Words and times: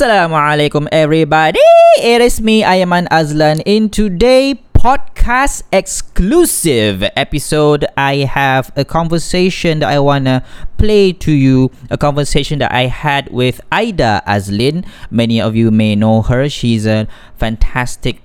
Assalamu 0.00 0.32
alaikum, 0.32 0.88
everybody. 0.92 1.60
It 2.00 2.22
is 2.22 2.40
me, 2.40 2.62
Aiman 2.62 3.06
Azlan. 3.08 3.60
In 3.66 3.90
today 3.90 4.64
podcast 4.72 5.62
exclusive 5.72 7.04
episode, 7.16 7.84
I 7.98 8.24
have 8.24 8.72
a 8.76 8.84
conversation 8.86 9.80
that 9.80 9.90
I 9.90 9.98
wanna 9.98 10.42
play 10.78 11.12
to 11.12 11.30
you. 11.30 11.70
A 11.90 11.98
conversation 11.98 12.60
that 12.60 12.72
I 12.72 12.86
had 12.86 13.28
with 13.30 13.60
Aida 13.70 14.22
Azlin. 14.26 14.86
Many 15.10 15.38
of 15.38 15.54
you 15.54 15.70
may 15.70 15.96
know 15.96 16.22
her. 16.22 16.48
She's 16.48 16.86
a 16.86 17.06
fantastic 17.36 18.22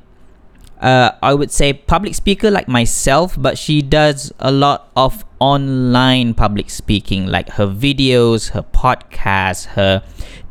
uh, 0.79 1.11
I 1.23 1.33
would 1.33 1.51
say 1.51 1.73
public 1.73 2.15
speaker 2.15 2.51
like 2.51 2.67
myself, 2.67 3.35
but 3.39 3.57
she 3.57 3.81
does 3.81 4.31
a 4.39 4.51
lot 4.51 4.91
of 4.95 5.25
online 5.39 6.33
public 6.33 6.69
speaking, 6.69 7.25
like 7.27 7.49
her 7.51 7.67
videos, 7.67 8.49
her 8.49 8.61
podcasts, 8.61 9.65
her 9.67 10.03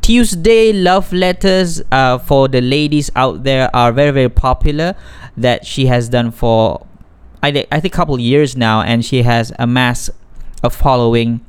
Tuesday 0.05 0.71
love 0.71 1.15
letters 1.15 1.81
uh, 1.91 2.19
for 2.19 2.47
the 2.47 2.61
ladies 2.61 3.11
out 3.17 3.43
there 3.43 3.75
are 3.75 3.91
very 3.91 4.11
very 4.11 4.29
popular. 4.29 4.95
That 5.35 5.65
she 5.65 5.87
has 5.87 6.11
done 6.11 6.31
for 6.31 6.87
I, 7.43 7.51
th- 7.51 7.67
I 7.73 7.81
think 7.81 7.95
a 7.95 7.97
couple 7.97 8.21
years 8.21 8.55
now, 8.55 8.83
and 8.83 9.03
she 9.03 9.23
has 9.23 9.51
amassed 9.59 10.11
a 10.63 10.69
following 10.69 11.41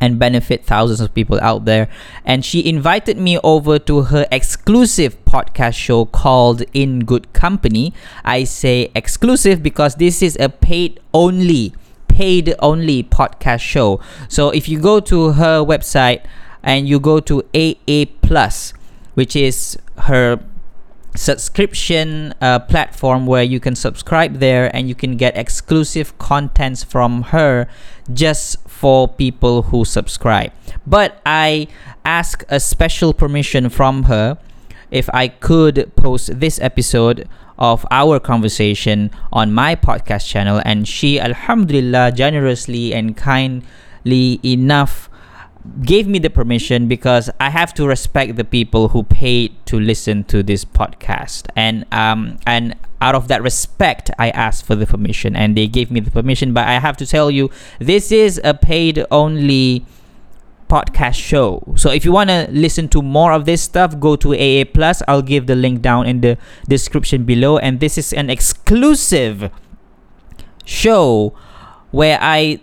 and 0.00 0.18
benefit 0.18 0.66
thousands 0.66 1.00
of 1.00 1.14
people 1.14 1.40
out 1.40 1.64
there. 1.64 1.88
And 2.26 2.44
she 2.44 2.68
invited 2.68 3.16
me 3.16 3.38
over 3.38 3.78
to 3.78 4.02
her 4.02 4.26
exclusive 4.30 5.24
podcast 5.24 5.72
show 5.72 6.04
called 6.04 6.62
In 6.74 7.06
Good 7.06 7.32
Company. 7.32 7.94
I 8.22 8.44
say 8.44 8.90
exclusive 8.94 9.62
because 9.62 9.94
this 9.94 10.20
is 10.20 10.36
a 10.38 10.50
paid 10.50 11.00
only, 11.14 11.72
paid 12.08 12.54
only 12.58 13.02
podcast 13.02 13.60
show. 13.60 13.98
So 14.28 14.50
if 14.50 14.68
you 14.68 14.78
go 14.78 15.00
to 15.00 15.32
her 15.32 15.64
website 15.64 16.22
and 16.64 16.88
you 16.88 16.98
go 16.98 17.20
to 17.20 17.42
AA 17.54 18.06
Plus, 18.22 18.72
which 19.14 19.36
is 19.36 19.78
her 19.98 20.40
subscription 21.14 22.34
uh, 22.40 22.58
platform 22.58 23.26
where 23.26 23.44
you 23.44 23.60
can 23.60 23.76
subscribe 23.76 24.40
there 24.40 24.74
and 24.74 24.88
you 24.88 24.94
can 24.96 25.16
get 25.16 25.36
exclusive 25.36 26.18
contents 26.18 26.82
from 26.82 27.22
her 27.30 27.68
just 28.12 28.58
for 28.68 29.06
people 29.06 29.62
who 29.62 29.84
subscribe. 29.84 30.50
But 30.84 31.20
I 31.24 31.68
ask 32.04 32.42
a 32.48 32.58
special 32.58 33.12
permission 33.14 33.68
from 33.68 34.04
her 34.04 34.38
if 34.90 35.08
I 35.14 35.28
could 35.28 35.92
post 35.94 36.40
this 36.40 36.58
episode 36.60 37.28
of 37.58 37.86
our 37.90 38.18
conversation 38.18 39.12
on 39.32 39.52
my 39.52 39.76
podcast 39.76 40.26
channel 40.26 40.60
and 40.64 40.88
she 40.88 41.20
alhamdulillah 41.20 42.10
generously 42.12 42.92
and 42.92 43.16
kindly 43.16 44.40
enough 44.42 45.08
gave 45.82 46.06
me 46.06 46.18
the 46.18 46.30
permission 46.30 46.88
because 46.88 47.30
I 47.40 47.50
have 47.50 47.72
to 47.74 47.86
respect 47.86 48.36
the 48.36 48.44
people 48.44 48.88
who 48.88 49.02
paid 49.02 49.54
to 49.66 49.80
listen 49.80 50.24
to 50.24 50.42
this 50.42 50.64
podcast. 50.64 51.48
And 51.56 51.86
um 51.92 52.38
and 52.46 52.74
out 53.00 53.14
of 53.14 53.28
that 53.28 53.42
respect 53.42 54.10
I 54.18 54.30
asked 54.30 54.66
for 54.66 54.74
the 54.74 54.86
permission 54.86 55.34
and 55.34 55.56
they 55.56 55.66
gave 55.66 55.90
me 55.90 56.00
the 56.00 56.10
permission. 56.10 56.52
But 56.52 56.68
I 56.68 56.78
have 56.78 56.96
to 56.98 57.06
tell 57.06 57.30
you 57.30 57.50
this 57.78 58.12
is 58.12 58.40
a 58.44 58.54
paid 58.54 59.04
only 59.10 59.86
podcast 60.68 61.16
show. 61.16 61.62
So 61.76 61.90
if 61.90 62.04
you 62.04 62.12
want 62.12 62.30
to 62.30 62.46
listen 62.50 62.88
to 62.90 63.02
more 63.02 63.32
of 63.32 63.44
this 63.44 63.62
stuff 63.62 63.98
go 63.98 64.16
to 64.16 64.34
AA 64.34 64.64
plus. 64.64 65.02
I'll 65.08 65.22
give 65.22 65.46
the 65.46 65.54
link 65.54 65.80
down 65.80 66.06
in 66.06 66.20
the 66.20 66.36
description 66.68 67.24
below. 67.24 67.58
And 67.58 67.80
this 67.80 67.96
is 67.96 68.12
an 68.12 68.28
exclusive 68.28 69.50
show 70.64 71.34
where 71.90 72.18
I 72.20 72.60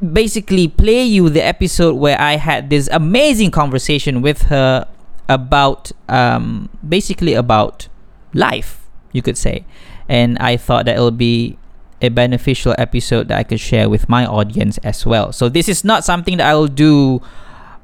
basically 0.00 0.68
play 0.68 1.04
you 1.04 1.28
the 1.28 1.44
episode 1.44 1.94
where 1.94 2.20
I 2.20 2.36
had 2.36 2.70
this 2.70 2.88
amazing 2.92 3.50
conversation 3.50 4.22
with 4.22 4.42
her 4.42 4.86
about 5.28 5.92
um, 6.08 6.68
basically 6.86 7.34
about 7.34 7.88
life, 8.32 8.86
you 9.12 9.22
could 9.22 9.36
say. 9.36 9.64
And 10.08 10.38
I 10.38 10.56
thought 10.56 10.86
that 10.86 10.96
it'll 10.96 11.10
be 11.10 11.58
a 12.00 12.08
beneficial 12.08 12.74
episode 12.78 13.28
that 13.28 13.38
I 13.38 13.42
could 13.42 13.60
share 13.60 13.88
with 13.88 14.08
my 14.08 14.24
audience 14.24 14.78
as 14.78 15.04
well. 15.04 15.32
So 15.32 15.48
this 15.48 15.68
is 15.68 15.84
not 15.84 16.04
something 16.04 16.38
that 16.38 16.46
I 16.46 16.54
will 16.54 16.68
do 16.68 17.20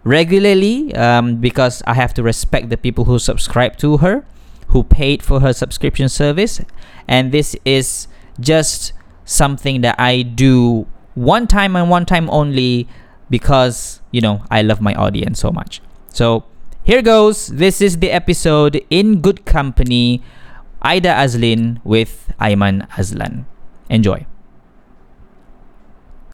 regularly 0.05 0.95
um, 0.95 1.37
because 1.37 1.83
I 1.87 1.95
have 1.95 2.15
to 2.15 2.23
respect 2.23 2.69
the 2.71 2.77
people 2.77 3.05
who 3.05 3.19
subscribe 3.19 3.77
to 3.79 3.99
her, 3.99 4.25
who 4.69 4.85
paid 4.85 5.23
for 5.23 5.41
her 5.41 5.53
subscription 5.53 6.09
service, 6.09 6.61
and 7.09 7.33
this 7.33 7.57
is 7.65 8.07
just 8.39 8.93
something 9.25 9.81
that 9.81 9.99
I 9.99 10.23
do 10.23 10.87
one 11.15 11.47
time 11.47 11.77
and 11.77 11.89
one 11.91 12.05
time 12.07 12.29
only 12.31 12.89
because, 13.31 14.01
you 14.11 14.21
know, 14.21 14.43
I 14.51 14.63
love 14.63 14.81
my 14.81 14.95
audience 14.95 15.39
so 15.41 15.51
much. 15.51 15.81
So 16.11 16.45
here 16.83 17.03
goes. 17.03 17.49
This 17.49 17.81
is 17.81 17.99
the 17.99 18.11
episode 18.11 18.83
in 18.91 19.21
good 19.21 19.45
company. 19.45 20.23
Aida 20.83 21.09
Azlin 21.15 21.81
with 21.85 22.33
Aiman 22.41 22.87
Azlan. 22.91 23.47
Enjoy. 23.89 24.27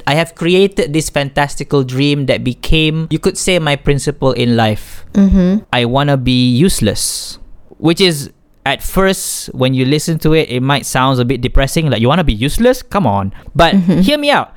I 0.07 0.15
have 0.15 0.35
created 0.35 0.93
this 0.93 1.09
fantastical 1.11 1.85
dream 1.85 2.27
that 2.27 2.43
became, 2.43 3.07
you 3.11 3.19
could 3.19 3.39
say, 3.39 3.59
my 3.59 3.77
principle 3.77 4.33
in 4.33 4.57
life. 4.57 5.05
Mm-hmm. 5.13 5.65
I 5.73 5.85
want 5.85 6.09
to 6.11 6.17
be 6.17 6.51
useless, 6.51 7.39
which 7.79 8.01
is 8.01 8.31
at 8.67 8.83
first 8.83 9.49
when 9.55 9.73
you 9.75 9.85
listen 9.85 10.19
to 10.21 10.33
it, 10.33 10.49
it 10.51 10.61
might 10.61 10.85
sound 10.87 11.21
a 11.21 11.25
bit 11.25 11.41
depressing. 11.41 11.91
Like 11.91 12.01
you 12.01 12.09
want 12.09 12.19
to 12.19 12.25
be 12.25 12.33
useless? 12.35 12.83
Come 12.83 13.07
on. 13.07 13.33
But 13.55 13.75
Mhm. 13.75 14.01
hear 14.03 14.19
me 14.19 14.31
out. 14.31 14.53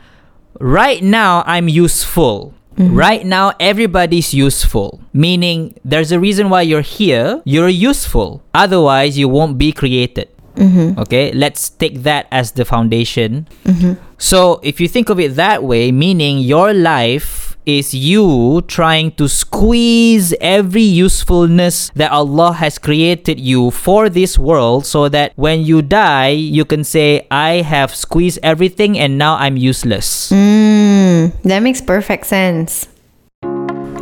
Right 0.60 1.04
now, 1.04 1.44
I'm 1.46 1.68
useful. 1.68 2.54
Mhm. 2.78 2.96
Right 2.96 3.26
now, 3.26 3.54
everybody's 3.60 4.34
useful. 4.34 5.00
Meaning, 5.14 5.76
there's 5.86 6.12
a 6.12 6.20
reason 6.20 6.50
why 6.50 6.62
you're 6.62 6.82
here. 6.86 7.42
You're 7.46 7.70
useful. 7.70 8.42
Otherwise, 8.54 9.18
you 9.18 9.30
won't 9.30 9.58
be 9.58 9.72
created. 9.72 10.30
Mm-hmm. 10.56 11.00
Okay, 11.02 11.34
let's 11.34 11.70
take 11.70 12.04
that 12.04 12.28
as 12.32 12.52
the 12.54 12.66
foundation. 12.66 13.48
Mm-hmm. 13.66 13.94
So, 14.18 14.60
if 14.62 14.80
you 14.80 14.88
think 14.88 15.10
of 15.10 15.20
it 15.20 15.36
that 15.36 15.64
way, 15.64 15.92
meaning 15.92 16.40
your 16.40 16.74
life 16.74 17.43
is 17.66 17.94
you 17.94 18.62
trying 18.68 19.12
to 19.14 19.28
squeeze 19.28 20.34
every 20.42 20.82
usefulness 20.82 21.90
that 21.96 22.12
Allah 22.12 22.54
has 22.54 22.78
created 22.78 23.40
you 23.40 23.72
for 23.72 24.10
this 24.10 24.38
world 24.38 24.86
so 24.86 25.10
that 25.10 25.34
when 25.36 25.62
you 25.62 25.82
die, 25.82 26.30
you 26.30 26.66
can 26.66 26.84
say, 26.84 27.28
I 27.32 27.62
have 27.62 27.96
squeezed 27.96 28.40
everything 28.44 28.98
and 28.98 29.18
now 29.18 29.36
I'm 29.36 29.58
useless. 29.58 30.32
Mm, 30.32 31.32
that 31.44 31.60
makes 31.60 31.82
perfect 31.82 32.26
sense. 32.26 32.88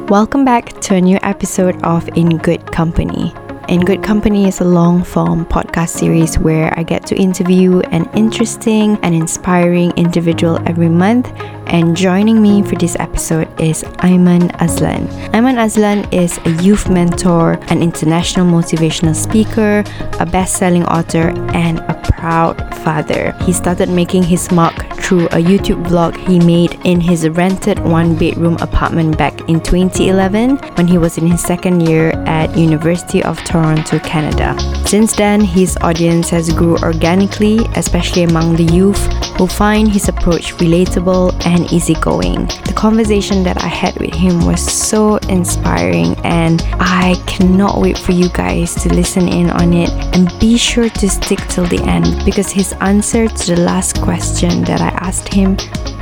Welcome 0.10 0.44
back 0.44 0.80
to 0.82 0.96
a 0.96 1.02
new 1.02 1.20
episode 1.24 1.82
of 1.84 2.08
In 2.18 2.38
Good 2.38 2.72
Company. 2.72 3.34
In 3.68 3.80
Good 3.82 4.04
Company 4.04 4.48
is 4.48 4.60
a 4.60 4.66
long 4.66 5.04
form 5.04 5.46
podcast 5.46 5.90
series 5.90 6.38
where 6.38 6.74
I 6.78 6.84
get 6.84 7.06
to 7.08 7.16
interview 7.16 7.80
an 7.92 8.10
interesting 8.14 8.98
and 9.04 9.16
inspiring 9.16 9.92
individual 9.92 10.60
every 10.68 10.90
month. 10.90 11.32
And 11.68 11.96
joining 11.96 12.42
me 12.42 12.64
for 12.64 12.76
this 12.76 12.98
episode 13.00 13.48
is 13.62 13.84
Aiman 14.04 14.52
Azlan. 14.60 15.08
Aiman 15.32 15.56
Azlan 15.56 16.12
is 16.12 16.38
a 16.46 16.62
youth 16.62 16.90
mentor, 16.90 17.60
an 17.70 17.82
international 17.82 18.46
motivational 18.46 19.16
speaker, 19.16 19.86
a 20.20 20.26
best 20.26 20.58
selling 20.58 20.84
author, 20.86 21.30
and 21.54 21.80
a 21.80 21.94
proud 22.04 22.58
father. 22.84 23.34
He 23.42 23.54
started 23.54 23.90
making 23.90 24.24
his 24.24 24.52
mark 24.52 24.76
through 24.98 25.26
a 25.28 25.42
YouTube 25.44 25.84
vlog 25.88 26.16
he 26.28 26.40
made 26.40 26.80
in 26.86 27.02
his 27.02 27.28
rented 27.28 27.80
one 27.80 28.16
bedroom 28.16 28.58
apartment 28.62 29.18
back 29.18 29.40
in 29.50 29.60
2011 29.60 30.58
when 30.76 30.88
he 30.88 30.98
was 30.98 31.18
in 31.18 31.28
his 31.28 31.42
second 31.42 31.82
year 31.88 32.12
at 32.26 32.56
University 32.58 33.24
of 33.24 33.38
Toronto, 33.44 33.61
Canada. 34.04 34.58
Since 34.86 35.16
then, 35.16 35.42
his 35.42 35.78
audience 35.82 36.30
has 36.30 36.52
grew 36.52 36.78
organically, 36.80 37.60
especially 37.76 38.24
among 38.24 38.56
the 38.56 38.64
youth 38.64 39.02
who 39.38 39.48
find 39.48 39.88
his 39.88 40.10
approach 40.10 40.54
relatable 40.56 41.34
and 41.46 41.72
easygoing. 41.72 42.46
The 42.66 42.74
conversation 42.76 43.44
that 43.44 43.64
I 43.64 43.68
had 43.68 43.98
with 44.00 44.14
him 44.14 44.46
was 44.46 44.62
so 44.62 45.18
inspiring 45.30 46.16
and 46.24 46.62
I 46.80 47.16
cannot 47.28 47.80
wait 47.80 47.98
for 47.98 48.12
you 48.12 48.30
guys 48.30 48.76
to 48.84 48.94
listen 48.94 49.28
in 49.28 49.50
on 49.50 49.74
it 49.74 49.90
and 50.16 50.31
be 50.40 50.57
sure 50.57 50.90
to 50.90 51.10
stick 51.10 51.40
till 51.48 51.66
the 51.66 51.81
end 51.84 52.25
because 52.25 52.52
his 52.52 52.74
answer 52.81 53.28
to 53.28 53.56
the 53.56 53.62
last 53.62 54.02
question 54.02 54.64
that 54.66 54.81
I 54.81 54.90
asked 55.07 55.34
him 55.34 55.57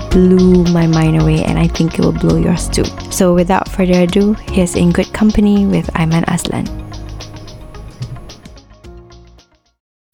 blew 0.09 0.63
my 0.65 0.87
mind 0.87 1.21
away 1.21 1.43
and 1.43 1.59
I 1.59 1.67
think 1.67 1.99
it 1.99 2.01
will 2.01 2.11
blow 2.11 2.37
yours 2.37 2.67
too. 2.67 2.85
So 3.11 3.33
without 3.33 3.69
further 3.69 4.01
ado, 4.01 4.33
here's 4.51 4.75
In 4.75 4.91
Good 4.91 5.13
Company 5.13 5.65
with 5.65 5.87
Aiman 5.93 6.25
Azlan. 6.27 6.88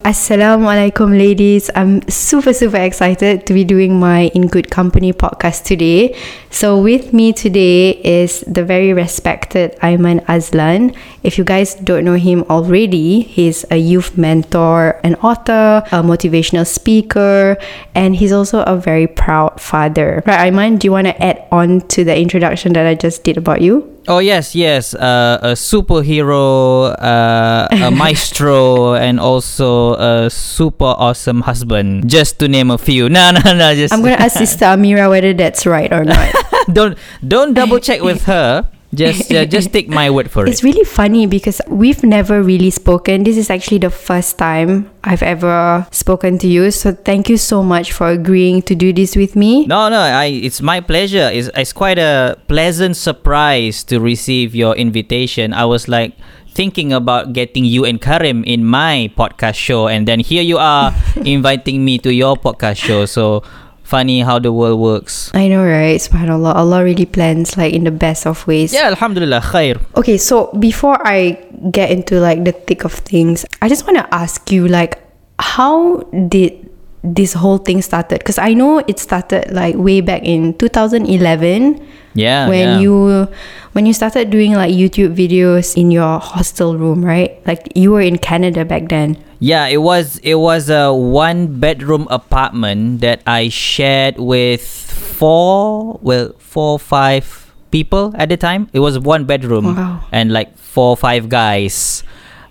Assalamualaikum 0.06 1.18
ladies. 1.18 1.66
I'm 1.74 1.98
super 2.06 2.54
super 2.54 2.78
excited 2.78 3.42
to 3.42 3.50
be 3.50 3.66
doing 3.66 3.98
my 3.98 4.30
In 4.38 4.46
Good 4.46 4.70
Company 4.70 5.10
podcast 5.10 5.66
today. 5.66 6.14
So 6.46 6.78
with 6.78 7.10
me 7.10 7.34
today 7.34 7.98
is 8.06 8.46
the 8.46 8.62
very 8.62 8.94
respected 8.94 9.74
Aiman 9.82 10.22
Azlan. 10.30 10.94
If 11.26 11.42
you 11.42 11.42
guys 11.42 11.74
don't 11.74 12.06
know 12.06 12.14
him 12.14 12.46
already, 12.46 13.26
he's 13.26 13.66
a 13.74 13.82
youth 13.82 14.14
mentor, 14.14 15.02
an 15.02 15.18
author, 15.26 15.82
a 15.90 16.06
motivational 16.06 16.70
speaker, 16.70 17.58
and 17.98 18.14
he's 18.14 18.30
also 18.30 18.62
a 18.62 18.78
very 18.78 19.10
proud 19.10 19.58
father. 19.58 20.22
Right 20.22 20.54
Aiman, 20.54 20.78
do 20.78 20.86
you 20.86 20.94
want 20.94 21.10
to 21.10 21.18
add 21.18 21.42
on 21.50 21.82
to 21.98 22.06
the 22.06 22.14
introduction 22.14 22.78
that 22.78 22.86
I 22.86 22.94
just 22.94 23.26
did 23.26 23.42
about 23.42 23.58
you? 23.58 23.95
Oh 24.08 24.18
yes, 24.18 24.54
yes. 24.54 24.94
Uh, 24.94 25.38
a 25.42 25.52
superhero, 25.58 26.94
uh, 27.02 27.66
a 27.70 27.90
maestro, 27.94 28.94
and 28.94 29.18
also 29.18 29.94
a 29.94 30.30
super 30.30 30.94
awesome 30.96 31.42
husband. 31.42 32.08
Just 32.08 32.38
to 32.38 32.48
name 32.48 32.70
a 32.70 32.78
few. 32.78 33.08
No, 33.08 33.32
no, 33.32 33.54
no. 33.54 33.74
Just 33.74 33.92
I'm 33.92 34.02
gonna 34.02 34.14
ask 34.18 34.38
Sister 34.38 34.66
Amira 34.66 35.10
whether 35.10 35.34
that's 35.34 35.66
right 35.66 35.92
or 35.92 36.04
not. 36.04 36.32
don't 36.72 36.96
don't 37.26 37.54
double 37.54 37.80
check 37.80 38.00
with 38.00 38.24
her. 38.24 38.68
Just 38.96 39.28
uh, 39.28 39.44
just 39.44 39.72
take 39.72 39.88
my 39.92 40.08
word 40.08 40.32
for 40.32 40.42
It's 40.48 40.48
it. 40.48 40.52
It's 40.56 40.64
really 40.64 40.84
funny 40.84 41.28
because 41.28 41.60
we've 41.68 42.02
never 42.02 42.42
really 42.42 42.70
spoken. 42.70 43.24
This 43.24 43.36
is 43.36 43.52
actually 43.52 43.78
the 43.78 43.92
first 43.92 44.38
time 44.40 44.88
I've 45.04 45.22
ever 45.22 45.86
spoken 45.92 46.38
to 46.40 46.48
you. 46.48 46.72
So 46.72 46.96
thank 46.96 47.28
you 47.28 47.36
so 47.36 47.62
much 47.62 47.92
for 47.92 48.08
agreeing 48.08 48.62
to 48.62 48.74
do 48.74 48.92
this 48.92 49.14
with 49.14 49.36
me. 49.36 49.66
No, 49.66 49.92
no. 49.92 50.00
I. 50.00 50.32
It's 50.32 50.64
my 50.64 50.80
pleasure. 50.80 51.28
It's 51.28 51.52
it's 51.52 51.76
quite 51.76 52.00
a 52.00 52.40
pleasant 52.48 52.96
surprise 52.96 53.84
to 53.92 54.00
receive 54.00 54.56
your 54.56 54.74
invitation. 54.74 55.52
I 55.52 55.68
was 55.68 55.86
like 55.86 56.16
thinking 56.56 56.88
about 56.90 57.36
getting 57.36 57.68
you 57.68 57.84
and 57.84 58.00
Karim 58.00 58.40
in 58.48 58.64
my 58.64 59.12
podcast 59.12 59.60
show, 59.60 59.92
and 59.92 60.08
then 60.08 60.24
here 60.24 60.42
you 60.42 60.56
are 60.56 60.96
inviting 61.20 61.84
me 61.84 62.00
to 62.00 62.08
your 62.08 62.32
podcast 62.32 62.80
show. 62.80 63.04
So 63.04 63.44
funny 63.86 64.20
how 64.20 64.38
the 64.38 64.52
world 64.52 64.80
works. 64.80 65.30
I 65.32 65.46
know, 65.46 65.64
right? 65.64 66.00
Subhanallah. 66.00 66.54
Allah 66.58 66.82
really 66.82 67.06
plans 67.06 67.56
like 67.56 67.72
in 67.72 67.84
the 67.84 67.94
best 67.94 68.26
of 68.26 68.46
ways. 68.46 68.74
Yeah, 68.74 68.90
Alhamdulillah, 68.90 69.40
khair. 69.40 69.78
Okay, 69.94 70.18
so 70.18 70.50
before 70.58 70.98
I 71.06 71.38
get 71.70 71.90
into 71.90 72.18
like 72.18 72.42
the 72.44 72.52
thick 72.52 72.84
of 72.84 72.92
things, 72.92 73.46
I 73.62 73.68
just 73.68 73.86
want 73.86 73.98
to 73.98 74.06
ask 74.12 74.50
you 74.50 74.66
like 74.66 74.98
how 75.38 76.02
did 76.28 76.68
this 77.04 77.32
whole 77.34 77.58
thing 77.58 77.80
started? 77.82 78.18
Because 78.18 78.38
I 78.38 78.52
know 78.54 78.82
it 78.86 78.98
started 78.98 79.52
like 79.52 79.76
way 79.76 80.00
back 80.00 80.22
in 80.22 80.54
2011 80.58 81.78
Yeah, 82.16 82.48
when 82.48 82.68
yeah. 82.68 82.80
you 82.80 83.28
when 83.72 83.84
you 83.86 83.92
started 83.92 84.30
doing 84.32 84.54
like 84.56 84.72
YouTube 84.72 85.14
videos 85.14 85.76
in 85.76 85.90
your 85.92 86.18
hostel 86.18 86.76
room, 86.76 87.04
right? 87.04 87.36
Like 87.46 87.68
you 87.76 87.92
were 87.92 88.00
in 88.00 88.16
Canada 88.18 88.64
back 88.64 88.88
then. 88.88 89.20
Yeah, 89.38 89.66
it 89.68 89.84
was 89.84 90.16
it 90.24 90.36
was 90.40 90.70
a 90.70 90.92
one 90.92 91.60
bedroom 91.60 92.08
apartment 92.10 93.00
that 93.04 93.20
I 93.28 93.48
shared 93.52 94.16
with 94.18 94.64
four 94.64 95.98
well 96.02 96.32
four 96.38 96.78
five 96.78 97.52
people 97.70 98.14
at 98.16 98.28
the 98.28 98.36
time. 98.36 98.68
It 98.72 98.80
was 98.80 98.98
one 98.98 99.24
bedroom 99.28 99.76
Wow. 99.76 100.04
and 100.10 100.32
like 100.32 100.56
four 100.56 100.96
five 100.96 101.28
guys. 101.28 102.02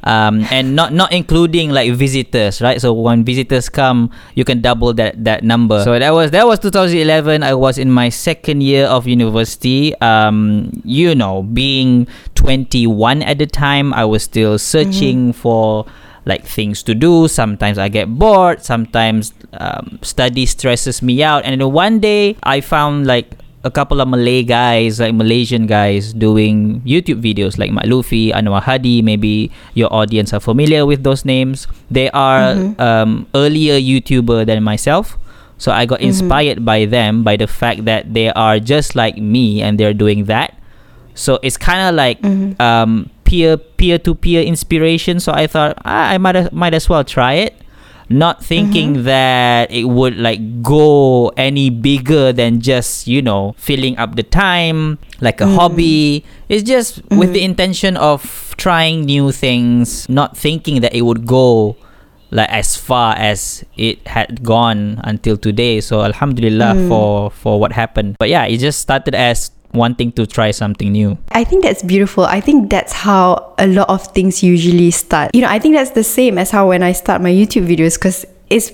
Um, 0.05 0.45
and 0.51 0.75
not 0.75 0.93
not 0.93 1.11
including 1.11 1.71
like 1.71 1.91
visitors, 1.93 2.61
right? 2.61 2.79
So 2.79 2.93
when 2.93 3.25
visitors 3.25 3.69
come, 3.69 4.11
you 4.35 4.45
can 4.45 4.61
double 4.61 4.93
that 4.93 5.23
that 5.25 5.43
number. 5.43 5.83
So 5.83 5.97
that 5.97 6.13
was 6.13 6.29
that 6.29 6.45
was 6.45 6.59
2011. 6.59 7.41
I 7.41 7.55
was 7.55 7.77
in 7.77 7.89
my 7.89 8.09
second 8.09 8.61
year 8.61 8.85
of 8.85 9.07
university. 9.07 9.97
Um, 10.01 10.69
you 10.85 11.15
know, 11.15 11.41
being 11.41 12.07
21 12.35 13.23
at 13.23 13.39
the 13.39 13.47
time, 13.47 13.93
I 13.93 14.05
was 14.05 14.21
still 14.21 14.59
searching 14.59 15.33
for 15.33 15.85
like 16.25 16.45
things 16.45 16.83
to 16.83 16.93
do. 16.93 17.27
Sometimes 17.27 17.77
I 17.77 17.89
get 17.89 18.09
bored. 18.09 18.63
Sometimes 18.63 19.33
um, 19.53 19.99
study 20.01 20.45
stresses 20.45 21.01
me 21.01 21.23
out. 21.23 21.45
And 21.45 21.61
then 21.61 21.71
one 21.71 21.99
day 21.99 22.35
I 22.43 22.61
found 22.61 23.07
like 23.07 23.37
a 23.65 23.71
couple 23.73 23.99
of 23.99 24.07
Malay 24.07 24.45
guys, 24.45 25.01
like 25.01 25.17
Malaysian 25.17 25.65
guys, 25.65 26.13
doing 26.13 26.81
YouTube 26.85 27.19
videos 27.19 27.57
like 27.57 27.73
Mat 27.73 27.89
Luthfi, 27.89 28.31
Anwar 28.31 28.61
Hadi. 28.61 29.01
Maybe 29.01 29.51
your 29.73 29.91
audience 29.91 30.31
are 30.33 30.39
familiar 30.39 30.85
with 30.85 31.01
those 31.01 31.25
names. 31.25 31.65
They 31.89 32.09
are 32.11 32.53
um, 32.77 33.25
earlier 33.33 33.81
YouTuber 33.81 34.45
than 34.45 34.61
myself. 34.61 35.17
So 35.57 35.71
I 35.71 35.85
got 35.85 36.01
inspired 36.01 36.63
by 36.63 36.85
them 36.85 37.23
by 37.23 37.37
the 37.37 37.47
fact 37.47 37.85
that 37.85 38.13
they 38.13 38.29
are 38.29 38.59
just 38.59 38.93
like 38.93 39.17
me 39.17 39.61
and 39.63 39.79
they're 39.79 39.97
doing 39.97 40.25
that. 40.25 40.53
So 41.15 41.39
it's 41.41 41.57
kind 41.57 41.89
of 41.89 41.95
like 41.95 42.21
um, 42.59 43.09
peer 43.23 43.57
peer 43.57 43.97
to 43.99 44.13
peer 44.13 44.43
inspiration. 44.43 45.19
So 45.19 45.31
I 45.33 45.47
thought 45.47 45.79
ah, 45.85 46.11
I 46.13 46.19
might 46.19 46.35
as, 46.35 46.51
might 46.51 46.75
as 46.75 46.87
well 46.87 47.03
try 47.03 47.33
it, 47.49 47.55
not 48.09 48.43
thinking 48.43 48.93
mm-hmm. 48.93 49.03
that 49.03 49.71
it 49.71 49.85
would 49.85 50.17
like 50.17 50.61
go 50.61 51.29
any 51.37 51.69
bigger 51.69 52.31
than 52.31 52.61
just 52.61 53.07
you 53.07 53.21
know 53.21 53.55
filling 53.57 53.97
up 53.97 54.15
the 54.15 54.23
time 54.23 54.97
like 55.21 55.41
a 55.41 55.47
hobby. 55.47 56.21
Mm-hmm. 56.21 56.53
It's 56.53 56.63
just 56.63 57.01
with 57.09 57.33
the 57.33 57.39
mm-hmm. 57.39 57.51
intention 57.51 57.97
of 57.97 58.53
trying 58.57 59.05
new 59.05 59.31
things, 59.31 60.07
not 60.09 60.37
thinking 60.37 60.81
that 60.81 60.93
it 60.93 61.01
would 61.01 61.25
go 61.25 61.77
like 62.31 62.49
as 62.49 62.75
far 62.75 63.15
as 63.15 63.63
it 63.77 64.05
had 64.07 64.43
gone 64.43 64.99
until 65.03 65.37
today. 65.37 65.81
So 65.81 66.03
alhamdulillah 66.03 66.87
for 66.87 67.31
for 67.31 67.59
what 67.59 67.71
happened. 67.71 68.17
But 68.19 68.29
yeah 68.29 68.45
it 68.45 68.57
just 68.59 68.79
started 68.79 69.15
as 69.15 69.54
wanting 69.75 70.11
to 70.13 70.25
try 70.25 70.51
something 70.51 70.91
new 70.91 71.17
I 71.31 71.43
think 71.43 71.63
that's 71.63 71.83
beautiful. 71.83 72.23
I 72.23 72.39
think 72.39 72.69
that's 72.69 72.93
how 72.93 73.53
a 73.57 73.67
lot 73.67 73.89
of 73.89 74.07
things 74.13 74.41
usually 74.41 74.89
start. 74.91 75.31
You 75.33 75.41
know, 75.41 75.49
I 75.49 75.59
think 75.59 75.75
that's 75.75 75.91
the 75.91 76.03
same 76.03 76.37
as 76.37 76.49
how 76.49 76.69
when 76.69 76.81
I 76.81 76.93
start 76.93 77.21
my 77.21 77.29
YouTube 77.29 77.67
videos 77.67 77.95
because 77.95 78.25
it's 78.49 78.71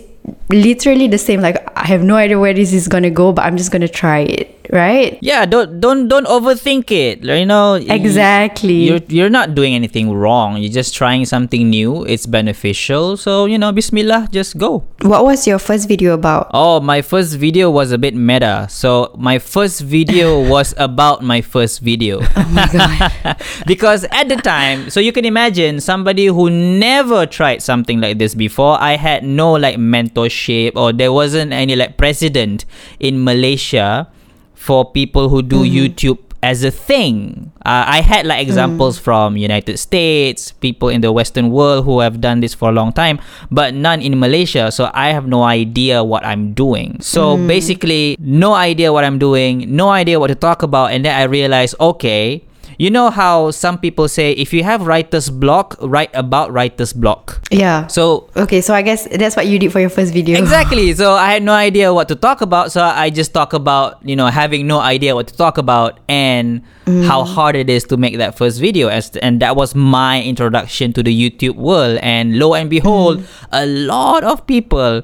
literally 0.52 1.08
the 1.08 1.18
same. 1.18 1.42
Like 1.42 1.58
I 1.78 1.88
have 1.88 2.04
no 2.04 2.16
idea 2.16 2.40
where 2.40 2.54
this 2.54 2.74
is 2.74 2.88
gonna 2.88 3.10
go, 3.12 3.32
but 3.34 3.44
I'm 3.46 3.58
just 3.58 3.72
gonna 3.72 3.88
try 3.88 4.20
it, 4.20 4.48
right? 4.72 5.18
yeah 5.22 5.46
don't 5.46 5.80
don't 5.80 6.08
don't 6.08 6.26
overthink 6.28 6.90
it 6.92 7.24
you 7.24 7.46
know 7.46 7.76
Exactly. 7.76 8.88
you're 8.88 9.02
you're 9.08 9.30
not 9.30 9.54
doing 9.56 9.76
anything 9.76 10.12
wrong 10.14 10.58
you're 10.58 10.72
just 10.72 10.96
trying 10.96 11.26
something 11.26 11.70
new 11.70 12.04
it's 12.06 12.26
beneficial 12.26 13.18
so 13.18 13.46
you 13.46 13.58
know 13.58 13.72
bismillah 13.72 14.28
just 14.32 14.58
go 14.58 14.84
What 15.02 15.26
was 15.26 15.46
your 15.48 15.58
first 15.60 15.88
video 15.90 16.14
about? 16.14 16.52
Oh, 16.54 16.80
my 16.80 17.02
first 17.02 17.34
video 17.42 17.72
was 17.74 17.92
a 17.92 17.98
bit 17.98 18.14
meta. 18.14 18.68
So 18.70 19.10
my 19.18 19.40
first 19.42 19.82
video 19.82 20.38
was 20.54 20.76
about 20.78 21.24
my 21.26 21.42
first 21.42 21.82
video. 21.82 22.22
Oh 22.22 22.48
my 22.54 22.70
god. 22.70 23.42
because 23.66 24.06
at 24.14 24.30
the 24.30 24.38
time, 24.38 24.90
so 24.94 25.00
you 25.02 25.10
can 25.12 25.26
imagine 25.26 25.82
somebody 25.82 26.28
who 26.30 26.50
never 26.54 27.26
tried 27.26 27.66
something 27.66 27.98
like 28.00 28.22
this 28.22 28.36
before. 28.38 28.78
I 28.78 28.94
had 28.96 29.24
no 29.26 29.54
like 29.58 29.78
mentorship 29.82 30.41
or 30.76 30.94
there 30.94 31.12
wasn't 31.12 31.54
any 31.54 31.76
like 31.76 31.98
president 31.98 32.66
in 33.00 33.24
Malaysia 33.24 34.08
for 34.54 34.90
people 34.92 35.30
who 35.30 35.42
do 35.42 35.64
mm-hmm. 35.64 35.76
YouTube 35.78 36.20
as 36.44 36.64
a 36.64 36.72
thing. 36.72 37.52
Uh, 37.66 37.86
I 37.86 38.02
had 38.02 38.26
like 38.26 38.42
examples 38.42 38.98
mm. 38.98 39.02
from 39.02 39.38
United 39.38 39.78
States, 39.78 40.52
people 40.52 40.90
in 40.90 41.02
the 41.02 41.12
Western 41.12 41.52
world 41.52 41.86
who 41.86 42.00
have 42.00 42.20
done 42.20 42.42
this 42.42 42.54
for 42.54 42.70
a 42.70 42.72
long 42.72 42.92
time, 42.92 43.20
but 43.52 43.74
none 43.74 44.02
in 44.02 44.20
Malaysia. 44.20 44.72
So 44.72 44.90
I 44.94 45.10
have 45.10 45.28
no 45.28 45.44
idea 45.44 46.04
what 46.04 46.26
I'm 46.26 46.54
doing. 46.54 46.98
So 47.02 47.38
mm. 47.38 47.48
basically, 47.48 48.18
no 48.20 48.54
idea 48.54 48.92
what 48.92 49.04
I'm 49.04 49.20
doing, 49.20 49.76
no 49.76 49.90
idea 49.90 50.20
what 50.20 50.28
to 50.28 50.36
talk 50.36 50.64
about, 50.64 50.92
and 50.92 51.06
then 51.06 51.14
I 51.14 51.24
realized, 51.24 51.76
okay. 51.80 52.44
You 52.82 52.90
know 52.90 53.12
how 53.12 53.52
some 53.52 53.78
people 53.78 54.08
say 54.08 54.32
if 54.32 54.52
you 54.54 54.64
have 54.64 54.88
writer's 54.88 55.30
block, 55.30 55.78
write 55.82 56.10
about 56.16 56.52
writer's 56.52 56.94
block. 56.94 57.46
Yeah. 57.52 57.86
So 57.86 58.28
Okay, 58.36 58.60
so 58.60 58.74
I 58.74 58.82
guess 58.82 59.06
that's 59.06 59.36
what 59.36 59.46
you 59.46 59.60
did 59.60 59.72
for 59.72 59.80
your 59.80 59.92
first 59.92 60.12
video. 60.12 60.36
Exactly. 60.40 60.92
So 61.02 61.14
I 61.14 61.34
had 61.34 61.44
no 61.44 61.54
idea 61.54 61.94
what 61.94 62.08
to 62.08 62.16
talk 62.16 62.42
about. 62.42 62.72
So 62.72 62.82
I 62.82 63.12
just 63.12 63.36
talk 63.36 63.54
about, 63.54 64.02
you 64.02 64.16
know, 64.16 64.28
having 64.28 64.66
no 64.66 64.80
idea 64.80 65.14
what 65.14 65.28
to 65.28 65.38
talk 65.38 65.60
about 65.60 66.00
and 66.10 66.64
mm. 66.86 67.06
how 67.06 67.24
hard 67.24 67.56
it 67.56 67.70
is 67.70 67.84
to 67.86 67.98
make 67.98 68.18
that 68.18 68.36
first 68.36 68.60
video. 68.60 68.88
As 68.88 69.16
and 69.18 69.40
that 69.42 69.56
was 69.56 69.76
my 69.76 70.24
introduction 70.24 70.92
to 70.94 71.04
the 71.04 71.14
YouTube 71.14 71.58
world. 71.58 72.00
And 72.02 72.40
lo 72.40 72.56
and 72.56 72.68
behold, 72.68 73.20
mm. 73.20 73.26
a 73.52 73.68
lot 73.68 74.24
of 74.24 74.48
people 74.48 75.04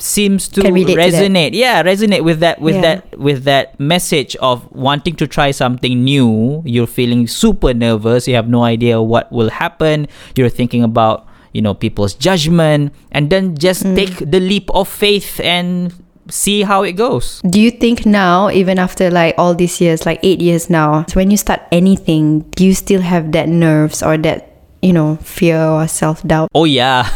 seems 0.00 0.48
to 0.48 0.62
relate 0.62 0.86
to 0.88 0.94
resonate. 0.96 1.50
Yeah, 1.52 1.82
resonate 1.82 2.24
with 2.24 2.40
that 2.40 2.60
with 2.60 2.76
Yeah. 2.76 2.80
that 2.82 3.18
with 3.18 3.44
that 3.44 3.78
message 3.78 4.36
of 4.40 4.64
wanting 4.72 5.14
to 5.16 5.26
try 5.26 5.50
something 5.50 6.02
new. 6.04 6.62
You're 6.64 6.86
feeling 6.90 7.26
super 7.26 7.72
nervous. 7.74 8.26
You 8.28 8.34
have 8.34 8.48
no 8.48 8.64
idea 8.64 9.00
what 9.02 9.30
will 9.32 9.50
happen. 9.50 10.08
You're 10.36 10.48
thinking 10.52 10.82
about 10.82 11.26
you 11.52 11.60
know 11.60 11.74
people's 11.74 12.14
judgment, 12.14 12.92
and 13.12 13.28
then 13.30 13.56
just 13.58 13.82
Mm. 13.84 13.94
take 13.96 14.16
the 14.30 14.38
leap 14.40 14.70
of 14.74 14.86
faith 14.88 15.40
and 15.42 15.92
see 16.30 16.62
how 16.62 16.84
it 16.86 16.94
goes. 16.94 17.42
Do 17.42 17.58
you 17.58 17.72
think 17.74 18.06
now, 18.06 18.50
even 18.54 18.78
after 18.78 19.10
like 19.10 19.34
all 19.36 19.52
these 19.52 19.80
years, 19.80 20.06
like 20.06 20.20
eight 20.22 20.38
years 20.40 20.70
now, 20.70 21.04
when 21.14 21.30
you 21.30 21.36
start 21.36 21.60
anything, 21.72 22.44
do 22.54 22.64
you 22.64 22.72
still 22.74 23.00
have 23.02 23.32
that 23.32 23.48
nerves 23.48 23.98
or 24.00 24.14
that, 24.22 24.49
you 24.82 24.92
know, 24.92 25.16
fear 25.20 25.60
or 25.60 25.86
self 25.88 26.22
doubt? 26.24 26.48
Oh 26.54 26.64
yeah, 26.64 27.08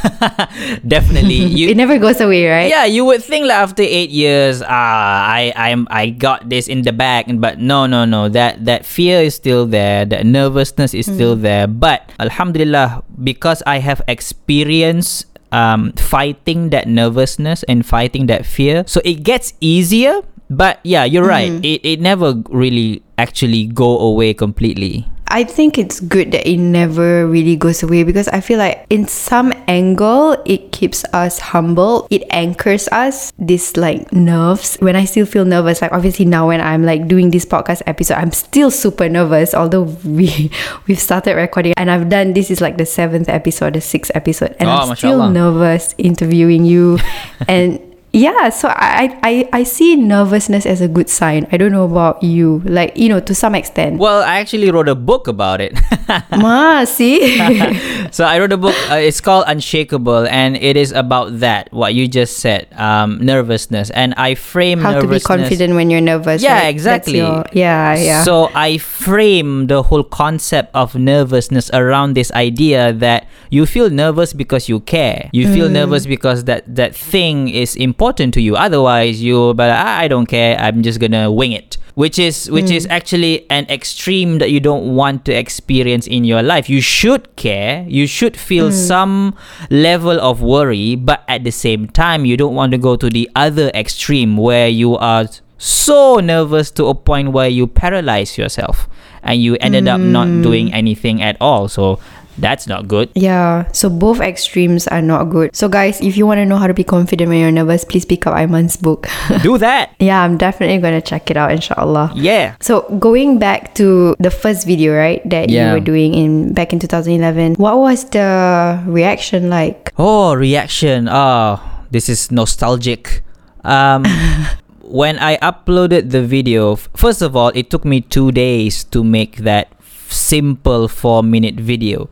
definitely. 0.87 1.40
You 1.54 1.68
It 1.68 1.76
never 1.76 1.99
goes 1.99 2.21
away, 2.21 2.47
right? 2.47 2.68
Yeah, 2.68 2.85
you 2.85 3.04
would 3.04 3.23
think 3.23 3.47
like 3.47 3.56
after 3.56 3.83
eight 3.83 4.11
years, 4.11 4.62
ah, 4.62 5.25
I 5.28 5.52
I'm 5.56 5.87
I 5.90 6.11
got 6.11 6.49
this 6.49 6.68
in 6.68 6.83
the 6.83 6.92
bag, 6.92 7.28
but 7.40 7.61
no, 7.61 7.87
no, 7.87 8.04
no. 8.04 8.28
That 8.28 8.64
that 8.64 8.85
fear 8.85 9.21
is 9.21 9.35
still 9.35 9.66
there. 9.66 10.04
That 10.04 10.26
nervousness 10.26 10.94
is 10.94 11.06
still 11.06 11.37
there. 11.37 11.66
But 11.66 12.11
Alhamdulillah, 12.21 13.04
because 13.23 13.62
I 13.66 13.78
have 13.78 14.02
experience 14.09 15.25
um, 15.52 15.92
fighting 15.94 16.71
that 16.71 16.88
nervousness 16.88 17.62
and 17.64 17.87
fighting 17.87 18.26
that 18.26 18.44
fear, 18.44 18.85
so 18.87 19.00
it 19.04 19.23
gets 19.23 19.54
easier. 19.61 20.21
But 20.50 20.80
yeah, 20.85 21.04
you're 21.04 21.26
right. 21.26 21.52
It 21.64 21.80
it 21.85 21.99
never 22.00 22.37
really 22.52 23.00
actually 23.16 23.66
go 23.66 23.99
away 23.99 24.35
completely. 24.35 25.09
I 25.34 25.42
think 25.42 25.78
it's 25.78 25.98
good 25.98 26.30
that 26.30 26.46
it 26.48 26.58
never 26.58 27.26
really 27.26 27.56
goes 27.56 27.82
away 27.82 28.04
because 28.04 28.28
I 28.28 28.38
feel 28.38 28.56
like 28.56 28.86
in 28.88 29.08
some 29.08 29.52
angle 29.66 30.40
it 30.46 30.70
keeps 30.70 31.02
us 31.12 31.40
humble. 31.40 32.06
It 32.08 32.22
anchors 32.30 32.86
us. 32.92 33.32
This 33.36 33.76
like 33.76 34.12
nerves. 34.12 34.76
When 34.78 34.94
I 34.94 35.04
still 35.06 35.26
feel 35.26 35.44
nervous, 35.44 35.82
like 35.82 35.90
obviously 35.90 36.24
now 36.24 36.46
when 36.46 36.60
I'm 36.60 36.84
like 36.84 37.08
doing 37.08 37.32
this 37.32 37.44
podcast 37.44 37.82
episode, 37.84 38.14
I'm 38.14 38.30
still 38.30 38.70
super 38.70 39.08
nervous. 39.08 39.54
Although 39.54 39.82
we 40.04 40.52
we've 40.86 41.00
started 41.00 41.34
recording 41.34 41.74
and 41.76 41.90
I've 41.90 42.08
done 42.08 42.34
this 42.34 42.48
is 42.48 42.60
like 42.60 42.78
the 42.78 42.86
seventh 42.86 43.28
episode, 43.28 43.74
the 43.74 43.80
sixth 43.80 44.12
episode, 44.14 44.54
and 44.60 44.68
Oh, 44.68 44.72
I'm 44.72 44.94
still 44.94 45.28
nervous 45.30 45.96
interviewing 45.98 46.64
you 46.64 46.98
and. 47.48 47.80
Yeah, 48.14 48.50
so 48.54 48.68
I, 48.71 49.18
I 49.26 49.49
I 49.52 49.62
see 49.66 49.97
nervousness 49.99 50.66
as 50.71 50.78
a 50.80 50.87
good 50.87 51.11
sign. 51.11 51.50
I 51.50 51.59
don't 51.59 51.73
know 51.75 51.83
about 51.83 52.23
you, 52.23 52.62
like 52.62 52.94
you 52.97 53.09
know, 53.11 53.18
to 53.18 53.35
some 53.35 53.56
extent. 53.59 53.99
Well, 53.99 54.23
I 54.23 54.38
actually 54.38 54.71
wrote 54.71 54.87
a 54.87 54.94
book 54.94 55.26
about 55.26 55.59
it. 55.61 55.75
Ma, 56.30 56.85
see? 56.87 57.35
so 58.14 58.23
I 58.23 58.38
wrote 58.38 58.52
a 58.54 58.56
book. 58.56 58.76
Uh, 58.87 59.02
it's 59.02 59.18
called 59.21 59.50
Unshakable, 59.50 60.30
and 60.30 60.54
it 60.54 60.76
is 60.78 60.92
about 60.94 61.40
that. 61.42 61.73
What 61.75 61.94
you 61.99 62.06
just 62.06 62.38
said, 62.38 62.71
um, 62.78 63.18
nervousness, 63.18 63.90
and 63.90 64.14
I 64.14 64.37
frame 64.38 64.78
How 64.78 65.00
to 65.00 65.09
be 65.11 65.18
confident 65.18 65.75
when 65.75 65.90
you're 65.90 66.00
nervous. 66.00 66.38
Yeah, 66.40 66.62
right? 66.62 66.71
Exactly. 66.71 67.18
your- 67.18 67.42
yeah, 67.50 67.99
yeah. 67.99 68.23
So 68.23 68.47
I 68.54 68.78
frame 68.78 69.66
the 69.66 69.83
whole 69.83 70.04
concept 70.06 70.71
of 70.71 70.94
nervousness 70.94 71.66
around 71.75 72.14
this 72.14 72.30
idea 72.30 72.92
that 72.94 73.26
you 73.50 73.66
feel 73.66 73.90
nervous 73.90 74.30
because 74.33 74.68
you 74.71 74.78
care. 74.78 75.30
You 75.35 75.50
feel 75.50 75.66
Mm. 75.66 75.83
nervous 75.83 76.06
because 76.06 76.44
that 76.47 76.62
that 76.71 76.94
thing 76.94 77.49
is 77.50 77.75
important 77.75 78.03
to 78.12 78.40
you. 78.40 78.56
Otherwise, 78.56 79.23
you 79.23 79.54
but 79.54 79.70
I, 79.70 80.04
I 80.04 80.08
don't 80.08 80.26
care. 80.26 80.56
I'm 80.58 80.82
just 80.82 81.00
gonna 81.00 81.30
wing 81.32 81.52
it. 81.52 81.76
Which 81.94 82.18
is 82.18 82.50
which 82.50 82.66
Mm. 82.66 82.76
is 82.76 82.87
actually 82.90 83.46
an 83.50 83.66
extreme 83.70 84.38
that 84.38 84.50
you 84.50 84.58
don't 84.58 84.96
want 84.96 85.25
to 85.26 85.32
experience 85.32 86.08
in 86.08 86.25
your 86.25 86.42
life. 86.42 86.68
You 86.68 86.80
should 86.80 87.37
care. 87.37 87.84
You 87.88 88.06
should 88.08 88.37
feel 88.37 88.70
Mm. 88.70 88.73
some 88.73 89.34
level 89.70 90.18
of 90.20 90.42
worry, 90.42 90.96
but 90.96 91.23
at 91.28 91.44
the 91.44 91.52
same 91.52 91.87
time, 91.87 92.25
you 92.25 92.37
don't 92.37 92.54
want 92.56 92.73
to 92.73 92.78
go 92.78 92.96
to 92.96 93.08
the 93.08 93.30
other 93.37 93.70
extreme 93.75 94.37
where 94.37 94.66
you 94.68 94.96
are 94.99 95.26
so 95.56 96.16
nervous 96.18 96.70
to 96.73 96.87
a 96.87 96.94
point 96.94 97.30
where 97.30 97.49
you 97.49 97.66
paralyze 97.68 98.37
yourself 98.37 98.88
and 99.23 99.40
you 99.40 99.56
ended 99.61 99.87
up 99.87 100.00
not 100.00 100.26
Mm. 100.26 100.42
doing 100.42 100.75
anything 100.75 101.23
at 101.23 101.37
all. 101.40 101.68
So 101.68 102.00
that's 102.38 102.66
not 102.66 102.88
good. 102.88 103.10
yeah, 103.14 103.70
so 103.72 103.88
both 103.88 104.20
extremes 104.20 104.86
are 104.88 105.02
not 105.02 105.24
good. 105.30 105.54
So, 105.54 105.68
guys, 105.68 106.00
if 106.00 106.16
you 106.16 106.26
want 106.26 106.38
to 106.38 106.44
know 106.46 106.56
how 106.56 106.66
to 106.66 106.74
be 106.74 106.84
confident 106.84 107.28
when 107.28 107.38
you're 107.40 107.50
nervous, 107.52 107.84
please 107.84 108.04
pick 108.04 108.26
up 108.26 108.34
Iman's 108.34 108.76
book. 108.76 109.06
Do 109.42 109.58
that. 109.58 109.94
yeah, 110.00 110.22
I'm 110.22 110.36
definitely 110.36 110.78
going 110.78 110.94
to 111.00 111.06
check 111.06 111.30
it 111.30 111.36
out, 111.36 111.52
inshallah. 111.52 112.12
Yeah. 112.14 112.56
So 112.60 112.82
going 112.98 113.38
back 113.38 113.74
to 113.76 114.16
the 114.18 114.30
first 114.30 114.66
video, 114.66 114.94
right, 114.96 115.22
that 115.30 115.48
Yeah. 115.50 115.68
you 115.68 115.74
were 115.74 115.84
doing 115.84 116.14
in 116.14 116.52
back 116.54 116.72
in 116.72 116.78
2011, 116.78 117.54
what 117.54 117.78
was 117.78 118.04
the 118.10 118.82
reaction 118.86 119.48
like? 119.50 119.92
Oh, 119.98 120.34
reaction. 120.34 121.08
Oh, 121.10 121.60
this 121.90 122.08
is 122.08 122.30
nostalgic. 122.32 123.22
Um, 123.64 124.04
when 124.82 125.18
I 125.18 125.36
uploaded 125.38 126.10
the 126.10 126.22
video, 126.22 126.76
first 126.76 127.22
of 127.22 127.36
all, 127.36 127.48
it 127.54 127.70
took 127.70 127.84
me 127.84 128.00
two 128.00 128.32
days 128.32 128.84
to 128.92 129.02
make 129.04 129.38
that 129.38 129.68
simple 130.14 130.88
four 130.88 131.23
minute 131.23 131.56
video. 131.59 132.09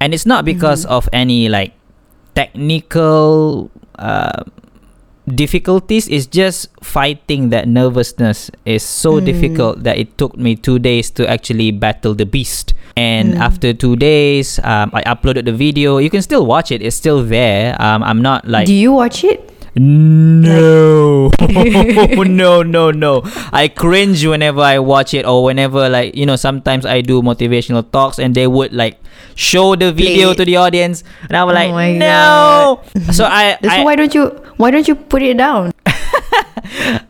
And 0.00 0.14
it's 0.14 0.24
not 0.26 0.44
because 0.44 0.86
of 0.86 1.08
any 1.12 1.48
like 1.50 1.74
technical 2.34 3.70
uh, 3.98 4.44
difficulties, 5.28 6.08
it's 6.08 6.26
just 6.26 6.68
fighting 6.82 7.50
that 7.50 7.68
nervousness 7.68 8.50
is 8.64 8.82
so 8.82 9.20
Mm. 9.20 9.24
difficult 9.26 9.74
that 9.84 9.98
it 9.98 10.16
took 10.18 10.36
me 10.36 10.56
two 10.56 10.78
days 10.78 11.10
to 11.10 11.28
actually 11.28 11.70
battle 11.70 12.14
the 12.14 12.26
beast. 12.26 12.74
And 12.96 13.34
Mm. 13.34 13.40
after 13.40 13.72
two 13.72 13.94
days, 13.96 14.58
um, 14.64 14.90
I 14.92 15.02
uploaded 15.06 15.44
the 15.46 15.52
video. 15.54 15.98
You 15.98 16.10
can 16.10 16.22
still 16.22 16.44
watch 16.46 16.72
it; 16.72 16.82
it's 16.82 16.96
still 16.96 17.22
there. 17.22 17.76
Um, 17.80 18.02
I'm 18.02 18.20
not 18.22 18.48
like 18.48 18.66
Do 18.66 18.74
you 18.74 18.92
watch 18.92 19.22
it? 19.22 19.46
No, 19.76 21.30
no, 22.24 22.62
no, 22.62 22.90
no. 22.90 23.22
I 23.52 23.68
cringe 23.68 24.24
whenever 24.26 24.60
I 24.60 24.78
watch 24.78 25.14
it, 25.14 25.24
or 25.26 25.44
whenever 25.44 25.88
like 25.88 26.14
you 26.14 26.26
know. 26.26 26.36
Sometimes 26.36 26.84
I 26.86 27.00
do 27.00 27.22
motivational 27.22 27.84
talks, 27.90 28.18
and 28.18 28.34
they 28.34 28.46
would 28.46 28.72
like 28.72 28.98
show 29.34 29.76
the 29.76 29.92
video 29.92 30.34
to 30.34 30.44
the 30.44 30.56
audience, 30.56 31.04
and 31.28 31.36
I 31.36 31.44
was 31.44 31.54
Oh 31.54 31.54
like, 31.54 31.96
no. 31.98 32.80
so 33.12 33.24
I, 33.24 33.58
So 33.62 33.68
I, 33.68 33.84
why 33.84 33.94
don't 33.96 34.14
you 34.14 34.26
why 34.56 34.70
don't 34.70 34.86
you 34.88 34.94
put 34.94 35.22
it 35.22 35.36
down? 35.36 35.72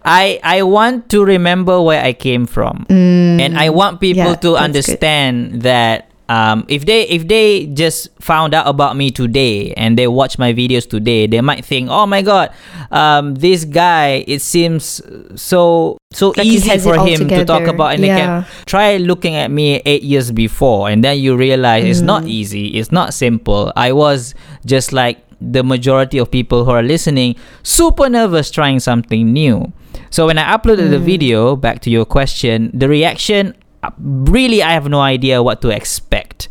I, 0.05 0.41
I 0.43 0.63
want 0.63 1.09
to 1.11 1.25
remember 1.25 1.81
where 1.81 2.03
I 2.03 2.13
came 2.13 2.47
from, 2.47 2.87
mm. 2.89 3.41
and 3.41 3.57
I 3.59 3.71
want 3.71 4.01
people 4.01 4.25
yeah, 4.25 4.35
to 4.37 4.53
that's 4.53 4.61
good. 4.61 4.65
understand 4.65 5.63
that. 5.63 6.10
Um, 6.31 6.63
if 6.71 6.87
they 6.87 7.09
if 7.11 7.27
they 7.27 7.67
just 7.67 8.07
found 8.23 8.55
out 8.55 8.71
about 8.71 8.95
me 8.95 9.11
today 9.11 9.75
and 9.75 9.99
they 9.99 10.07
watch 10.07 10.39
my 10.39 10.55
videos 10.55 10.87
today, 10.89 11.27
they 11.27 11.41
might 11.43 11.65
think, 11.67 11.91
"Oh 11.91 12.07
my 12.07 12.23
God, 12.23 12.55
um, 12.95 13.35
this 13.35 13.65
guy! 13.67 14.23
It 14.31 14.39
seems 14.39 15.03
so 15.35 15.99
so 16.15 16.31
Like 16.39 16.47
easy 16.47 16.79
for 16.79 16.95
him 17.03 17.27
to 17.29 17.43
talk 17.45 17.67
about." 17.67 17.95
And 17.99 18.05
they 18.07 18.15
Yeah. 18.15 18.47
can 18.47 18.47
try 18.71 18.97
looking 19.03 19.35
at 19.35 19.51
me 19.51 19.83
eight 19.85 20.07
years 20.07 20.31
before, 20.31 20.87
and 20.89 21.03
then 21.03 21.19
you 21.19 21.35
realize 21.35 21.83
it's 21.83 22.01
not 22.01 22.23
Mm. 22.23 22.31
easy. 22.31 22.67
It's 22.79 22.93
not 22.95 23.11
simple. 23.13 23.73
I 23.75 23.91
was 23.91 24.33
just 24.65 24.93
like 24.95 25.19
the 25.43 25.65
majority 25.67 26.19
of 26.23 26.31
people 26.31 26.63
who 26.65 26.71
are 26.71 26.83
listening, 26.87 27.35
super 27.67 28.07
nervous 28.09 28.53
trying 28.55 28.79
something 28.79 29.33
new. 29.33 29.73
So 30.15 30.27
when 30.31 30.39
I 30.39 30.47
uploaded 30.55 30.95
the 30.95 31.03
Mm. 31.03 31.11
video, 31.11 31.57
back 31.57 31.81
to 31.83 31.91
your 31.91 32.05
question, 32.05 32.71
the 32.73 32.87
reaction 32.87 33.55
really 33.99 34.63
I 34.63 34.73
have 34.73 34.89
no 34.89 35.01
idea 35.01 35.43
what 35.43 35.61
to 35.63 35.69
expect. 35.71 36.49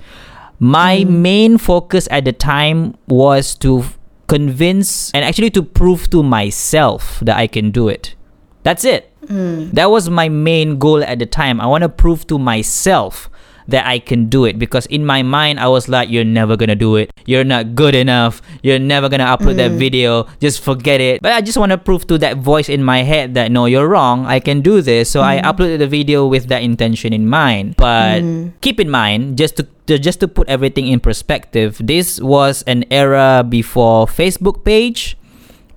My 0.59 1.03
Mm. 1.05 1.09
main 1.21 1.57
focus 1.57 2.07
at 2.11 2.25
the 2.25 2.33
time 2.33 2.95
was 3.07 3.55
to 3.63 3.85
convince 4.27 5.11
and 5.13 5.23
actually 5.25 5.49
to 5.51 5.63
prove 5.63 6.09
to 6.11 6.21
myself 6.21 7.19
that 7.23 7.37
I 7.37 7.47
can 7.47 7.71
do 7.71 7.87
it. 7.87 8.15
That's 8.63 8.83
it. 8.83 9.11
Mm. 9.27 9.71
That 9.73 9.89
was 9.89 10.09
my 10.09 10.27
main 10.29 10.77
goal 10.77 11.03
at 11.03 11.19
the 11.19 11.25
time. 11.25 11.61
I 11.61 11.65
want 11.67 11.83
to 11.83 11.89
prove 11.89 12.27
to 12.27 12.37
myself 12.37 13.29
that 13.69 13.85
I 13.85 13.99
can 13.99 14.29
do 14.29 14.45
it 14.45 14.59
because 14.59 14.85
in 14.87 15.05
my 15.05 15.23
mind 15.23 15.59
I 15.59 15.67
was 15.67 15.87
like 15.87 16.09
you're 16.09 16.23
never 16.23 16.57
going 16.57 16.69
to 16.69 16.75
do 16.75 16.95
it. 16.95 17.11
You're 17.25 17.43
not 17.43 17.75
good 17.75 17.95
enough. 17.95 18.41
You're 18.63 18.79
never 18.79 19.09
going 19.09 19.19
to 19.19 19.25
upload 19.25 19.55
that 19.57 19.71
mm. 19.71 19.77
video. 19.77 20.27
Just 20.39 20.63
forget 20.63 21.01
it. 21.01 21.21
But 21.21 21.33
I 21.33 21.41
just 21.41 21.57
want 21.57 21.71
to 21.71 21.77
prove 21.77 22.07
to 22.07 22.17
that 22.19 22.37
voice 22.37 22.69
in 22.69 22.83
my 22.83 23.03
head 23.03 23.33
that 23.35 23.51
no, 23.51 23.65
you're 23.65 23.87
wrong. 23.87 24.25
I 24.25 24.39
can 24.39 24.61
do 24.61 24.81
this. 24.81 25.09
So 25.09 25.21
I 25.21 25.37
mm. 25.37 25.43
uploaded 25.43 25.79
the 25.79 25.87
video 25.87 26.25
with 26.25 26.47
that 26.47 26.63
intention 26.63 27.13
in 27.13 27.27
mind. 27.27 27.75
But 27.77 28.21
mm. 28.21 28.53
keep 28.61 28.79
in 28.79 28.89
mind 28.89 29.37
just 29.37 29.57
to 29.57 29.67
to- 29.87 29.97
just 29.97 30.19
to 30.21 30.27
put 30.27 30.47
everything 30.47 30.87
in 30.87 30.99
perspective, 30.99 31.81
this 31.81 32.21
was 32.21 32.61
an 32.63 32.85
era 32.91 33.43
before 33.47 34.05
Facebook 34.05 34.63
page, 34.63 35.17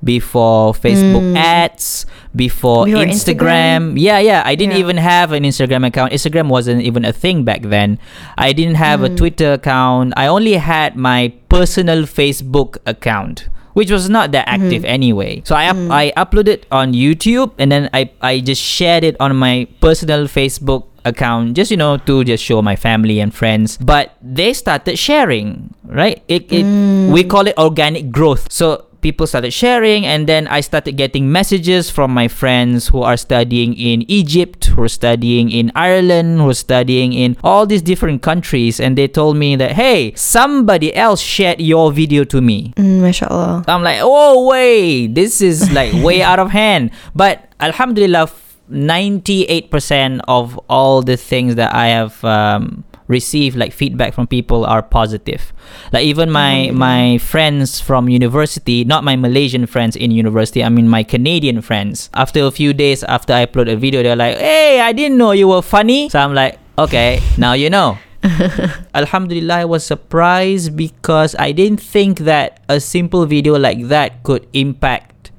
before 0.04 0.74
Facebook 0.74 1.36
ads, 1.36 2.04
before, 2.34 2.86
Instagram. 2.86 3.10
Instagram. 3.10 4.00
Yeah, 4.00 4.18
yeah. 4.18 4.42
I 4.44 4.54
didn't 4.54 4.74
Yeah. 4.74 4.84
even 4.84 4.96
have 4.96 5.32
an 5.32 5.44
Instagram 5.44 5.86
account. 5.86 6.12
Instagram 6.12 6.48
wasn't 6.48 6.82
even 6.82 7.04
a 7.04 7.12
thing 7.12 7.44
back 7.44 7.62
then. 7.62 7.98
I 8.38 8.52
didn't 8.52 8.76
have 8.76 9.02
a 9.02 9.08
hmm. 9.08 9.16
Twitter 9.16 9.52
account. 9.54 10.14
I 10.16 10.26
only 10.26 10.54
had 10.54 10.96
my 10.96 11.32
personal 11.48 12.04
Facebook 12.04 12.78
account. 12.86 13.48
Which 13.72 13.90
was 13.90 14.10
not 14.12 14.32
that 14.36 14.48
hmm. 14.48 14.60
active 14.60 14.84
anyway. 14.84 15.40
So 15.48 15.56
I 15.56 15.68
up, 15.68 15.76
hmm. 15.76 15.90
I 15.90 16.12
uploaded 16.16 16.68
on 16.70 16.92
YouTube 16.92 17.52
and 17.56 17.72
then 17.72 17.88
I, 17.94 18.10
I 18.20 18.40
just 18.40 18.60
shared 18.60 19.02
it 19.02 19.16
on 19.18 19.34
my 19.36 19.66
personal 19.80 20.28
Facebook 20.28 20.92
account 21.04 21.54
just 21.56 21.70
you 21.70 21.76
know 21.76 21.96
to 21.96 22.22
just 22.22 22.44
show 22.44 22.62
my 22.62 22.76
family 22.76 23.18
and 23.18 23.34
friends 23.34 23.76
but 23.78 24.14
they 24.22 24.52
started 24.52 24.96
sharing 24.96 25.74
right 25.82 26.22
it, 26.28 26.46
it 26.52 26.62
we 27.10 27.24
call 27.24 27.46
it 27.48 27.58
organic 27.58 28.12
growth 28.12 28.46
so 28.52 28.86
people 29.02 29.26
started 29.26 29.50
sharing 29.52 30.06
and 30.06 30.26
then 30.28 30.46
i 30.48 30.60
started 30.60 30.96
getting 30.96 31.30
messages 31.30 31.90
from 31.90 32.14
my 32.14 32.28
friends 32.28 32.88
who 32.88 33.02
are 33.02 33.16
studying 33.16 33.74
in 33.74 34.08
egypt 34.10 34.66
who 34.66 34.82
are 34.82 34.88
studying 34.88 35.50
in 35.50 35.70
ireland 35.74 36.38
who 36.40 36.48
are 36.48 36.54
studying 36.54 37.12
in 37.12 37.36
all 37.42 37.66
these 37.66 37.82
different 37.82 38.22
countries 38.22 38.78
and 38.80 38.96
they 38.96 39.08
told 39.08 39.36
me 39.36 39.56
that 39.56 39.72
hey 39.72 40.14
somebody 40.14 40.94
else 40.94 41.20
shared 41.20 41.60
your 41.60 41.90
video 41.92 42.22
to 42.24 42.40
me 42.40 42.72
Mm, 42.76 43.00
mashallah. 43.02 43.64
I'm 43.66 43.82
like, 43.82 43.98
oh 44.00 44.46
wait, 44.46 45.14
this 45.14 45.40
is 45.40 45.70
like 45.72 45.92
way 46.02 46.22
out 46.30 46.38
of 46.38 46.50
hand. 46.50 46.90
But 47.14 47.48
Alhamdulillah, 47.60 48.30
ninety-eight 48.68 49.70
percent 49.70 50.22
of 50.28 50.58
all 50.68 51.02
the 51.02 51.16
things 51.16 51.56
that 51.56 51.74
I 51.74 51.88
have 51.88 52.22
um, 52.24 52.84
received, 53.08 53.56
like 53.56 53.72
feedback 53.72 54.14
from 54.14 54.26
people, 54.26 54.64
are 54.64 54.82
positive. 54.82 55.52
Like 55.92 56.04
even 56.04 56.30
my 56.30 56.68
mm-hmm. 56.68 56.78
my 56.78 57.18
friends 57.18 57.80
from 57.80 58.08
university, 58.08 58.84
not 58.84 59.04
my 59.04 59.16
Malaysian 59.16 59.66
friends 59.66 59.96
in 59.96 60.10
university, 60.10 60.62
I 60.64 60.68
mean 60.68 60.88
my 60.88 61.02
Canadian 61.02 61.60
friends. 61.62 62.10
After 62.14 62.44
a 62.44 62.50
few 62.50 62.72
days 62.72 63.02
after 63.04 63.32
I 63.32 63.46
upload 63.46 63.70
a 63.70 63.76
video, 63.76 64.02
they're 64.02 64.16
like, 64.16 64.38
hey, 64.38 64.80
I 64.80 64.92
didn't 64.92 65.18
know 65.18 65.32
you 65.32 65.48
were 65.48 65.62
funny. 65.62 66.08
So 66.08 66.18
I'm 66.18 66.34
like, 66.34 66.58
okay, 66.78 67.20
now 67.38 67.52
you 67.52 67.70
know. 67.70 67.98
Alhamdulillah, 68.94 69.54
I 69.54 69.64
was 69.64 69.84
surprised 69.84 70.76
because 70.76 71.34
I 71.38 71.50
didn't 71.50 71.80
think 71.82 72.20
that 72.20 72.62
a 72.68 72.78
simple 72.78 73.26
video 73.26 73.58
like 73.58 73.88
that 73.88 74.22
could 74.22 74.46
impact 74.52 75.32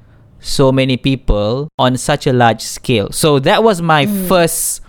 so 0.44 0.72
many 0.72 0.98
people 0.98 1.70
on 1.80 1.96
such 1.96 2.28
a 2.28 2.34
large 2.34 2.62
scale. 2.62 3.10
So 3.12 3.40
that 3.40 3.64
was 3.64 3.82
my 3.82 4.06
mm. 4.06 4.28
first 4.28 4.83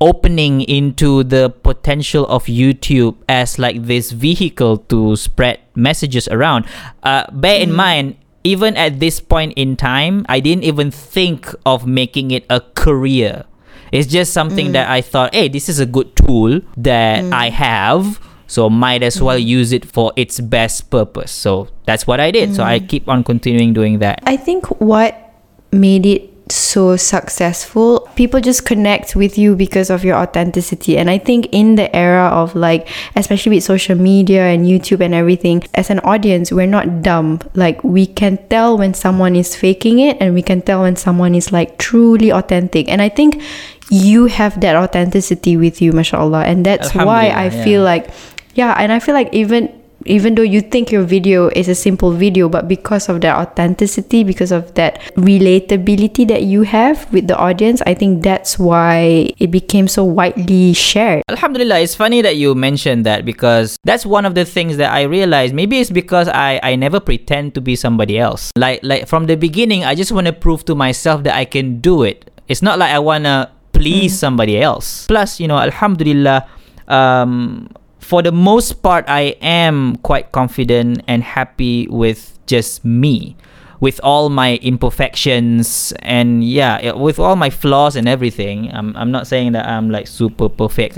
opening 0.00 0.62
into 0.62 1.24
the 1.24 1.50
potential 1.50 2.26
of 2.26 2.46
YouTube 2.46 3.16
as 3.28 3.58
like 3.58 3.84
this 3.84 4.12
vehicle 4.12 4.78
to 4.88 5.16
spread 5.16 5.60
messages 5.74 6.28
around. 6.28 6.66
Uh, 7.02 7.24
bear 7.32 7.60
in 7.60 7.70
mm-hmm. 7.70 7.76
mind, 7.76 8.16
even 8.44 8.76
at 8.76 9.00
this 9.00 9.20
point 9.20 9.52
in 9.56 9.76
time, 9.76 10.24
I 10.28 10.40
didn't 10.40 10.64
even 10.64 10.90
think 10.90 11.52
of 11.66 11.86
making 11.86 12.30
it 12.30 12.46
a 12.48 12.60
career. 12.60 13.44
It's 13.92 14.06
just 14.06 14.32
something 14.32 14.68
mm. 14.68 14.72
that 14.72 14.90
I 14.90 15.00
thought, 15.00 15.34
hey, 15.34 15.48
this 15.48 15.68
is 15.68 15.80
a 15.80 15.86
good 15.86 16.14
tool 16.14 16.60
that 16.76 17.24
mm. 17.24 17.32
I 17.32 17.50
have. 17.50 18.20
So 18.46 18.70
might 18.70 19.02
as 19.02 19.20
well 19.20 19.36
mm-hmm. 19.36 19.48
use 19.48 19.72
it 19.72 19.84
for 19.84 20.12
its 20.16 20.40
best 20.40 20.90
purpose. 20.90 21.30
So 21.30 21.68
that's 21.84 22.06
what 22.06 22.20
I 22.20 22.30
did. 22.30 22.54
So 22.54 22.64
I 22.64 22.80
mm. 22.80 22.88
keep 22.88 23.08
on 23.08 23.24
continuing 23.24 23.74
doing 23.74 23.98
that. 23.98 24.20
I 24.24 24.36
think 24.36 24.66
what 24.80 25.34
made 25.72 26.06
it 26.06 26.37
so 26.52 26.96
successful, 26.96 28.08
people 28.14 28.40
just 28.40 28.64
connect 28.64 29.16
with 29.16 29.38
you 29.38 29.56
because 29.56 29.90
of 29.90 30.04
your 30.04 30.16
authenticity. 30.16 30.98
And 30.98 31.10
I 31.10 31.18
think 31.18 31.48
in 31.52 31.76
the 31.76 31.94
era 31.94 32.28
of 32.28 32.54
like, 32.54 32.88
especially 33.16 33.56
with 33.56 33.64
social 33.64 33.96
media 33.96 34.46
and 34.46 34.66
YouTube 34.66 35.00
and 35.00 35.14
everything, 35.14 35.64
as 35.74 35.90
an 35.90 36.00
audience, 36.00 36.52
we're 36.52 36.66
not 36.66 37.02
dumb. 37.02 37.40
Like, 37.54 37.82
we 37.84 38.06
can 38.06 38.38
tell 38.48 38.78
when 38.78 38.94
someone 38.94 39.36
is 39.36 39.54
faking 39.54 39.98
it 39.98 40.16
and 40.20 40.34
we 40.34 40.42
can 40.42 40.62
tell 40.62 40.82
when 40.82 40.96
someone 40.96 41.34
is 41.34 41.52
like 41.52 41.78
truly 41.78 42.30
authentic. 42.30 42.88
And 42.88 43.00
I 43.00 43.08
think 43.08 43.42
you 43.90 44.26
have 44.26 44.60
that 44.60 44.76
authenticity 44.76 45.56
with 45.56 45.80
you, 45.80 45.92
mashallah. 45.92 46.44
And 46.44 46.64
that's 46.66 46.94
why 46.94 47.28
I 47.28 47.46
Alhamdulillah, 47.46 47.64
feel 47.64 47.82
like, 47.82 48.10
yeah, 48.54 48.74
and 48.78 48.92
I 48.92 48.98
feel 48.98 49.14
like 49.14 49.32
even 49.32 49.72
even 50.06 50.34
though 50.34 50.42
you 50.42 50.60
think 50.60 50.90
your 50.90 51.02
video 51.02 51.48
is 51.48 51.68
a 51.68 51.74
simple 51.74 52.12
video 52.12 52.48
but 52.48 52.68
because 52.68 53.08
of 53.08 53.20
that 53.20 53.36
authenticity 53.36 54.24
because 54.24 54.52
of 54.52 54.74
that 54.74 55.00
relatability 55.16 56.26
that 56.26 56.42
you 56.42 56.62
have 56.62 57.10
with 57.12 57.26
the 57.26 57.36
audience 57.36 57.82
i 57.86 57.94
think 57.94 58.22
that's 58.22 58.58
why 58.58 59.28
it 59.38 59.50
became 59.50 59.88
so 59.88 60.04
widely 60.04 60.72
shared 60.72 61.22
Alhamdulillah, 61.38 61.78
it's 61.80 61.94
funny 61.94 62.20
that 62.22 62.36
you 62.36 62.54
mentioned 62.54 63.06
that 63.06 63.24
because 63.24 63.76
that's 63.84 64.04
one 64.04 64.26
of 64.26 64.34
the 64.34 64.44
things 64.44 64.76
that 64.78 64.92
I 64.92 65.02
realized. 65.02 65.54
Maybe 65.54 65.78
it's 65.78 65.90
because 65.90 66.26
I, 66.26 66.58
I 66.62 66.74
never 66.74 67.00
pretend 67.00 67.54
to 67.54 67.60
be 67.60 67.76
somebody 67.76 68.18
else. 68.18 68.50
Like 68.56 68.80
like 68.82 69.06
from 69.06 69.26
the 69.26 69.36
beginning, 69.36 69.84
I 69.84 69.94
just 69.94 70.10
want 70.10 70.26
to 70.26 70.32
prove 70.32 70.64
to 70.66 70.74
myself 70.74 71.22
that 71.24 71.36
I 71.36 71.44
can 71.44 71.80
do 71.80 72.02
it. 72.02 72.30
It's 72.48 72.60
not 72.60 72.78
like 72.78 72.90
I 72.90 72.98
want 72.98 73.24
to 73.24 73.50
please 73.72 74.18
somebody 74.18 74.60
else. 74.60 75.06
Plus, 75.06 75.38
you 75.38 75.46
know, 75.46 75.58
Alhamdulillah, 75.58 76.48
um, 76.88 77.68
for 78.08 78.22
the 78.22 78.32
most 78.32 78.80
part, 78.80 79.04
I 79.06 79.36
am 79.44 79.96
quite 79.96 80.32
confident 80.32 81.04
and 81.06 81.22
happy 81.22 81.86
with 81.88 82.38
just 82.46 82.82
me. 82.82 83.36
With 83.80 84.00
all 84.02 84.30
my 84.30 84.56
imperfections 84.56 85.92
and 86.00 86.42
yeah, 86.42 86.92
with 86.92 87.18
all 87.18 87.36
my 87.36 87.50
flaws 87.50 87.96
and 87.96 88.08
everything, 88.08 88.72
I'm, 88.72 88.96
I'm 88.96 89.12
not 89.12 89.26
saying 89.26 89.52
that 89.52 89.68
I'm 89.68 89.90
like 89.90 90.06
super 90.06 90.48
perfect 90.48 90.96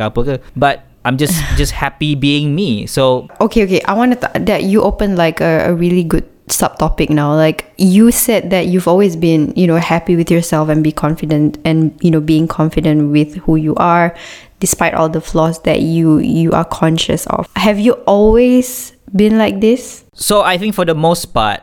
but 0.54 0.86
I'm 1.04 1.18
just 1.18 1.34
just 1.56 1.72
happy 1.72 2.14
being 2.14 2.54
me. 2.54 2.86
So 2.86 3.28
okay 3.40 3.64
okay 3.64 3.82
i 3.84 3.92
wanted 3.92 4.20
to, 4.20 4.30
that 4.46 4.62
you 4.62 4.80
opened 4.80 5.18
like 5.18 5.40
a, 5.40 5.66
a 5.66 5.74
really 5.74 6.04
good 6.04 6.24
subtopic 6.46 7.10
now 7.10 7.34
like 7.34 7.72
you 7.78 8.10
said 8.10 8.50
that 8.50 8.66
you've 8.66 8.88
always 8.88 9.14
been 9.14 9.52
you 9.54 9.66
know 9.66 9.76
happy 9.76 10.16
with 10.16 10.30
yourself 10.30 10.68
and 10.68 10.82
be 10.82 10.90
confident 10.90 11.58
and 11.64 11.96
you 12.02 12.10
know 12.10 12.20
being 12.20 12.48
confident 12.48 13.12
with 13.12 13.36
who 13.46 13.54
you 13.54 13.74
are 13.76 14.14
despite 14.60 14.94
all 14.94 15.08
the 15.08 15.20
flaws 15.20 15.60
that 15.62 15.80
you 15.80 16.18
you 16.18 16.52
are 16.52 16.64
conscious 16.64 17.26
of 17.26 17.48
have 17.56 17.78
you 17.78 17.92
always 18.06 18.92
been 19.12 19.36
like 19.38 19.60
this 19.60 20.04
So 20.20 20.42
I 20.42 20.58
think 20.58 20.74
for 20.74 20.84
the 20.84 20.94
most 20.94 21.32
part, 21.32 21.62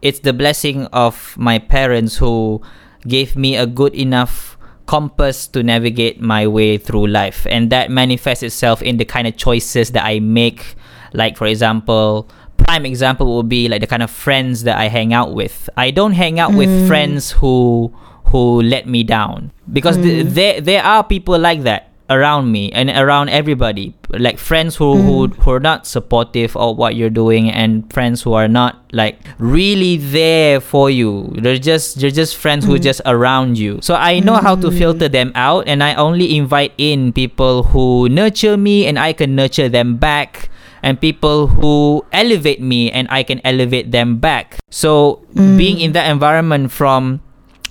it's 0.00 0.20
the 0.20 0.32
blessing 0.32 0.86
of 0.94 1.34
my 1.36 1.58
parents 1.58 2.16
who 2.16 2.62
gave 3.02 3.34
me 3.34 3.56
a 3.56 3.66
good 3.66 3.94
enough 3.94 4.56
compass 4.86 5.48
to 5.48 5.62
navigate 5.62 6.20
my 6.20 6.46
way 6.46 6.78
through 6.78 7.08
life. 7.08 7.46
And 7.50 7.70
that 7.70 7.90
manifests 7.90 8.44
itself 8.44 8.80
in 8.80 8.98
the 8.98 9.04
kind 9.04 9.26
of 9.26 9.36
choices 9.36 9.90
that 9.90 10.04
I 10.04 10.20
make. 10.20 10.76
Like, 11.12 11.36
for 11.36 11.48
example, 11.48 12.30
prime 12.56 12.86
example 12.86 13.36
would 13.36 13.48
be 13.48 13.66
like 13.66 13.80
the 13.80 13.88
kind 13.88 14.04
of 14.04 14.10
friends 14.10 14.62
that 14.62 14.78
I 14.78 14.86
hang 14.86 15.12
out 15.12 15.34
with. 15.34 15.68
I 15.76 15.90
don't 15.90 16.12
hang 16.12 16.38
out 16.38 16.54
with 16.54 16.70
mm. 16.70 16.86
friends 16.86 17.32
who 17.32 17.92
who 18.26 18.62
let 18.62 18.86
me 18.86 19.02
down 19.02 19.52
because 19.72 19.96
th- 19.96 20.26
mm. 20.26 20.30
there 20.30 20.60
there 20.60 20.82
are 20.82 21.02
people 21.04 21.38
like 21.38 21.62
that 21.62 21.90
around 22.08 22.52
me 22.52 22.70
and 22.72 22.90
around 22.90 23.28
everybody 23.28 23.94
like 24.10 24.38
friends 24.38 24.76
who, 24.76 24.96
who 24.96 25.28
mm-hmm. 25.28 25.42
who 25.42 25.50
are 25.50 25.60
not 25.60 25.86
supportive 25.86 26.56
of 26.56 26.76
what 26.76 26.94
you're 26.94 27.10
doing 27.10 27.50
and 27.50 27.90
friends 27.92 28.22
who 28.22 28.32
are 28.32 28.48
not 28.48 28.84
like 28.92 29.18
really 29.38 29.96
there 29.96 30.60
for 30.60 30.90
you. 30.90 31.32
They're 31.38 31.58
just 31.58 32.00
they're 32.00 32.10
just 32.10 32.36
friends 32.36 32.64
who 32.64 32.72
are 32.72 32.76
mm-hmm. 32.76 32.84
just 32.84 33.00
around 33.06 33.58
you. 33.58 33.80
So 33.82 33.94
i 33.94 34.20
know 34.20 34.36
how 34.36 34.54
to 34.54 34.68
mm-hmm. 34.68 34.78
filter 34.78 35.08
them 35.08 35.32
out 35.34 35.66
and 35.66 35.82
i 35.82 35.94
only 35.94 36.36
invite 36.36 36.72
in 36.78 37.12
people 37.12 37.64
who 37.64 38.08
nurture 38.08 38.56
me 38.56 38.86
and 38.86 38.98
i 38.98 39.12
can 39.12 39.34
nurture 39.34 39.68
them 39.68 39.96
back 39.96 40.48
and 40.82 41.00
people 41.00 41.48
who 41.48 42.06
elevate 42.12 42.60
me 42.60 42.92
and 42.92 43.08
I 43.10 43.24
can 43.24 43.40
elevate 43.44 43.90
them 43.90 44.18
back. 44.18 44.56
So 44.70 45.26
being 45.34 45.80
in 45.80 45.92
that 45.92 46.08
environment 46.08 46.70
from 46.70 47.20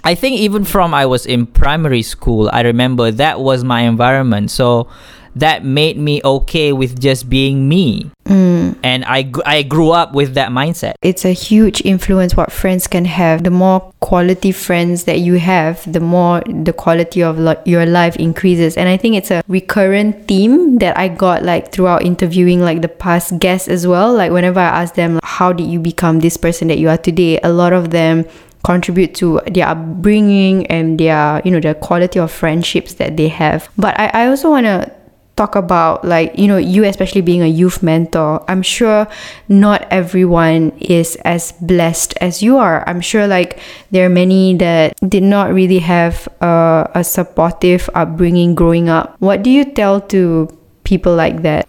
I 0.05 0.13
think 0.13 0.39
even 0.39 0.63
from 0.65 0.93
I 0.93 1.07
was 1.07 1.25
in 1.25 1.47
primary 1.47 2.03
school, 2.03 2.47
I 2.53 2.61
remember 2.61 3.09
that 3.09 3.39
was 3.39 3.63
my 3.63 3.81
environment. 3.81 4.51
So 4.51 4.87
that 5.35 5.65
made 5.65 5.97
me 5.97 6.21
okay 6.23 6.71
with 6.73 7.01
just 7.01 7.27
being 7.27 7.67
me. 7.67 8.11
Mm. 8.25 8.77
And 8.83 9.03
I, 9.05 9.31
I 9.45 9.63
grew 9.63 9.89
up 9.89 10.13
with 10.13 10.35
that 10.35 10.49
mindset. 10.49 10.93
it's 11.01 11.25
a 11.25 11.31
huge 11.31 11.81
influence 11.83 12.35
what 12.35 12.51
friends 12.51 12.87
can 12.87 13.05
have 13.05 13.43
the 13.43 13.49
more 13.51 13.93
quality 13.99 14.51
friends 14.51 15.03
that 15.03 15.19
you 15.19 15.35
have 15.35 15.91
the 15.91 15.99
more 15.99 16.41
the 16.47 16.73
quality 16.73 17.21
of 17.21 17.37
li- 17.37 17.55
your 17.65 17.85
life 17.85 18.15
increases 18.15 18.77
and 18.77 18.87
i 18.89 18.97
think 18.97 19.15
it's 19.15 19.29
a 19.31 19.43
recurrent 19.47 20.27
theme 20.27 20.77
that 20.79 20.97
i 20.97 21.07
got 21.07 21.43
like 21.43 21.71
throughout 21.71 22.03
interviewing 22.03 22.61
like 22.61 22.81
the 22.81 22.87
past 22.87 23.37
guests 23.39 23.67
as 23.67 23.85
well 23.85 24.13
like 24.13 24.31
whenever 24.31 24.59
i 24.59 24.81
ask 24.81 24.95
them 24.95 25.19
how 25.23 25.51
did 25.53 25.67
you 25.67 25.79
become 25.79 26.19
this 26.19 26.37
person 26.37 26.67
that 26.67 26.77
you 26.79 26.89
are 26.89 26.97
today 26.97 27.39
a 27.43 27.49
lot 27.49 27.73
of 27.73 27.89
them 27.91 28.25
contribute 28.65 29.13
to 29.13 29.39
their 29.45 29.67
upbringing 29.67 30.65
and 30.67 30.99
their 30.99 31.39
you 31.45 31.51
know 31.51 31.61
the 31.61 31.75
quality 31.75 32.17
of 32.17 32.31
friendships 32.31 32.95
that 32.95 33.15
they 33.15 33.29
have. 33.29 33.69
But 33.77 33.93
i, 33.99 34.07
I 34.07 34.27
also 34.27 34.49
want 34.49 34.65
to 34.65 34.91
talk 35.35 35.55
about 35.55 36.03
like 36.03 36.33
you 36.39 36.47
know 36.47 36.57
you 36.57 36.83
especially 36.85 37.19
being 37.19 37.43
a 37.43 37.47
youth 37.47 37.83
mentor 37.83 38.39
i'm 38.47 38.63
sure 38.63 39.05
not 39.49 39.85
everyone 39.91 40.71
is 40.79 41.17
as 41.27 41.51
blessed 41.59 42.15
as 42.21 42.41
you 42.41 42.57
are. 42.57 42.87
I'm 42.87 43.01
sure 43.01 43.27
like 43.27 43.59
there 43.91 44.05
are 44.05 44.09
many 44.09 44.55
that 44.57 44.95
did 45.07 45.23
not 45.23 45.53
really 45.53 45.79
have 45.79 46.27
a, 46.41 46.89
a 46.95 47.03
supportive 47.03 47.89
upbringing 47.93 48.55
growing 48.55 48.89
up. 48.89 49.15
What 49.19 49.43
do 49.43 49.49
you 49.49 49.65
tell 49.65 50.01
to 50.15 50.47
people 50.83 51.13
like 51.13 51.41
that? 51.43 51.67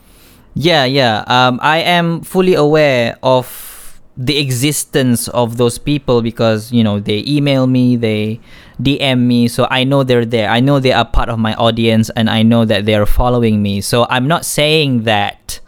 Yeah, 0.55 0.85
yeah. 0.85 1.25
Um, 1.27 1.59
I 1.61 1.79
am 1.79 2.23
fully 2.23 2.55
aware 2.55 3.19
of 3.23 3.76
the 4.17 4.39
existence 4.39 5.29
of 5.29 5.59
those 5.59 5.79
people 5.79 6.23
because 6.23 6.73
you 6.73 6.83
know 6.83 6.99
they 7.01 7.23
email 7.27 7.67
me, 7.67 7.97
they 7.97 8.41
DM 8.81 9.21
me, 9.21 9.49
so 9.49 9.67
I 9.71 9.85
know 9.85 10.03
they're 10.03 10.25
there. 10.25 10.49
I 10.49 10.61
know 10.61 10.81
they 10.81 10.93
are 10.93 11.05
part 11.05 11.29
of 11.29 11.39
my 11.39 11.55
audience, 11.55 12.11
and 12.17 12.31
I 12.31 12.43
know 12.43 12.65
that 12.65 12.87
they 12.87 12.95
are 12.95 13.07
following 13.07 13.63
me. 13.63 13.81
So 13.81 14.07
I'm 14.09 14.27
not 14.27 14.45
saying 14.45 15.05
that 15.05 15.61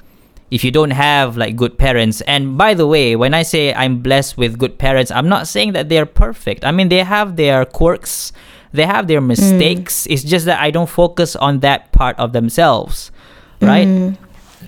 if 0.51 0.65
you 0.65 0.71
don't 0.71 0.93
have 0.93 1.37
like 1.37 1.57
good 1.57 1.77
parents 1.77 2.21
and 2.23 2.57
by 2.57 2.73
the 2.73 2.87
way 2.87 3.15
when 3.15 3.35
i 3.35 3.43
say 3.43 3.75
i'm 3.75 3.99
blessed 3.99 4.39
with 4.39 4.59
good 4.59 4.79
parents 4.79 5.11
i'm 5.11 5.29
not 5.29 5.47
saying 5.47 5.73
that 5.73 5.89
they're 5.89 6.07
perfect. 6.07 6.65
I 6.65 6.73
mean 6.73 6.89
they 6.89 7.05
have 7.05 7.37
their 7.37 7.65
quirks 7.65 8.33
they 8.73 8.85
have 8.85 9.09
their 9.09 9.21
mm. 9.21 9.29
mistakes. 9.29 10.07
It's 10.07 10.23
just 10.23 10.47
that 10.47 10.61
i 10.61 10.71
don't 10.71 10.89
focus 10.89 11.37
on 11.37 11.61
that 11.61 11.93
part 11.93 12.19
of 12.19 12.33
themselves 12.33 13.11
right 13.61 13.87
mm. 13.87 14.17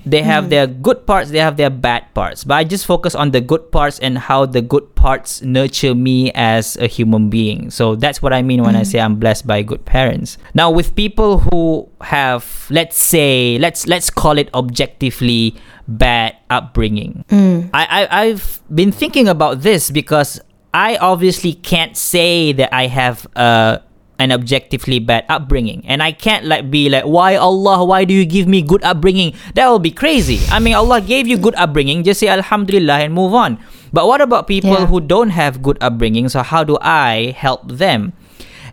They 0.05 0.23
have 0.23 0.45
hmm. 0.45 0.51
their 0.51 0.67
good 0.67 1.07
parts 1.07 1.31
they 1.31 1.39
have 1.39 1.57
their 1.57 1.71
bad 1.71 2.13
parts. 2.15 2.45
But 2.45 2.55
i 2.55 2.65
just 2.65 2.87
focus 2.87 3.15
on 3.15 3.31
the 3.31 3.41
good 3.41 3.71
parts 3.73 3.99
and 3.99 4.19
how 4.19 4.47
the 4.47 4.63
good 4.63 4.95
parts 4.95 5.43
nurture 5.43 5.95
me 5.95 6.33
as 6.33 6.77
a 6.77 6.87
human 6.87 7.31
being. 7.31 7.71
So 7.71 7.97
that's 7.97 8.23
what 8.23 8.33
i 8.33 8.43
mean 8.43 8.63
when 8.63 8.77
i 8.77 8.81
hmm. 8.81 8.85
say 8.85 9.01
i'm 9.01 9.17
blessed 9.17 9.47
by 9.47 9.63
good 9.63 9.85
parents. 9.85 10.39
Now 10.55 10.71
with 10.71 10.95
people 10.95 11.39
who 11.39 11.89
have 12.01 12.67
let's 12.71 12.97
say 12.97 13.59
let's 13.59 13.87
let's 13.87 14.11
call 14.11 14.39
it 14.39 14.49
objectively 14.55 15.57
bad 15.89 16.37
upbringing. 16.51 17.25
Hmm. 17.31 17.69
I, 17.75 17.87
I 17.87 18.23
i've 18.23 18.61
been 18.73 18.93
thinking 18.93 19.29
about 19.29 19.63
this 19.63 19.91
because 19.91 20.41
i 20.73 20.97
obviously 20.97 21.53
can't 21.53 21.97
say 21.97 22.53
that 22.53 22.73
i 22.73 22.87
have 22.87 23.27
a 23.35 23.83
an 24.21 24.31
objectively 24.31 24.99
bad 25.01 25.25
upbringing 25.29 25.83
and 25.87 26.03
i 26.03 26.13
can't 26.13 26.45
like 26.45 26.71
be 26.71 26.89
like 26.89 27.05
why 27.05 27.35
allah 27.35 27.83
why 27.85 28.05
do 28.05 28.13
you 28.13 28.25
give 28.25 28.47
me 28.47 28.61
good 28.61 28.83
upbringing 28.85 29.33
that 29.55 29.67
will 29.69 29.81
be 29.81 29.91
crazy 29.91 30.39
i 30.53 30.59
mean 30.61 30.75
allah 30.75 31.01
gave 31.01 31.27
you 31.27 31.37
good 31.37 31.55
upbringing 31.57 32.05
just 32.05 32.21
say 32.21 32.29
alhamdulillah 32.29 33.01
and 33.01 33.15
move 33.15 33.33
on 33.33 33.59
but 33.93 34.07
what 34.07 34.21
about 34.21 34.47
people 34.47 34.77
Yeah. 34.77 34.87
who 34.87 35.01
don't 35.01 35.31
have 35.31 35.63
good 35.63 35.79
upbringing 35.81 36.29
so 36.29 36.43
how 36.45 36.63
do 36.63 36.77
i 36.81 37.35
help 37.37 37.67
them 37.67 38.13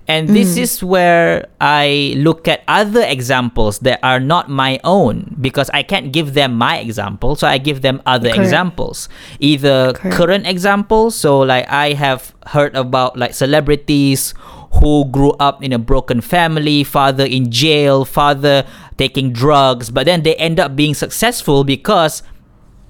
and 0.07 0.29
this 0.29 0.55
mm. 0.55 0.63
is 0.63 0.83
where 0.83 1.47
I 1.59 2.15
look 2.15 2.47
at 2.47 2.63
other 2.67 3.03
examples 3.03 3.79
that 3.79 3.99
are 4.03 4.21
not 4.21 4.49
my 4.49 4.79
own 4.85 5.35
because 5.39 5.69
I 5.71 5.83
can't 5.83 6.13
give 6.13 6.33
them 6.33 6.55
my 6.55 6.79
example. 6.79 7.35
So 7.35 7.45
I 7.45 7.57
give 7.57 7.81
them 7.81 8.01
other 8.05 8.29
Correct. 8.29 8.39
examples. 8.39 9.09
Either 9.39 9.91
Correct. 9.93 10.15
current 10.15 10.47
examples, 10.47 11.15
so 11.15 11.39
like 11.39 11.67
I 11.67 11.91
have 11.91 12.33
heard 12.47 12.73
about 12.75 13.19
like 13.19 13.33
celebrities 13.33 14.33
who 14.75 15.05
grew 15.05 15.31
up 15.33 15.63
in 15.63 15.73
a 15.73 15.79
broken 15.79 16.21
family, 16.21 16.83
father 16.83 17.25
in 17.25 17.51
jail, 17.51 18.05
father 18.05 18.65
taking 18.97 19.31
drugs, 19.31 19.89
but 19.89 20.05
then 20.05 20.23
they 20.23 20.35
end 20.35 20.59
up 20.59 20.75
being 20.75 20.93
successful 20.93 21.63
because 21.63 22.23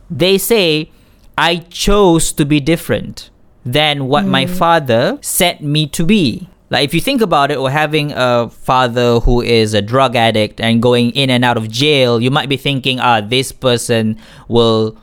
they 0.10 0.38
say, 0.38 0.92
I 1.38 1.58
chose 1.58 2.32
to 2.34 2.46
be 2.46 2.60
different 2.60 3.30
than 3.66 4.08
what 4.08 4.26
my 4.26 4.46
father 4.46 5.20
set 5.22 5.62
me 5.62 5.88
to 5.88 6.06
be. 6.06 6.50
Like 6.70 6.84
if 6.84 6.94
you 6.94 7.00
think 7.00 7.22
about 7.22 7.52
it, 7.52 7.58
or 7.58 7.70
having 7.70 8.12
a 8.14 8.50
father 8.50 9.20
who 9.20 9.42
is 9.42 9.74
a 9.74 9.82
drug 9.82 10.16
addict 10.16 10.60
and 10.60 10.82
going 10.82 11.12
in 11.12 11.30
and 11.30 11.46
out 11.46 11.58
of 11.58 11.70
jail, 11.70 12.22
you 12.22 12.32
might 12.32 12.50
be 12.50 12.58
thinking, 12.58 13.00
ah, 13.00 13.22
this 13.22 13.52
person 13.52 14.18
will 14.48 14.98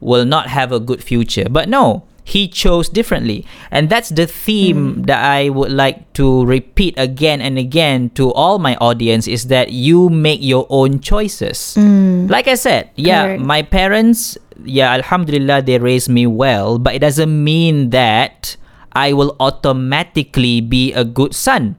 will 0.00 0.24
not 0.24 0.48
have 0.48 0.72
a 0.72 0.80
good 0.80 1.02
future. 1.02 1.46
But 1.50 1.68
no, 1.68 2.04
he 2.24 2.48
chose 2.48 2.88
differently. 2.88 3.44
And 3.70 3.88
that's 3.88 4.08
the 4.08 4.26
theme 4.26 4.94
hmm. 4.94 5.02
that 5.02 5.22
I 5.22 5.50
would 5.50 5.70
like 5.70 6.10
to 6.14 6.44
repeat 6.44 6.94
again 6.96 7.40
and 7.40 7.58
again 7.58 8.10
to 8.16 8.32
all 8.32 8.58
my 8.58 8.76
audience 8.76 9.28
is 9.28 9.48
that 9.48 9.72
you 9.72 10.08
make 10.08 10.40
your 10.42 10.66
own 10.70 11.00
choices. 11.00 11.74
Hmm. 11.74 12.26
Like 12.26 12.48
I 12.48 12.56
said, 12.56 12.90
yeah, 12.96 13.36
Correct. 13.36 13.42
my 13.42 13.62
parents, 13.62 14.38
yeah, 14.64 14.92
alhamdulillah, 14.92 15.62
they 15.62 15.78
raised 15.78 16.08
me 16.08 16.26
well, 16.26 16.78
but 16.78 16.94
it 16.94 17.00
doesn't 17.00 17.44
mean 17.44 17.90
that 17.90 18.56
I 18.92 19.12
will 19.12 19.36
automatically 19.38 20.62
be 20.62 20.94
a 20.94 21.04
good 21.04 21.34
son. 21.34 21.76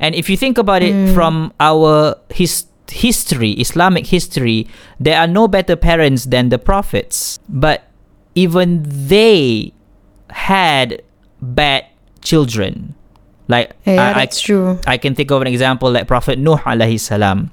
And 0.00 0.14
if 0.14 0.28
you 0.28 0.36
think 0.36 0.58
about 0.58 0.82
it 0.82 0.92
hmm. 0.92 1.14
from 1.14 1.52
our 1.60 2.18
his 2.30 2.66
history, 2.90 3.52
Islamic 3.52 4.06
history, 4.06 4.66
there 4.98 5.18
are 5.18 5.28
no 5.28 5.46
better 5.46 5.76
parents 5.76 6.24
than 6.24 6.48
the 6.48 6.58
prophets. 6.58 7.38
But 7.48 7.86
even 8.34 8.82
they 8.84 9.72
had 10.34 11.02
bad 11.40 11.86
children. 12.22 12.94
Like 13.46 13.76
Yeah, 13.86 14.02
I, 14.02 14.10
I, 14.10 14.12
that's 14.26 14.40
true. 14.40 14.78
I 14.86 14.98
can 14.98 15.14
think 15.14 15.30
of 15.30 15.40
an 15.42 15.46
example 15.48 15.90
like 15.90 16.08
Prophet 16.08 16.38
Nuh 16.38 16.58
alayhi 16.64 16.98
salam, 16.98 17.50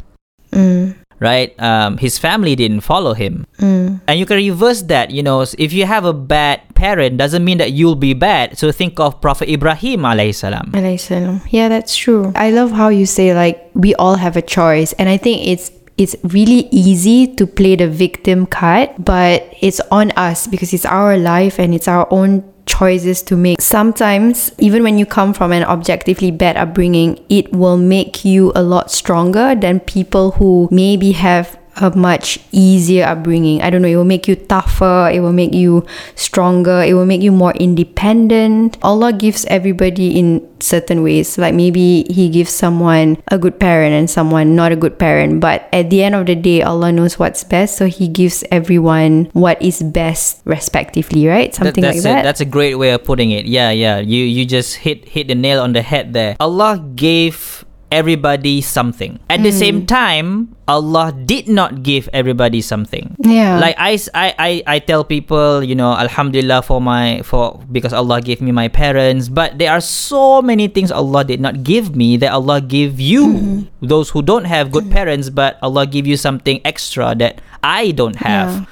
Mm, 0.52 0.96
right? 1.20 1.56
Um, 1.62 1.98
his 1.98 2.18
family 2.20 2.56
didn't 2.56 2.82
follow 2.82 3.14
him. 3.14 3.46
mm. 3.60 4.00
And 4.08 4.20
you 4.20 4.26
can 4.26 4.38
reverse 4.38 4.82
that, 4.92 5.12
you 5.12 5.24
know, 5.24 5.44
if 5.58 5.72
you 5.72 5.86
have 5.86 6.04
a 6.04 6.12
bad 6.14 6.60
parent, 6.76 7.16
doesn't 7.18 7.44
mean 7.44 7.58
that 7.60 7.72
you'll 7.72 7.96
be 8.00 8.14
bad. 8.14 8.58
So 8.58 8.72
think 8.72 9.00
of 9.00 9.22
Prophet 9.22 9.48
Ibrahim 9.52 10.02
alayhi 10.02 10.34
salam. 10.36 10.72
Alayhi 10.74 11.00
salam. 11.00 11.42
Yeah, 11.52 11.70
that's 11.70 11.96
true. 11.96 12.32
I 12.36 12.52
love 12.52 12.72
how 12.72 12.90
you 12.90 13.06
say 13.06 13.36
like 13.36 13.70
we 13.76 13.94
all 13.96 14.16
have 14.16 14.36
a 14.36 14.42
choice, 14.42 14.92
and 14.98 15.08
I 15.08 15.18
think 15.18 15.46
it's 15.48 15.72
it's 16.00 16.16
really 16.24 16.68
easy 16.72 17.28
to 17.36 17.46
play 17.46 17.76
the 17.76 17.88
victim 17.88 18.48
card, 18.48 18.90
but 18.98 19.44
it's 19.62 19.80
on 19.92 20.10
us 20.16 20.48
because 20.48 20.74
it's 20.74 20.88
our 20.88 21.16
life 21.20 21.60
and 21.60 21.76
it's 21.76 21.88
our 21.88 22.08
own 22.10 22.42
choices 22.66 23.22
to 23.24 23.36
make. 23.36 23.62
Sometimes, 23.62 24.52
even 24.58 24.84
when 24.84 24.98
you 24.98 25.06
come 25.06 25.34
from 25.34 25.52
an 25.52 25.64
objectively 25.64 26.32
bad 26.32 26.58
upbringing, 26.58 27.24
it 27.30 27.52
will 27.54 27.78
make 27.78 28.26
you 28.26 28.52
a 28.56 28.64
lot 28.64 28.92
stronger 28.92 29.56
than 29.56 29.80
people 29.80 30.32
who 30.32 30.68
maybe 30.72 31.12
have 31.14 31.58
a 31.78 31.96
much 31.96 32.40
easier 32.52 33.06
upbringing. 33.06 33.62
I 33.62 33.70
don't 33.70 33.82
know, 33.82 33.88
it 33.88 33.96
will 33.96 34.06
make 34.06 34.28
you 34.28 34.36
tougher, 34.36 35.10
it 35.12 35.20
will 35.22 35.34
make 35.34 35.54
you 35.54 35.86
stronger, 36.16 36.82
it 36.84 36.94
will 36.94 37.06
make 37.06 37.22
you 37.22 37.32
more 37.32 37.54
independent. 37.54 38.78
Allah 38.84 39.14
gives 39.14 39.46
everybody 39.46 40.18
in 40.20 40.48
certain 40.60 41.02
ways. 41.04 41.38
Like 41.38 41.54
maybe 41.56 42.04
He 42.10 42.30
gives 42.30 42.52
someone 42.52 43.18
a 43.32 43.38
good 43.38 43.60
parent 43.60 43.94
and 43.94 44.10
someone 44.10 44.56
not 44.56 44.72
a 44.72 44.76
good 44.76 45.00
parent, 45.00 45.40
but 45.40 45.68
at 45.74 45.90
the 45.90 46.04
end 46.04 46.16
of 46.16 46.26
the 46.26 46.36
day, 46.36 46.62
Allah 46.62 46.92
knows 46.92 47.18
what's 47.18 47.44
best, 47.44 47.78
so 47.78 47.88
He 47.88 48.08
gives 48.08 48.44
everyone 48.52 49.30
what 49.34 49.62
is 49.62 49.82
best 49.82 50.42
respectively, 50.46 51.28
right? 51.28 51.52
That- 51.54 51.72
Something 51.72 51.82
that's 51.84 52.04
like 52.04 52.12
a, 52.12 52.16
that. 52.16 52.24
That's 52.24 52.42
a 52.42 52.46
great 52.46 52.76
way 52.76 52.92
of 52.92 53.04
putting 53.04 53.32
it. 53.32 53.46
Yeah, 53.46 53.72
yeah. 53.72 54.00
You 54.00 54.24
you 54.26 54.46
just 54.46 54.76
hit 54.84 55.08
hit 55.08 55.28
the 55.28 55.36
nail 55.36 55.62
on 55.62 55.74
the 55.74 55.82
head 55.82 56.14
there. 56.14 56.36
Allah 56.40 56.78
gave 56.96 57.61
everybody 57.92 58.62
something. 58.62 59.20
At 59.30 59.44
the 59.44 59.52
Hmm. 59.52 59.60
same 59.60 59.80
time, 59.86 60.56
Allah 60.68 61.12
did 61.12 61.52
not 61.52 61.84
give 61.84 62.08
everybody 62.16 62.64
something. 62.64 63.16
yeah. 63.20 63.60
Like 63.60 63.76
I, 63.78 64.00
I, 64.16 64.64
I 64.66 64.80
tell 64.80 65.04
people, 65.04 65.60
you 65.62 65.76
know, 65.76 65.92
Alhamdulillah 65.94 66.64
for 66.64 66.80
my 66.80 67.20
for 67.28 67.60
because 67.72 67.92
Allah 67.92 68.22
gave 68.24 68.40
me 68.40 68.52
my 68.56 68.72
parents. 68.72 69.28
But 69.28 69.60
there 69.60 69.70
are 69.76 69.84
so 69.84 70.42
many 70.42 70.72
things 70.72 70.90
Allah 70.92 71.28
did 71.28 71.44
not 71.44 71.62
give 71.68 71.94
me 71.96 72.16
that 72.24 72.32
Allah 72.32 72.62
give 72.64 73.00
you. 73.00 73.28
Mm-hmm. 73.28 73.86
Those 73.86 74.10
who 74.16 74.22
don't 74.24 74.46
have 74.48 74.72
good 74.72 74.88
parents, 74.90 75.28
but 75.30 75.60
Allah 75.62 75.84
give 75.86 76.08
you 76.08 76.16
something 76.16 76.64
extra 76.64 77.12
that 77.20 77.44
I 77.62 77.92
don't 77.92 78.16
have. 78.24 78.64
Yeah. 78.64 78.66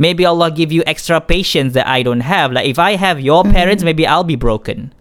Maybe 0.00 0.24
Allah 0.24 0.48
give 0.48 0.72
you 0.72 0.80
extra 0.86 1.20
patience 1.20 1.74
that 1.74 1.84
I 1.84 2.00
don't 2.06 2.24
have. 2.24 2.52
Like 2.56 2.64
if 2.70 2.78
I 2.78 2.94
have 2.96 3.20
your 3.20 3.42
Mm-hmm. 3.44 3.52
parents, 3.52 3.82
maybe 3.82 4.06
I'll 4.06 4.24
be 4.24 4.38
broken. 4.38 4.94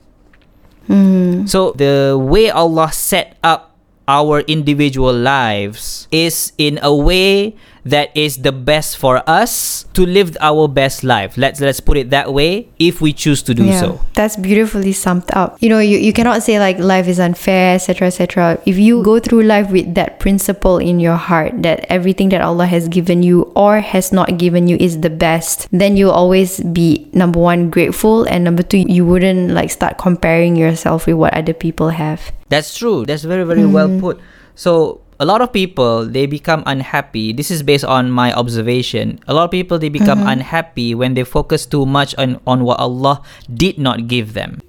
Mm. 0.90 1.48
So 1.48 1.72
the 1.78 2.18
way 2.20 2.50
Allah 2.50 2.92
set 2.92 3.38
up 3.44 3.78
our 4.10 4.42
individual 4.50 5.14
lives 5.14 6.10
is 6.12 6.52
in 6.58 6.80
a 6.82 6.90
way 6.94 7.56
that 7.90 8.16
is 8.16 8.38
the 8.42 8.52
best 8.52 8.98
for 8.98 9.22
us 9.28 9.86
to 9.94 10.06
live 10.06 10.38
our 10.42 10.68
best 10.68 11.04
life. 11.04 11.38
Let's 11.38 11.60
let's 11.60 11.80
put 11.80 11.98
it 11.98 12.10
that 12.10 12.34
way 12.34 12.70
if 12.80 13.02
we 13.02 13.14
choose 13.14 13.42
to 13.44 13.54
do 13.54 13.66
yeah, 13.66 13.80
so. 13.80 14.02
That's 14.14 14.36
beautifully 14.36 14.94
summed 14.94 15.30
up. 15.34 15.58
You 15.62 15.70
know, 15.70 15.80
you, 15.80 15.98
you 15.98 16.14
cannot 16.14 16.44
say 16.44 16.60
like 16.60 16.80
life 16.80 17.08
is 17.08 17.20
unfair, 17.20 17.76
etc. 17.76 18.08
etc. 18.08 18.62
If 18.66 18.78
you 18.78 19.04
go 19.04 19.20
through 19.20 19.44
life 19.44 19.72
with 19.72 19.96
that 19.96 20.20
principle 20.20 20.78
in 20.78 21.00
your 21.00 21.16
heart 21.16 21.62
that 21.64 21.86
everything 21.90 22.30
that 22.30 22.42
Allah 22.42 22.66
has 22.66 22.88
given 22.88 23.24
you 23.24 23.52
or 23.56 23.82
has 23.82 24.12
not 24.12 24.38
given 24.38 24.68
you 24.68 24.78
is 24.80 25.02
the 25.02 25.10
best, 25.10 25.68
then 25.72 25.98
you'll 25.98 26.16
always 26.16 26.60
be 26.62 27.10
number 27.14 27.40
one 27.40 27.70
grateful 27.70 28.24
and 28.26 28.44
number 28.44 28.64
two 28.64 28.86
you 28.88 29.06
wouldn't 29.06 29.52
like 29.52 29.72
start 29.72 29.98
comparing 29.98 30.56
yourself 30.56 31.08
with 31.08 31.16
what 31.16 31.34
other 31.34 31.54
people 31.54 31.90
have. 31.90 32.32
That's 32.50 32.78
true. 32.78 33.06
That's 33.06 33.24
very 33.24 33.44
very 33.44 33.66
well 33.66 33.88
mm-hmm. 33.88 34.02
put. 34.02 34.20
So 34.56 35.02
a 35.20 35.26
lot 35.26 35.42
of 35.42 35.52
people 35.52 36.08
they 36.08 36.26
become 36.26 36.64
unhappy. 36.66 37.34
This 37.34 37.52
is 37.52 37.62
based 37.62 37.84
on 37.84 38.10
my 38.10 38.32
observation. 38.34 39.20
A 39.28 39.34
lot 39.34 39.44
of 39.44 39.52
people 39.52 39.78
they 39.78 39.90
become 39.90 40.26
unhappy 40.26 40.96
when 40.96 41.14
they 41.14 41.24
focus 41.28 41.66
too 41.68 41.86
much 41.86 42.16
on 42.16 42.40
on 42.48 42.64
what 42.64 42.80
Allah 42.80 43.22
did 43.52 43.78
not 43.78 44.08
give 44.08 44.34
them. 44.34 44.64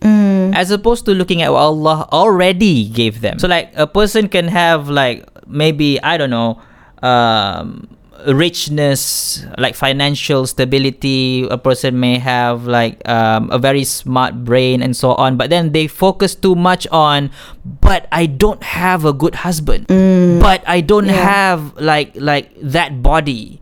As 0.50 0.74
opposed 0.74 1.06
to 1.06 1.14
looking 1.14 1.40
at 1.42 1.54
what 1.54 1.62
Allah 1.62 2.08
already 2.10 2.90
gave 2.90 3.22
them. 3.22 3.38
So 3.38 3.46
like 3.46 3.70
a 3.78 3.86
person 3.86 4.26
can 4.26 4.48
have 4.50 4.90
like 4.90 5.22
maybe 5.46 6.02
I 6.02 6.18
don't 6.18 6.30
know 6.34 6.58
um 7.06 7.86
richness 8.26 9.44
like 9.58 9.74
financial 9.74 10.46
stability 10.46 11.46
a 11.48 11.58
person 11.58 11.98
may 11.98 12.18
have 12.18 12.66
like 12.66 13.00
um, 13.08 13.50
a 13.50 13.58
very 13.58 13.84
smart 13.84 14.44
brain 14.44 14.82
and 14.82 14.96
so 14.96 15.14
on 15.14 15.36
but 15.36 15.50
then 15.50 15.72
they 15.72 15.86
focus 15.86 16.34
too 16.34 16.54
much 16.54 16.86
on 16.88 17.30
but 17.64 18.06
i 18.12 18.26
don't 18.26 18.62
have 18.62 19.04
a 19.04 19.12
good 19.12 19.34
husband 19.36 19.86
mm. 19.88 20.40
but 20.40 20.62
i 20.66 20.80
don't 20.80 21.06
Yeah. 21.06 21.24
have 21.24 21.76
like 21.76 22.12
like 22.14 22.52
that 22.60 23.02
body 23.02 23.60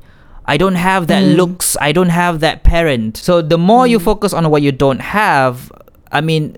I 0.48 0.56
don't 0.56 0.76
have 0.76 1.08
that 1.08 1.22
mm. 1.22 1.36
looks. 1.36 1.76
I 1.78 1.92
don't 1.92 2.08
have 2.08 2.40
that 2.40 2.64
parent. 2.64 3.18
So 3.18 3.42
the 3.42 3.58
more 3.58 3.86
you 3.86 3.98
mm. 3.98 4.02
focus 4.08 4.32
on 4.32 4.48
what 4.48 4.62
you 4.62 4.72
don't 4.72 5.04
have, 5.04 5.70
I 6.10 6.22
mean, 6.22 6.56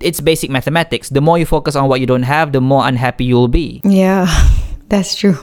it's 0.00 0.20
basic 0.20 0.50
mathematics. 0.50 1.08
The 1.08 1.22
more 1.22 1.38
you 1.38 1.46
focus 1.46 1.76
on 1.76 1.88
what 1.88 2.00
you 2.00 2.06
don't 2.06 2.24
have, 2.24 2.52
the 2.52 2.60
more 2.60 2.86
unhappy 2.86 3.24
you'll 3.24 3.48
be. 3.48 3.80
Yeah, 3.84 4.28
that's 4.88 5.14
true. 5.14 5.38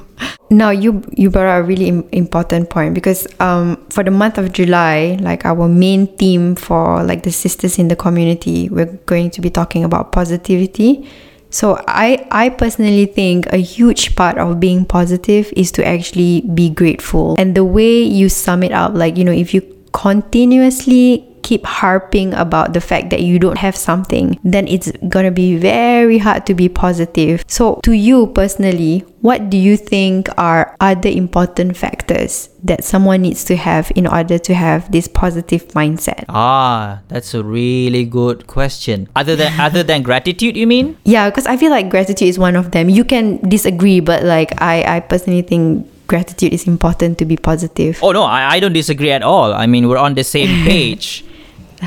Now 0.49 0.69
you 0.69 1.01
you 1.11 1.29
brought 1.29 1.47
up 1.47 1.63
a 1.63 1.67
really 1.67 1.87
im- 1.87 2.07
important 2.11 2.69
point 2.69 2.93
because 2.93 3.25
um 3.39 3.77
for 3.89 4.03
the 4.03 4.11
month 4.11 4.37
of 4.37 4.53
July, 4.53 5.17
like 5.21 5.45
our 5.45 5.67
main 5.67 6.07
theme 6.17 6.55
for 6.55 7.03
like 7.03 7.23
the 7.23 7.31
sisters 7.31 7.79
in 7.79 7.87
the 7.87 7.95
community, 7.95 8.69
we're 8.69 8.93
going 9.05 9.31
to 9.31 9.41
be 9.41 9.49
talking 9.49 9.83
about 9.83 10.11
positivity. 10.11 11.09
So 11.49 11.81
I 11.87 12.25
I 12.31 12.49
personally 12.49 13.05
think 13.05 13.45
a 13.53 13.57
huge 13.57 14.15
part 14.15 14.37
of 14.37 14.59
being 14.59 14.85
positive 14.85 15.51
is 15.55 15.71
to 15.73 15.85
actually 15.85 16.41
be 16.41 16.69
grateful. 16.69 17.35
And 17.37 17.55
the 17.55 17.65
way 17.65 18.01
you 18.01 18.29
sum 18.29 18.63
it 18.63 18.71
up, 18.71 18.93
like 18.93 19.17
you 19.17 19.23
know, 19.23 19.31
if 19.31 19.53
you 19.53 19.61
continuously 19.93 21.32
keep 21.43 21.65
harping 21.65 22.33
about 22.33 22.73
the 22.73 22.81
fact 22.81 23.09
that 23.11 23.21
you 23.21 23.37
don't 23.37 23.57
have 23.57 23.75
something, 23.75 24.39
then 24.43 24.67
it's 24.67 24.91
gonna 25.09 25.31
be 25.31 25.55
very 25.57 26.17
hard 26.17 26.45
to 26.47 26.53
be 26.53 26.69
positive. 26.69 27.43
So, 27.47 27.79
to 27.83 27.91
you 27.91 28.27
personally, 28.27 29.05
what 29.21 29.49
do 29.49 29.57
you 29.57 29.77
think 29.77 30.27
are 30.37 30.75
other 30.79 31.09
important 31.09 31.77
factors 31.77 32.49
that 32.63 32.83
someone 32.83 33.21
needs 33.21 33.43
to 33.45 33.55
have 33.55 33.91
in 33.95 34.07
order 34.07 34.37
to 34.37 34.53
have 34.53 34.91
this 34.91 35.07
positive 35.07 35.67
mindset? 35.69 36.25
Ah, 36.27 36.99
that's 37.07 37.33
a 37.33 37.43
really 37.43 38.03
good 38.03 38.47
question. 38.47 39.07
Other 39.15 39.35
than 39.35 39.59
other 39.59 39.83
than 39.83 40.03
gratitude, 40.09 40.57
you 40.57 40.67
mean? 40.67 40.97
Yeah, 41.03 41.29
because 41.29 41.45
I 41.45 41.57
feel 41.57 41.71
like 41.71 41.89
gratitude 41.89 42.27
is 42.27 42.39
one 42.39 42.55
of 42.55 42.71
them. 42.71 42.89
You 42.89 43.03
can 43.05 43.37
disagree, 43.47 43.99
but 43.99 44.23
like 44.23 44.59
I, 44.61 44.97
I 44.97 44.99
personally 44.99 45.41
think 45.41 45.87
gratitude 46.07 46.53
is 46.53 46.67
important 46.67 47.17
to 47.19 47.25
be 47.25 47.37
positive. 47.37 47.99
Oh 48.03 48.11
no, 48.11 48.23
I, 48.23 48.55
I 48.55 48.59
don't 48.59 48.73
disagree 48.73 49.11
at 49.11 49.23
all. 49.23 49.53
I 49.53 49.67
mean, 49.67 49.87
we're 49.87 49.97
on 49.97 50.15
the 50.15 50.23
same 50.23 50.65
page. 50.67 51.23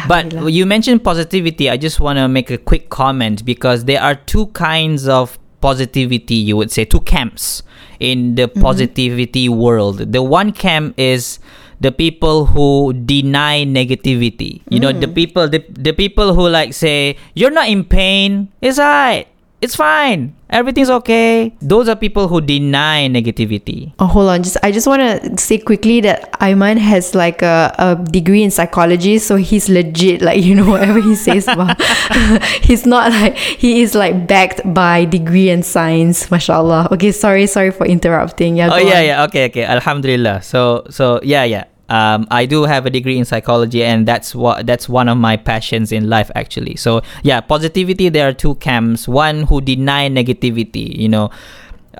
But 0.08 0.32
you 0.52 0.66
mentioned 0.66 1.04
positivity. 1.04 1.70
I 1.70 1.76
just 1.76 2.00
want 2.00 2.18
to 2.18 2.28
make 2.28 2.50
a 2.50 2.58
quick 2.58 2.90
comment 2.90 3.44
because 3.44 3.84
there 3.84 4.02
are 4.02 4.14
two 4.14 4.46
kinds 4.48 5.08
of 5.08 5.38
positivity, 5.60 6.34
you 6.34 6.56
would 6.56 6.70
say, 6.70 6.84
two 6.84 7.00
camps 7.00 7.62
in 7.98 8.34
the 8.34 8.48
mm-hmm. 8.48 8.60
positivity 8.60 9.48
world. 9.48 10.12
The 10.12 10.22
one 10.22 10.52
camp 10.52 10.94
is 10.98 11.38
the 11.80 11.92
people 11.92 12.46
who 12.46 12.92
deny 12.92 13.64
negativity. 13.64 14.62
You 14.68 14.80
know, 14.80 14.92
the 14.92 15.06
mm. 15.06 15.14
people 15.14 15.48
the, 15.48 15.64
the 15.68 15.92
people 15.92 16.34
who 16.34 16.48
like 16.48 16.72
say, 16.72 17.16
You're 17.34 17.50
not 17.50 17.68
in 17.68 17.84
pain, 17.84 18.48
it's 18.60 18.78
alright. 18.78 19.28
It's 19.66 19.74
fine. 19.74 20.30
Everything's 20.48 20.90
okay. 21.02 21.50
Those 21.60 21.88
are 21.88 21.96
people 21.96 22.28
who 22.28 22.40
deny 22.40 23.08
negativity. 23.10 23.92
Oh, 23.98 24.06
hold 24.06 24.28
on. 24.30 24.44
Just 24.44 24.56
I 24.62 24.70
just 24.70 24.86
want 24.86 25.02
to 25.02 25.42
say 25.42 25.58
quickly 25.58 26.00
that 26.02 26.30
Aiman 26.38 26.78
has 26.78 27.16
like 27.16 27.42
a, 27.42 27.74
a 27.74 27.98
degree 27.98 28.44
in 28.44 28.52
psychology, 28.52 29.18
so 29.18 29.34
he's 29.34 29.68
legit. 29.68 30.22
Like 30.22 30.44
you 30.44 30.54
know, 30.54 30.70
whatever 30.78 31.00
he 31.02 31.16
says 31.16 31.48
about, 31.48 31.82
he's 32.62 32.86
not 32.86 33.10
like 33.10 33.34
he 33.36 33.82
is 33.82 33.96
like 33.96 34.28
backed 34.28 34.62
by 34.72 35.04
degree 35.04 35.50
in 35.50 35.64
science. 35.64 36.30
Mashallah. 36.30 36.86
Okay, 36.92 37.10
sorry, 37.10 37.48
sorry 37.48 37.72
for 37.72 37.84
interrupting. 37.84 38.54
Yeah. 38.54 38.70
Oh 38.70 38.78
yeah, 38.78 39.02
on. 39.02 39.04
yeah. 39.04 39.24
Okay, 39.24 39.50
okay. 39.50 39.64
Alhamdulillah. 39.64 40.42
So 40.46 40.86
so 40.90 41.18
yeah, 41.24 41.42
yeah. 41.42 41.64
Um, 41.88 42.26
I 42.30 42.46
do 42.46 42.64
have 42.64 42.84
a 42.86 42.90
degree 42.90 43.18
in 43.18 43.24
psychology, 43.24 43.84
and 43.84 44.06
that's 44.06 44.34
what 44.34 44.66
that's 44.66 44.88
one 44.88 45.08
of 45.08 45.18
my 45.18 45.36
passions 45.36 45.92
in 45.92 46.08
life, 46.08 46.30
actually. 46.34 46.76
So 46.76 47.02
yeah, 47.22 47.40
positivity. 47.40 48.08
There 48.08 48.28
are 48.28 48.32
two 48.32 48.56
camps. 48.56 49.06
One 49.06 49.44
who 49.44 49.60
deny 49.60 50.08
negativity. 50.08 50.96
You 50.96 51.08
know, 51.08 51.30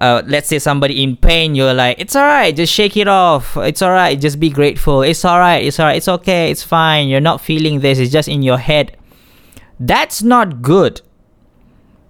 uh, 0.01 0.23
let's 0.27 0.49
say 0.49 0.59
somebody 0.59 1.03
in 1.03 1.17
pain, 1.17 1.55
you're 1.55 1.75
like, 1.75 1.99
it's 1.99 2.15
alright, 2.17 2.55
just 2.55 2.73
shake 2.73 2.97
it 2.97 3.09
off. 3.09 3.57
It's 3.57 3.83
alright, 3.83 4.21
just 4.21 4.39
be 4.39 4.51
grateful. 4.51 5.03
It's 5.03 5.25
alright, 5.25 5.65
it's 5.65 5.81
alright, 5.81 5.97
it's 5.97 6.09
okay, 6.09 6.51
it's 6.51 6.63
fine. 6.63 7.09
You're 7.09 7.21
not 7.21 7.41
feeling 7.41 7.81
this. 7.81 7.99
It's 7.99 8.13
just 8.13 8.29
in 8.29 8.43
your 8.43 8.59
head. 8.59 8.97
That's 9.79 10.23
not 10.23 10.63
good 10.63 11.01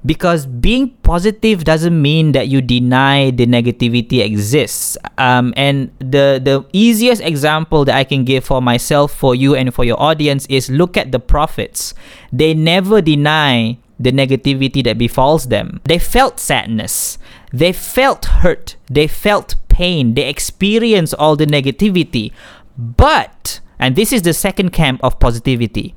because 0.07 0.47
being 0.47 0.91
positive 1.03 1.65
doesn't 1.65 2.01
mean 2.01 2.33
that 2.33 2.49
you 2.49 2.63
deny 2.63 3.31
the 3.31 3.47
negativity 3.47 4.25
exists. 4.25 4.97
Um, 5.19 5.53
and 5.57 5.91
the 5.99 6.41
the 6.43 6.65
easiest 6.73 7.23
example 7.23 7.85
that 7.85 7.97
i 7.97 8.05
can 8.05 8.25
give 8.25 8.45
for 8.45 8.63
myself 8.63 9.13
for 9.13 9.35
you 9.35 9.55
and 9.55 9.75
for 9.75 9.85
your 9.85 10.01
audience 10.01 10.47
is 10.47 10.71
look 10.71 10.97
at 10.97 11.11
the 11.11 11.19
prophets. 11.19 11.93
They 12.33 12.55
never 12.55 13.03
deny 13.03 13.79
the 13.99 14.13
negativity 14.13 14.85
that 14.85 14.99
befalls 14.99 15.49
them. 15.49 15.81
They 15.85 15.99
felt 15.99 16.39
sadness. 16.39 17.19
They 17.53 17.73
felt 17.73 18.27
hurt. 18.45 18.77
They 18.89 19.07
felt 19.09 19.57
pain. 19.69 20.15
They 20.15 20.29
experienced 20.29 21.15
all 21.19 21.35
the 21.37 21.47
negativity. 21.47 22.33
But 22.79 23.61
and 23.79 23.97
this 23.97 24.13
is 24.13 24.23
the 24.23 24.33
second 24.33 24.71
camp 24.71 25.01
of 25.03 25.19
positivity 25.19 25.95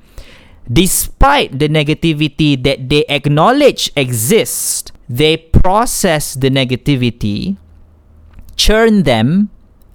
despite 0.71 1.57
the 1.57 1.67
negativity 1.67 2.61
that 2.63 2.89
they 2.89 3.05
acknowledge 3.09 3.91
exists, 3.95 4.91
they 5.09 5.37
process 5.37 6.35
the 6.35 6.49
negativity, 6.49 7.57
churn 8.55 9.03
them, 9.03 9.49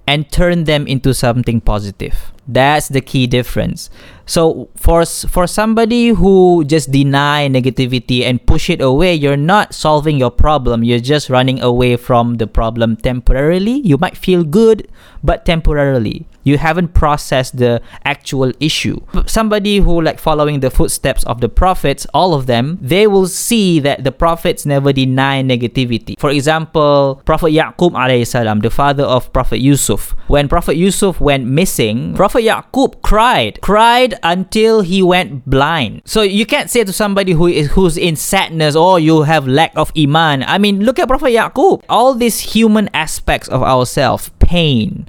and 0.07 0.31
turn 0.31 0.65
them 0.65 0.85
into 0.87 1.13
something 1.13 1.61
positive. 1.61 2.31
That's 2.47 2.89
the 2.89 3.01
key 3.01 3.25
difference. 3.25 3.89
So 4.25 4.69
for 4.75 5.05
for 5.05 5.47
somebody 5.47 6.09
who 6.09 6.65
just 6.65 6.91
deny 6.91 7.47
negativity 7.47 8.23
and 8.23 8.43
push 8.45 8.69
it 8.69 8.81
away, 8.81 9.13
you're 9.13 9.37
not 9.37 9.73
solving 9.73 10.17
your 10.17 10.31
problem. 10.31 10.83
You're 10.83 10.99
just 10.99 11.29
running 11.29 11.61
away 11.61 11.95
from 11.95 12.37
the 12.37 12.47
problem 12.47 12.97
temporarily. 12.97 13.81
You 13.85 13.97
might 13.97 14.17
feel 14.17 14.43
good, 14.43 14.89
but 15.23 15.45
temporarily. 15.45 16.25
You 16.45 16.59
haven't 16.59 16.93
processed 16.93 17.57
the 17.57 17.81
actual 18.05 18.53
issue. 18.59 19.01
Somebody 19.25 19.79
who 19.79 19.99
like 20.01 20.19
following 20.19 20.59
the 20.59 20.69
footsteps 20.69 21.23
of 21.25 21.41
the 21.41 21.49
prophets, 21.49 22.05
all 22.13 22.35
of 22.35 22.45
them, 22.45 22.77
they 22.79 23.07
will 23.07 23.25
see 23.25 23.79
that 23.79 24.03
the 24.03 24.11
prophets 24.11 24.65
never 24.65 24.93
deny 24.93 25.41
negativity. 25.41 26.19
For 26.19 26.29
example, 26.29 27.21
Prophet 27.25 27.49
Yaqub 27.49 27.97
alayhi 27.97 28.27
salam, 28.27 28.59
the 28.59 28.69
father 28.69 29.03
of 29.03 29.33
Prophet 29.33 29.59
Yusuf. 29.59 30.15
When 30.27 30.47
Prophet 30.47 30.77
Yusuf 30.77 31.19
went 31.19 31.47
missing, 31.47 32.13
Prophet 32.13 32.43
Yaqub 32.43 33.01
cried, 33.01 33.59
cried 33.61 34.14
until 34.23 34.81
he 34.81 35.01
went 35.01 35.49
blind. 35.49 36.01
So 36.05 36.21
you 36.21 36.45
can't 36.45 36.69
say 36.69 36.83
to 36.83 36.93
somebody 36.93 37.33
who 37.33 37.47
is 37.47 37.71
who's 37.71 37.97
in 37.97 38.15
sadness, 38.15 38.75
oh, 38.75 38.97
you 38.97 39.23
have 39.23 39.47
lack 39.47 39.73
of 39.75 39.91
iman. 39.97 40.43
I 40.43 40.57
mean, 40.57 40.83
look 40.83 40.99
at 40.99 41.07
Prophet 41.07 41.31
Yaqub. 41.31 41.83
All 41.89 42.13
these 42.13 42.39
human 42.39 42.89
aspects 42.93 43.47
of 43.47 43.61
ourselves, 43.63 44.29
pain, 44.39 45.07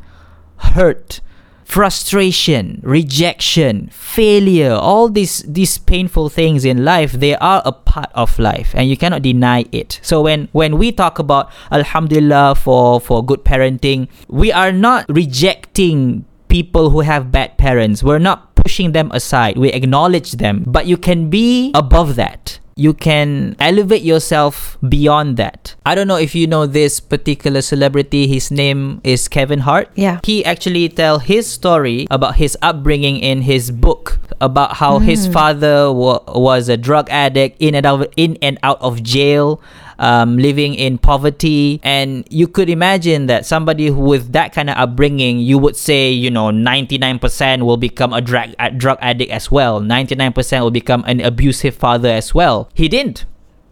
hurt, 0.75 1.21
frustration, 1.66 2.81
rejection, 2.83 3.88
failure, 3.90 4.73
all 4.73 5.09
these 5.09 5.42
these 5.47 5.79
painful 5.79 6.29
things 6.31 6.64
in 6.64 6.85
life, 6.85 7.12
they 7.12 7.35
are 7.37 7.61
a 7.66 7.73
part 7.73 8.11
of 8.14 8.38
life 8.38 8.73
and 8.75 8.88
you 8.88 8.97
cannot 8.97 9.23
deny 9.23 9.64
it. 9.73 10.01
So 10.03 10.23
when 10.23 10.49
when 10.53 10.79
we 10.79 10.92
talk 10.92 11.19
about 11.19 11.51
alhamdulillah 11.71 12.55
for 12.55 13.01
for 13.01 13.25
good 13.25 13.45
parenting, 13.45 14.09
we 14.29 14.53
are 14.53 14.73
not 14.73 15.05
rejecting 15.09 16.25
people 16.49 16.90
who 16.90 17.01
have 17.01 17.33
bad 17.33 17.59
parents. 17.59 18.03
We're 18.03 18.23
not 18.23 18.56
pushing 18.66 18.90
them 18.90 19.14
aside. 19.14 19.55
We 19.57 19.70
acknowledge 19.70 20.42
them, 20.42 20.64
but 20.66 20.90
you 20.90 20.98
can 20.98 21.31
be 21.31 21.70
above 21.74 22.16
that 22.18 22.59
you 22.76 22.92
can 22.92 23.57
elevate 23.59 24.02
yourself 24.02 24.76
beyond 24.87 25.38
that. 25.38 25.74
I 25.87 25.94
don't 25.94 26.07
know 26.07 26.20
if 26.20 26.35
you 26.35 26.46
know 26.46 26.66
this 26.66 27.00
particular 27.00 27.62
celebrity. 27.62 28.29
His 28.29 28.50
name 28.50 29.00
is 29.02 29.29
Kevin 29.29 29.61
Hart. 29.61 29.88
Yeah. 29.94 30.20
He 30.22 30.44
actually 30.44 30.90
tell 30.90 31.18
his 31.18 31.48
story 31.48 32.07
about 32.11 32.37
his 32.37 32.52
upbringing 32.61 33.16
in 33.16 33.40
his 33.48 33.70
book 33.70 34.20
about 34.42 34.76
how 34.76 34.98
his 34.98 35.26
mm. 35.26 35.33
father 35.33 35.90
wa- 35.90 36.20
was 36.29 36.68
a 36.68 36.76
drug 36.76 37.09
addict 37.09 37.57
in 37.61 37.74
and 37.74 37.87
out 37.87 38.12
in 38.14 38.37
and 38.42 38.59
out 38.62 38.81
of 38.83 39.02
jail. 39.02 39.59
Um, 39.98 40.37
living 40.37 40.74
in 40.74 40.98
poverty, 40.98 41.80
and 41.82 42.28
you 42.28 42.48
could 42.48 42.68
imagine 42.68 43.32
that 43.32 43.46
somebody 43.46 43.90
with 43.90 44.32
that 44.32 44.52
kind 44.52 44.68
of 44.68 44.76
upbringing, 44.76 45.38
you 45.40 45.56
would 45.56 45.74
say, 45.74 46.11
you 46.11 46.30
know, 46.30 46.52
99% 46.52 47.64
will 47.64 47.78
become 47.78 48.12
a 48.12 48.20
drug 48.20 48.52
a 48.61 48.70
drug 48.70 48.98
addict 49.00 49.32
as 49.32 49.50
well. 49.50 49.80
99% 49.80 50.37
will 50.61 50.70
become 50.70 51.02
an 51.06 51.20
abusive 51.24 51.74
father 51.74 52.11
as 52.11 52.35
well. 52.35 52.68
He 52.74 52.88
didn't, 52.88 53.24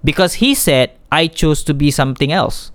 because 0.03 0.41
he 0.41 0.55
said, 0.55 0.93
"I 1.13 1.27
chose 1.27 1.63
to 1.65 1.75
be 1.75 1.91
something 1.91 2.33
else." 2.33 2.73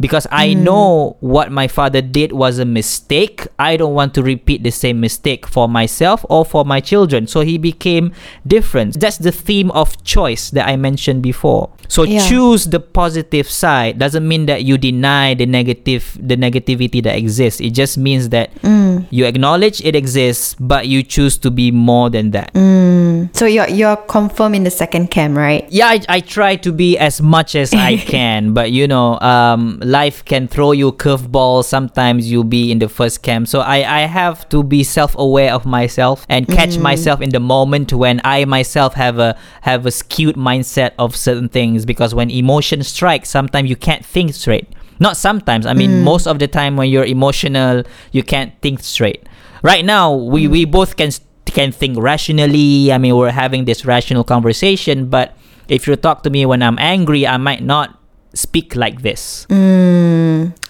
Because 0.00 0.26
I 0.30 0.52
hmm. 0.54 0.64
know 0.64 1.16
what 1.20 1.52
my 1.52 1.68
father 1.68 2.02
did 2.02 2.32
was 2.32 2.58
a 2.58 2.64
mistake. 2.64 3.46
I 3.58 3.76
don't 3.76 3.94
want 3.94 4.14
to 4.14 4.22
repeat 4.22 4.62
the 4.62 4.70
same 4.70 5.00
mistake 5.00 5.46
for 5.46 5.68
myself 5.68 6.24
or 6.28 6.44
for 6.44 6.64
my 6.64 6.80
children. 6.80 7.26
So 7.26 7.40
he 7.42 7.58
became 7.58 8.12
different. 8.46 8.98
That's 8.98 9.18
the 9.18 9.32
theme 9.32 9.70
of 9.72 10.02
choice 10.02 10.50
that 10.50 10.66
I 10.68 10.76
mentioned 10.76 11.22
before. 11.22 11.70
So 11.88 12.04
Yeah. 12.04 12.26
choose 12.26 12.66
the 12.66 12.80
positive 12.80 13.50
side 13.50 13.98
doesn't 13.98 14.26
mean 14.26 14.46
that 14.46 14.64
you 14.64 14.78
deny 14.78 15.34
the 15.34 15.46
negative 15.46 16.16
the 16.20 16.36
negativity 16.36 17.02
that 17.02 17.16
exists. 17.16 17.60
It 17.60 17.70
just 17.70 17.98
means 17.98 18.30
that 18.30 18.50
hmm. 18.62 19.06
you 19.10 19.26
acknowledge 19.26 19.80
it 19.84 19.94
exists 19.94 20.56
but 20.58 20.88
you 20.88 21.02
choose 21.02 21.36
to 21.38 21.50
be 21.50 21.70
more 21.70 22.10
than 22.10 22.30
that. 22.30 22.50
Hmm. 22.54 23.26
So 23.32 23.46
you're 23.46 23.68
you're 23.68 23.96
confirm 23.96 24.54
in 24.54 24.64
the 24.64 24.70
second 24.70 25.10
camp, 25.10 25.36
right? 25.36 25.60
yeah 25.68 25.88
I, 25.88 26.00
I 26.08 26.20
try 26.20 26.56
to 26.56 26.72
be 26.72 26.98
as 26.98 27.20
much 27.20 27.54
as 27.54 27.72
i 27.72 27.96
can 28.14 28.52
but 28.52 28.70
you 28.72 28.88
know 28.88 29.18
um, 29.20 29.78
life 29.90 30.24
can 30.24 30.46
throw 30.46 30.72
you 30.72 30.92
curveballs. 30.92 31.64
Sometimes 31.64 32.30
you'll 32.30 32.44
be 32.44 32.70
in 32.70 32.78
the 32.78 32.88
first 32.88 33.22
camp. 33.22 33.48
So 33.48 33.60
i, 33.60 33.78
I 33.78 34.00
have 34.06 34.48
to 34.50 34.62
be 34.62 34.84
self-aware 34.84 35.52
of 35.52 35.66
myself 35.66 36.24
and 36.28 36.46
catch 36.46 36.70
mm-hmm. 36.70 36.82
myself 36.82 37.20
in 37.20 37.30
the 37.30 37.40
moment 37.40 37.92
when 37.92 38.20
i 38.24 38.44
myself 38.44 38.94
have 38.94 39.18
a 39.18 39.36
have 39.62 39.86
a 39.86 39.90
skewed 39.90 40.36
mindset 40.36 40.92
of 40.98 41.16
certain 41.16 41.48
things. 41.48 41.84
Because 41.84 42.14
when 42.14 42.30
emotion 42.30 42.82
strikes 42.82 43.28
sometimes 43.30 43.68
you 43.68 43.76
can't 43.76 44.04
think 44.04 44.34
straight. 44.34 44.68
Not 44.98 45.16
sometimes. 45.16 45.66
I 45.66 45.74
mean 45.74 45.90
mm. 45.90 46.02
most 46.02 46.26
of 46.26 46.38
the 46.38 46.48
time 46.48 46.76
when 46.76 46.88
you're 46.88 47.04
emotional 47.04 47.82
you 48.12 48.22
can't 48.22 48.52
think 48.62 48.80
straight. 48.80 49.26
Right 49.62 49.84
now 49.84 50.14
we, 50.14 50.48
we 50.48 50.66
mm. 50.66 50.70
both 50.70 50.96
can 50.96 51.10
can 51.50 51.72
think 51.72 51.98
rationally. 51.98 52.92
I 52.92 52.98
mean, 52.98 53.16
we're 53.16 53.32
having 53.32 53.64
this 53.64 53.84
rational 53.84 54.22
conversation, 54.22 55.10
but 55.10 55.36
if 55.68 55.86
you 55.86 55.96
talk 55.96 56.22
to 56.22 56.30
me 56.30 56.46
when 56.46 56.62
I'm 56.62 56.78
angry, 56.78 57.26
I 57.26 57.36
might 57.36 57.62
not 57.62 57.99
speak 58.34 58.76
like 58.76 59.02
this. 59.02 59.46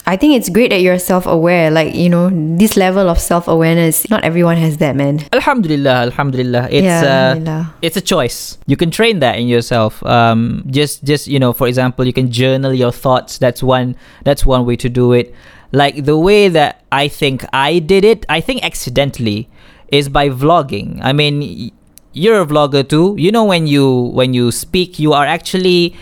I 0.07 0.17
think 0.17 0.35
it's 0.35 0.49
great 0.49 0.71
that 0.71 0.81
you're 0.81 0.99
self-aware. 0.99 1.71
Like 1.71 1.95
you 1.95 2.09
know, 2.09 2.31
this 2.57 2.77
level 2.77 3.09
of 3.09 3.19
self-awareness, 3.19 4.11
not 4.11 4.25
everyone 4.25 4.57
has 4.57 4.79
that, 4.79 4.97
man. 4.97 5.21
Alhamdulillah, 5.33 6.11
alhamdulillah. 6.11 6.69
It's 6.71 6.83
Yeah, 6.83 7.01
uh, 7.01 7.05
alhamdulillah. 7.05 7.75
it's 7.83 7.97
a 7.97 8.01
choice. 8.01 8.59
You 8.67 8.77
can 8.77 8.91
train 8.91 9.21
that 9.21 9.39
in 9.39 9.47
yourself. 9.47 10.05
Um, 10.05 10.65
just 10.69 11.05
just 11.05 11.27
you 11.29 11.39
know, 11.39 11.53
for 11.53 11.69
example, 11.69 12.07
you 12.07 12.13
can 12.13 12.31
journal 12.33 12.73
your 12.75 12.91
thoughts. 12.93 13.39
That's 13.39 13.63
one 13.63 13.95
that's 14.25 14.45
one 14.45 14.65
way 14.67 14.77
to 14.77 14.89
do 14.89 15.13
it. 15.13 15.35
Like 15.73 16.05
the 16.05 16.19
way 16.19 16.49
that 16.49 16.83
I 16.91 17.07
think 17.07 17.45
I 17.53 17.79
did 17.79 18.05
it, 18.05 18.27
I 18.29 18.41
think 18.41 18.65
accidentally, 18.65 19.49
is 19.93 20.09
by 20.09 20.29
vlogging. 20.31 20.99
I 21.03 21.13
mean, 21.13 21.71
you're 22.13 22.41
a 22.43 22.47
vlogger 22.47 22.83
too. 22.83 23.15
You 23.17 23.31
know 23.31 23.45
when 23.45 23.69
you 23.69 24.11
when 24.11 24.35
you 24.35 24.51
speak, 24.51 24.99
you 24.99 25.13
are 25.13 25.27
actually 25.27 25.95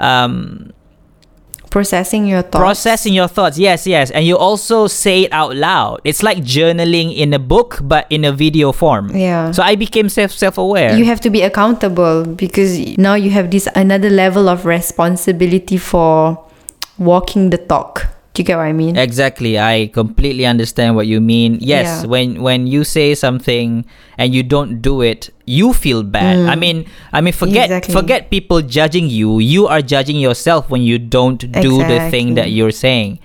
um, 0.00 0.72
Processing 1.70 2.26
your 2.26 2.42
thoughts. 2.42 2.56
processing 2.62 3.12
your 3.14 3.28
thoughts 3.28 3.58
yes 3.58 3.86
yes 3.86 4.10
and 4.10 4.24
you 4.26 4.36
also 4.36 4.86
say 4.86 5.22
it 5.24 5.32
out 5.32 5.54
loud 5.56 6.00
it's 6.04 6.22
like 6.22 6.38
journaling 6.38 7.14
in 7.14 7.32
a 7.34 7.38
book 7.38 7.78
but 7.82 8.06
in 8.10 8.24
a 8.24 8.32
video 8.32 8.72
form 8.72 9.14
Yeah. 9.14 9.50
so 9.52 9.62
i 9.62 9.74
became 9.76 10.08
self 10.08 10.32
self-aware 10.32 10.96
you 10.96 11.04
have 11.04 11.20
to 11.20 11.30
be 11.30 11.42
accountable 11.42 12.24
because 12.24 12.78
now 12.96 13.14
you 13.14 13.30
have 13.30 13.50
this 13.50 13.68
another 13.74 14.10
level 14.10 14.48
of 14.48 14.64
responsibility 14.66 15.76
for 15.78 16.38
walking 16.98 17.50
the 17.50 17.58
talk. 17.58 18.06
Do 18.38 18.42
you 18.42 18.46
get 18.46 18.56
what 18.56 18.70
I 18.70 18.72
mean? 18.72 18.94
Exactly. 18.96 19.58
I 19.58 19.90
completely 19.90 20.46
understand 20.46 20.94
what 20.94 21.10
you 21.10 21.18
mean. 21.20 21.58
Yes, 21.58 22.06
Yeah. 22.06 22.06
when 22.06 22.38
when 22.38 22.70
you 22.70 22.86
say 22.86 23.18
something 23.18 23.82
and 24.14 24.30
you 24.30 24.46
don't 24.46 24.78
do 24.78 25.02
it, 25.02 25.34
you 25.42 25.74
feel 25.74 26.06
bad. 26.06 26.46
I 26.46 26.54
mean, 26.54 26.86
I 27.10 27.18
mean 27.18 27.34
forget 27.34 27.66
Mm. 27.66 27.82
Exactly. 27.82 27.94
forget 27.98 28.30
people 28.30 28.62
judging 28.62 29.10
you. 29.10 29.42
You 29.42 29.66
are 29.66 29.82
judging 29.82 30.22
yourself 30.22 30.70
when 30.70 30.86
you 30.86 31.02
don't 31.02 31.42
do 31.50 31.82
the 31.82 32.06
thing 32.14 32.38
that 32.38 32.54
you're 32.54 32.70
saying. 32.70 33.18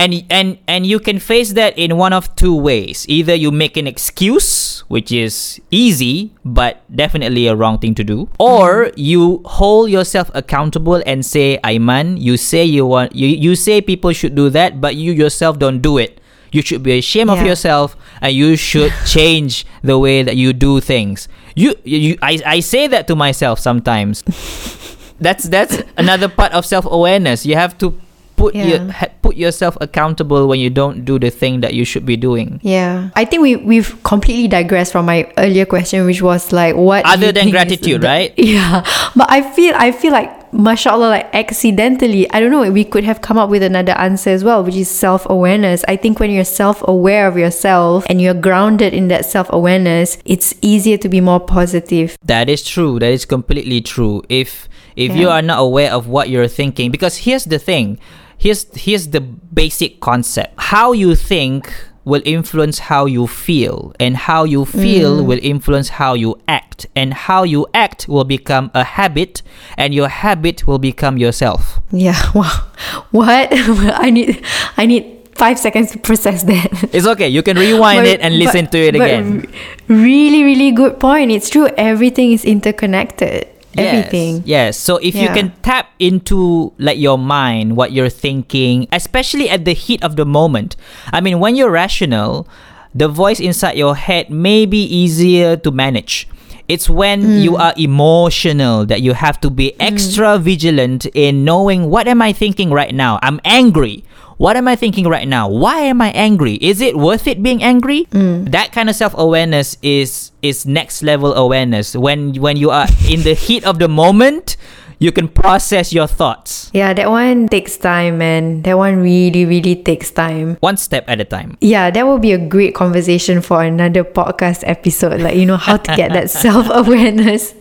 And 0.00 0.24
and 0.32 0.56
and 0.64 0.88
you 0.88 0.96
can 0.96 1.20
face 1.20 1.52
that 1.60 1.76
in 1.76 2.00
one 2.00 2.16
of 2.16 2.32
two 2.34 2.56
ways. 2.56 3.04
Either 3.04 3.34
you 3.36 3.52
make 3.52 3.76
an 3.76 3.84
excuse, 3.86 4.80
which 4.88 5.12
is 5.12 5.60
easy 5.70 6.32
but 6.42 6.80
definitely 6.88 7.46
a 7.46 7.54
wrong 7.54 7.76
thing 7.76 7.92
to 8.00 8.04
do, 8.04 8.32
or 8.40 8.96
you 8.96 9.44
hold 9.44 9.92
yourself 9.92 10.32
accountable 10.32 11.04
and 11.04 11.20
say, 11.20 11.60
"Aiman, 11.60 12.16
you 12.16 12.40
say 12.40 12.64
you 12.64 12.88
want 12.88 13.12
you 13.12 13.28
you 13.28 13.52
say 13.52 13.84
people 13.84 14.16
should 14.16 14.32
do 14.32 14.48
that, 14.48 14.80
but 14.80 14.96
you 14.96 15.12
yourself 15.12 15.60
don't 15.60 15.84
do 15.84 16.00
it. 16.00 16.16
You 16.48 16.64
should 16.64 16.82
be 16.82 16.96
ashamed 16.96 17.28
of 17.28 17.44
yourself 17.44 17.92
and 18.24 18.32
you 18.32 18.56
should 18.56 18.96
change 19.06 19.68
the 19.84 20.00
way 20.00 20.24
that 20.24 20.40
you 20.40 20.56
do 20.56 20.80
things." 20.80 21.28
You, 21.52 21.76
you 21.84 22.16
I, 22.24 22.40
I 22.46 22.60
say 22.64 22.86
that 22.88 23.04
to 23.08 23.14
myself 23.14 23.60
sometimes. 23.60 24.24
that's 25.20 25.44
that's 25.44 25.84
another 26.00 26.32
part 26.32 26.56
of 26.56 26.64
self-awareness. 26.64 27.44
You 27.44 27.60
have 27.60 27.76
to 27.84 27.92
put 28.40 28.54
your, 28.56 28.66
Yeah. 28.66 28.90
ha- 28.90 29.12
put 29.22 29.36
yourself 29.36 29.76
accountable 29.84 30.48
when 30.48 30.58
you 30.58 30.70
don't 30.72 31.04
do 31.04 31.18
the 31.20 31.28
thing 31.30 31.60
that 31.60 31.74
you 31.76 31.84
should 31.84 32.04
be 32.08 32.16
doing. 32.16 32.58
Yeah. 32.64 33.10
I 33.14 33.24
think 33.28 33.42
we 33.44 33.56
we've 33.60 33.92
completely 34.02 34.48
digressed 34.48 34.92
from 34.96 35.04
my 35.06 35.28
earlier 35.36 35.66
question 35.68 36.06
which 36.08 36.22
was 36.24 36.50
like 36.50 36.74
what 36.74 37.04
Other 37.04 37.30
than 37.32 37.50
gratitude, 37.52 38.00
the- 38.00 38.08
right? 38.08 38.32
Yeah. 38.40 38.82
But 39.14 39.28
I 39.30 39.44
feel 39.44 39.74
I 39.76 39.92
feel 39.92 40.12
like 40.16 40.32
mashallah 40.50 41.08
like 41.14 41.28
accidentally 41.32 42.26
I 42.34 42.40
don't 42.42 42.50
know 42.50 42.66
we 42.72 42.82
could 42.82 43.04
have 43.04 43.20
come 43.22 43.38
up 43.38 43.50
with 43.54 43.62
another 43.62 43.92
answer 43.94 44.30
as 44.30 44.42
well 44.42 44.64
which 44.64 44.74
is 44.74 44.90
self-awareness. 44.90 45.84
I 45.86 45.94
think 45.96 46.18
when 46.18 46.30
you're 46.34 46.44
self-aware 46.44 47.28
of 47.28 47.38
yourself 47.38 48.04
and 48.10 48.20
you're 48.20 48.34
grounded 48.34 48.92
in 48.94 49.06
that 49.14 49.26
self-awareness 49.26 50.18
it's 50.24 50.54
easier 50.62 50.96
to 50.98 51.08
be 51.08 51.20
more 51.20 51.38
positive. 51.38 52.18
That 52.24 52.48
is 52.48 52.64
true. 52.66 52.98
That 52.98 53.12
is 53.12 53.24
completely 53.24 53.80
true. 53.80 54.22
If 54.28 54.68
if 54.96 55.14
you 55.14 55.28
are 55.30 55.40
not 55.40 55.60
aware 55.62 55.92
of 55.92 56.08
what 56.08 56.28
you're 56.28 56.48
thinking, 56.50 56.90
because 56.90 57.16
here's 57.24 57.44
the 57.44 57.58
thing, 57.58 57.98
here's 58.40 58.66
here's 58.74 59.08
the 59.08 59.20
basic 59.20 60.00
concept. 60.00 60.54
How 60.56 60.92
you 60.92 61.14
think 61.14 61.70
will 62.04 62.22
influence 62.24 62.78
how 62.90 63.04
you 63.04 63.26
feel, 63.26 63.92
and 64.00 64.16
how 64.16 64.42
you 64.44 64.64
feel 64.64 65.22
mm. 65.22 65.26
will 65.26 65.38
influence 65.42 65.90
how 66.00 66.14
you 66.14 66.40
act, 66.48 66.86
and 66.96 67.12
how 67.12 67.44
you 67.44 67.66
act 67.74 68.08
will 68.08 68.24
become 68.24 68.70
a 68.74 68.82
habit, 68.82 69.42
and 69.76 69.94
your 69.94 70.08
habit 70.08 70.66
will 70.66 70.78
become 70.80 71.16
yourself. 71.18 71.78
Yeah. 71.92 72.18
Wow. 72.34 72.66
What? 73.10 73.48
I 73.52 74.10
need 74.10 74.42
I 74.76 74.86
need 74.86 75.20
5 75.34 75.58
seconds 75.58 75.92
to 75.92 75.98
process 75.98 76.42
that. 76.44 76.68
It's 76.92 77.06
okay. 77.06 77.28
You 77.28 77.42
can 77.42 77.56
rewind 77.56 78.04
But- 78.04 78.08
it 78.08 78.20
and 78.20 78.38
listen 78.38 78.64
but- 78.64 78.72
to 78.72 78.78
it 78.78 78.94
again. 78.94 79.46
really, 79.88 80.42
really 80.44 80.72
good 80.72 80.98
point. 80.98 81.30
It's 81.30 81.50
true. 81.50 81.68
Everything 81.76 82.32
is 82.32 82.44
interconnected. 82.44 83.48
Everything. 83.76 84.36
Yes. 84.38 84.46
yes. 84.46 84.76
So 84.78 84.96
if 84.98 85.14
you 85.14 85.28
can 85.28 85.52
tap 85.62 85.90
into 85.98 86.72
like 86.78 86.98
your 86.98 87.18
mind, 87.18 87.76
what 87.76 87.92
you're 87.92 88.08
thinking, 88.10 88.88
especially 88.92 89.48
at 89.48 89.64
the 89.64 89.72
heat 89.74 90.02
of 90.02 90.16
the 90.16 90.24
moment. 90.26 90.76
I 91.12 91.20
mean, 91.20 91.38
when 91.38 91.54
you're 91.56 91.70
rational, 91.70 92.48
the 92.94 93.06
voice 93.08 93.38
inside 93.38 93.76
your 93.76 93.94
head 93.94 94.30
may 94.30 94.66
be 94.66 94.82
easier 94.82 95.56
to 95.56 95.70
manage. 95.70 96.26
It's 96.66 96.88
when 96.88 97.42
you 97.42 97.56
Hmm. 97.56 97.60
are 97.62 97.74
emotional 97.76 98.86
that 98.86 99.02
you 99.02 99.12
have 99.14 99.40
to 99.42 99.50
be 99.50 99.74
extra 99.80 100.38
vigilant 100.38 101.06
in 101.14 101.44
knowing 101.44 101.90
what 101.90 102.06
am 102.06 102.22
I 102.22 102.32
thinking 102.32 102.70
right 102.70 102.94
now? 102.94 103.18
I'm 103.22 103.40
angry. 103.44 104.04
What 104.40 104.56
am 104.56 104.66
I 104.68 104.74
thinking 104.74 105.04
right 105.04 105.28
now? 105.28 105.52
Why 105.52 105.80
am 105.84 106.00
I 106.00 106.16
angry? 106.16 106.56
Is 106.64 106.80
it 106.80 106.96
worth 106.96 107.28
it 107.28 107.42
being 107.42 107.62
angry? 107.62 108.08
Hmm. 108.08 108.48
That 108.48 108.72
kind 108.72 108.88
of 108.88 108.96
self-awareness 108.96 109.76
is 109.84 110.32
is 110.40 110.64
next 110.64 111.04
level 111.04 111.36
awareness. 111.36 111.92
When 111.92 112.32
when 112.40 112.56
you 112.56 112.72
are 112.72 112.88
in 113.04 113.20
the 113.20 113.36
heat 113.36 113.68
of 113.68 113.76
the 113.76 113.84
moment, 113.84 114.56
you 114.96 115.12
can 115.12 115.28
process 115.28 115.92
your 115.92 116.08
thoughts 116.08 116.72
Yeah, 116.72 116.96
that 116.96 117.12
one 117.12 117.52
takes 117.52 117.76
time, 117.76 118.16
man. 118.16 118.64
That 118.64 118.80
one 118.80 119.04
really, 119.04 119.44
really 119.44 119.76
takes 119.76 120.08
time. 120.08 120.56
one 120.64 120.80
step 120.80 121.04
at 121.04 121.20
a 121.20 121.28
time. 121.28 121.60
Yeah, 121.60 121.92
that 121.92 122.08
would 122.08 122.24
be 122.24 122.32
a 122.32 122.40
great 122.40 122.72
conversation 122.72 123.44
for 123.44 123.60
another 123.60 124.08
podcast 124.08 124.64
episode. 124.64 125.20
Like, 125.20 125.36
you 125.36 125.44
know, 125.44 125.60
how 125.60 125.76
to 125.76 125.90
get 125.96 126.16
that 126.16 126.30
self 126.48 126.64
awareness. 126.72 127.52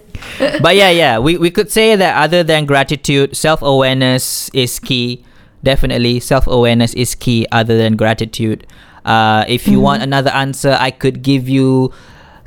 but 0.64 0.80
yeah, 0.80 0.96
yeah, 0.96 1.20
we, 1.20 1.36
we 1.36 1.52
could 1.52 1.76
say 1.76 2.00
that 2.00 2.16
other 2.16 2.40
than 2.40 2.64
gratitude, 2.64 3.36
self 3.36 3.60
awareness 3.60 4.48
is 4.56 4.80
key. 4.80 5.28
Definitely, 5.64 6.20
self 6.20 6.48
awareness 6.48 6.94
is 6.94 7.16
key 7.16 7.46
other 7.52 7.78
than 7.78 7.96
gratitude. 7.96 8.66
Uh, 9.06 9.46
if 9.48 9.68
you 9.68 9.74
mm-hmm. 9.74 9.84
want 9.84 10.04
another 10.04 10.32
answer, 10.32 10.78
I 10.80 10.92
could 10.92 11.22
give 11.22 11.50
you 11.50 11.92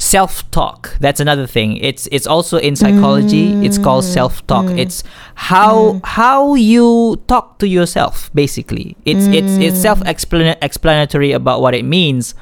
self 0.03 0.51
talk. 0.51 0.97
That's 1.01 1.21
another 1.21 1.47
thing. 1.47 1.77
It's 1.79 2.09
it's 2.11 2.27
also 2.27 2.59
in 2.59 2.75
psychology. 2.77 3.55
It's 3.65 3.79
called 3.79 4.05
mm. 4.05 4.13
self 4.13 4.47
talk. 4.47 4.67
Mm. 4.67 4.79
It's 4.79 5.05
how 5.35 5.95
mm. 5.95 6.01
how 6.05 6.55
you 6.55 7.23
talk 7.29 7.59
to 7.61 7.69
yourself. 7.69 8.31
Basically, 8.35 8.97
it's 9.05 9.27
it's 9.27 9.53
it's 9.63 9.81
self 9.81 10.03
explanatory 10.07 11.33
about 11.33 11.63
what 11.63 11.75
it 11.75 11.85
means. 11.85 12.35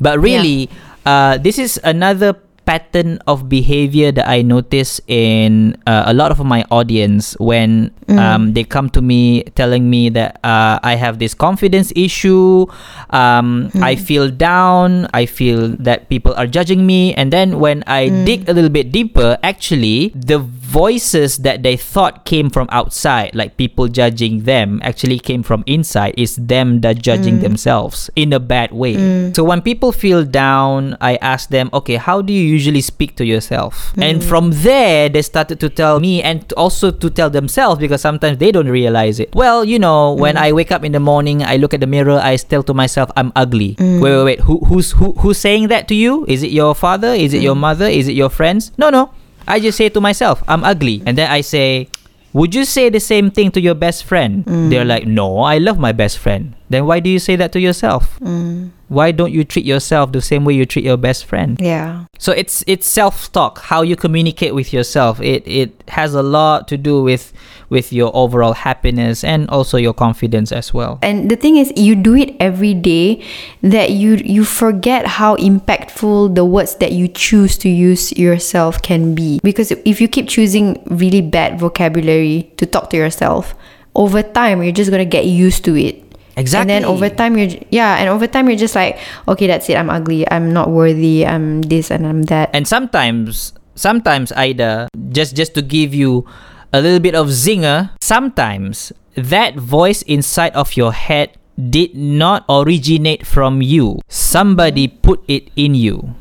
But 0.00 0.20
really, 0.20 0.70
uh, 1.04 1.38
this 1.38 1.58
is 1.58 1.80
another 1.82 2.38
pattern 2.68 3.16
of 3.24 3.48
behavior 3.48 4.12
that 4.12 4.28
I 4.28 4.44
notice 4.44 5.00
in 5.08 5.72
uh, 5.88 6.04
a 6.04 6.12
lot 6.12 6.28
of 6.30 6.44
my 6.44 6.68
audience 6.70 7.32
when 7.40 7.96
um, 8.08 8.52
they 8.52 8.64
come 8.64 8.90
to 8.90 9.00
me 9.00 9.44
telling 9.56 9.88
me 9.88 10.08
that 10.10 10.36
uh, 10.44 10.78
I 10.82 10.96
have 10.96 11.18
this 11.18 11.32
confidence 11.32 11.92
issue, 11.96 12.66
um, 13.08 13.70
I 13.80 13.96
feel 13.96 14.28
down, 14.28 15.08
I 15.14 15.24
feel 15.24 15.76
that 15.80 16.08
people 16.08 16.34
are 16.34 16.46
judging 16.46 16.84
me, 16.84 17.14
and 17.14 17.32
then 17.32 17.58
when 17.58 17.84
I 17.86 18.08
dig 18.28 18.48
a 18.48 18.52
little 18.52 18.70
bit 18.70 18.92
deeper, 18.92 19.38
actually 19.42 20.12
the 20.14 20.38
voices 20.38 21.38
that 21.38 21.62
they 21.62 21.76
thought 21.76 22.24
came 22.24 22.50
from 22.50 22.68
outside, 22.70 23.34
like 23.34 23.56
people 23.56 23.88
judging 23.88 24.44
them, 24.44 24.80
actually 24.84 25.18
came 25.18 25.42
from 25.42 25.64
inside. 25.66 26.14
Is 26.18 26.36
them 26.36 26.80
that 26.80 27.00
judging 27.00 27.40
themselves 27.40 28.10
in 28.16 28.32
a 28.32 28.40
bad 28.40 28.72
way. 28.72 29.32
So 29.32 29.44
when 29.44 29.62
people 29.62 29.92
feel 29.92 30.24
down, 30.24 30.96
I 31.00 31.16
ask 31.16 31.48
them, 31.48 31.70
okay, 31.72 31.96
how 31.96 32.20
do 32.20 32.32
you 32.32 32.57
usually 32.58 32.82
speak 32.82 33.14
to 33.16 33.24
yourself? 33.24 33.94
And 33.94 34.18
mm. 34.18 34.26
from 34.26 34.50
there, 34.66 35.06
they 35.08 35.22
started 35.22 35.62
to 35.62 35.68
tell 35.70 36.02
me 36.02 36.18
and 36.22 36.42
also 36.58 36.90
to 36.90 37.06
tell 37.08 37.30
themselves 37.30 37.78
because 37.78 38.02
sometimes 38.02 38.42
they 38.42 38.50
don't 38.50 38.68
realize 38.68 39.22
it. 39.22 39.30
Well, 39.34 39.62
you 39.64 39.78
know, 39.78 40.18
when 40.18 40.34
mm. 40.34 40.42
I 40.46 40.52
wake 40.52 40.74
up 40.74 40.82
in 40.82 40.92
the 40.92 41.00
morning, 41.00 41.46
I 41.46 41.56
look 41.56 41.72
at 41.72 41.80
the 41.80 41.86
mirror, 41.86 42.18
I 42.18 42.34
tell 42.36 42.66
to 42.66 42.74
myself, 42.74 43.14
I'm 43.14 43.30
ugly. 43.38 43.78
Mm. 43.78 44.02
Wait, 44.02 44.10
wait, 44.10 44.24
wait. 44.24 44.40
Who, 44.50 44.58
who's 44.66 44.90
who, 44.98 45.14
who's 45.22 45.38
saying 45.38 45.70
that 45.70 45.86
to 45.88 45.94
you? 45.94 46.26
Is 46.26 46.42
it 46.42 46.50
your 46.50 46.74
father? 46.74 47.14
Is 47.14 47.32
it 47.32 47.42
your 47.42 47.54
mother? 47.54 47.86
Is 47.86 48.08
it 48.08 48.18
your 48.18 48.30
friends? 48.30 48.72
No, 48.76 48.90
no. 48.90 49.14
I 49.46 49.60
just 49.60 49.78
say 49.78 49.88
to 49.88 50.00
myself, 50.00 50.42
I'm 50.50 50.62
ugly. 50.64 51.00
And 51.06 51.16
then 51.16 51.30
I 51.30 51.40
say, 51.40 51.88
would 52.36 52.54
you 52.54 52.66
say 52.66 52.90
the 52.90 53.00
same 53.00 53.30
thing 53.30 53.50
to 53.56 53.60
your 53.60 53.74
best 53.74 54.04
friend? 54.04 54.44
They're 54.68 54.84
like, 54.84 55.06
no, 55.06 55.40
I 55.40 55.56
love 55.56 55.78
my 55.78 55.92
best 55.92 56.18
friend. 56.18 56.52
Then 56.68 56.86
why 56.86 57.00
do 57.00 57.10
you 57.10 57.18
say 57.18 57.36
that 57.36 57.52
to 57.52 57.60
yourself? 57.60 58.18
Mm. 58.20 58.70
Why 58.88 59.12
don't 59.12 59.32
you 59.32 59.44
treat 59.44 59.64
yourself 59.64 60.12
the 60.12 60.22
same 60.22 60.44
way 60.44 60.54
you 60.54 60.64
treat 60.64 60.84
your 60.84 60.96
best 60.96 61.24
friend? 61.24 61.60
Yeah. 61.60 62.06
So 62.18 62.32
it's 62.32 62.64
it's 62.66 62.86
self-talk, 62.86 63.60
how 63.60 63.82
you 63.82 63.96
communicate 63.96 64.54
with 64.54 64.72
yourself. 64.72 65.20
It 65.20 65.46
it 65.46 65.84
has 65.88 66.14
a 66.14 66.22
lot 66.22 66.68
to 66.68 66.76
do 66.76 67.02
with 67.02 67.32
with 67.68 67.92
your 67.92 68.10
overall 68.16 68.54
happiness 68.54 69.24
and 69.24 69.48
also 69.50 69.76
your 69.76 69.92
confidence 69.92 70.52
as 70.52 70.72
well. 70.72 70.98
And 71.02 71.30
the 71.30 71.36
thing 71.36 71.56
is, 71.56 71.72
you 71.76 71.94
do 71.94 72.16
it 72.16 72.34
every 72.40 72.72
day 72.72 73.24
that 73.62 73.90
you 73.92 74.16
you 74.24 74.44
forget 74.44 75.06
how 75.06 75.36
impactful 75.36 76.34
the 76.34 76.44
words 76.44 76.76
that 76.76 76.92
you 76.92 77.08
choose 77.08 77.58
to 77.58 77.68
use 77.68 78.12
yourself 78.16 78.80
can 78.80 79.14
be. 79.14 79.40
Because 79.42 79.70
if 79.84 80.00
you 80.00 80.08
keep 80.08 80.28
choosing 80.28 80.80
really 80.88 81.20
bad 81.20 81.60
vocabulary 81.60 82.52
to 82.56 82.64
talk 82.64 82.88
to 82.90 82.96
yourself, 82.96 83.54
over 83.94 84.22
time 84.22 84.62
you're 84.62 84.72
just 84.72 84.90
gonna 84.90 85.04
get 85.04 85.26
used 85.26 85.64
to 85.64 85.76
it. 85.76 86.07
Exactly. 86.38 86.70
And 86.72 86.84
then 86.84 86.88
over 86.88 87.10
time 87.10 87.36
you're 87.36 87.50
yeah, 87.74 87.98
and 87.98 88.08
over 88.08 88.30
time 88.30 88.46
you're 88.48 88.58
just 88.58 88.78
like, 88.78 89.02
okay, 89.26 89.50
that's 89.50 89.68
it. 89.68 89.76
I'm 89.76 89.90
ugly. 89.90 90.22
I'm 90.30 90.54
not 90.54 90.70
worthy. 90.70 91.26
I'm 91.26 91.62
this 91.66 91.90
and 91.90 92.06
I'm 92.06 92.22
that. 92.30 92.54
And 92.54 92.62
sometimes, 92.62 93.52
sometimes 93.74 94.30
Aida, 94.32 94.86
just 95.10 95.34
just 95.34 95.58
to 95.58 95.62
give 95.62 95.92
you 95.92 96.24
a 96.72 96.80
little 96.80 97.02
bit 97.02 97.18
of 97.18 97.34
zinger, 97.34 97.90
sometimes 98.00 98.94
that 99.18 99.58
voice 99.58 100.02
inside 100.06 100.54
of 100.54 100.78
your 100.78 100.94
head 100.94 101.34
did 101.58 101.98
not 101.98 102.46
originate 102.46 103.26
from 103.26 103.58
you. 103.58 103.98
Somebody 104.06 104.86
put 104.86 105.18
it 105.26 105.50
in 105.56 105.74
you. 105.74 106.14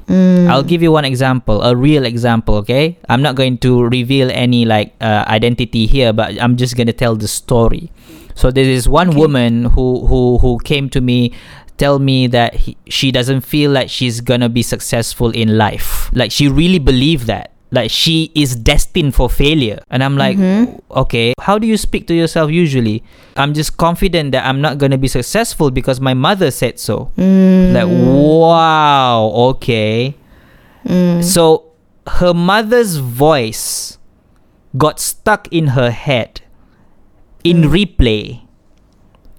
I'll 0.50 0.66
give 0.66 0.82
you 0.82 0.92
one 0.92 1.06
example, 1.06 1.62
a 1.62 1.76
real 1.76 2.06
example, 2.06 2.56
okay? 2.66 2.98
I'm 3.08 3.22
not 3.22 3.36
going 3.36 3.60
to 3.60 3.86
reveal 3.86 4.32
any 4.34 4.66
like 4.66 4.96
uh, 5.00 5.26
identity 5.28 5.86
here, 5.86 6.12
but 6.12 6.42
I'm 6.42 6.58
just 6.58 6.76
going 6.76 6.88
to 6.88 6.94
tell 6.94 7.16
the 7.16 7.28
story. 7.28 7.92
So 8.38 8.52
there 8.52 8.70
is 8.70 8.88
one 8.88 9.18
woman 9.18 9.66
who 9.74 10.06
who 10.06 10.38
who 10.38 10.60
came 10.64 10.90
to 10.94 11.02
me 11.02 11.34
tell 11.78 11.98
me 11.98 12.28
that 12.28 12.54
he, 12.54 12.78
she 12.88 13.12
doesn't 13.12 13.42
feel 13.42 13.72
like 13.72 13.90
she's 13.90 14.22
gonna 14.22 14.48
be 14.48 14.62
successful 14.62 15.32
in 15.32 15.58
life. 15.58 16.14
Like 16.14 16.32
she 16.32 16.48
really 16.48 16.78
believed 16.78 17.26
that. 17.28 17.52
Like 17.72 17.90
she 17.90 18.32
is 18.36 18.56
destined 18.56 19.16
for 19.16 19.28
failure. 19.28 19.80
And 19.90 20.04
i'm 20.04 20.16
like 20.16 20.38
mm-hmm. 20.38 20.80
okay 20.92 21.34
how 21.42 21.58
do 21.58 21.66
you 21.66 21.78
speak 21.78 22.06
to 22.08 22.14
yourself 22.14 22.52
usually? 22.52 23.04
I'm 23.36 23.54
just 23.54 23.76
confident 23.78 24.32
that 24.34 24.46
i'm 24.46 24.62
not 24.62 24.78
going 24.78 24.92
to 24.92 25.02
be 25.02 25.08
successful 25.10 25.72
because 25.72 26.00
my 26.00 26.14
mother 26.14 26.52
said 26.52 26.78
so. 26.80 27.12
Mm. 27.18 27.74
Like 27.74 27.90
wow 27.90 29.34
okay. 29.58 30.16
Mm. 30.86 31.24
So 31.24 31.74
her 32.22 32.34
mother's 32.34 32.98
voice 32.98 33.98
got 34.78 35.00
stuck 35.00 35.52
in 35.52 35.74
her 35.74 35.90
head 35.90 36.42
in 37.50 37.64
replay 37.64 38.42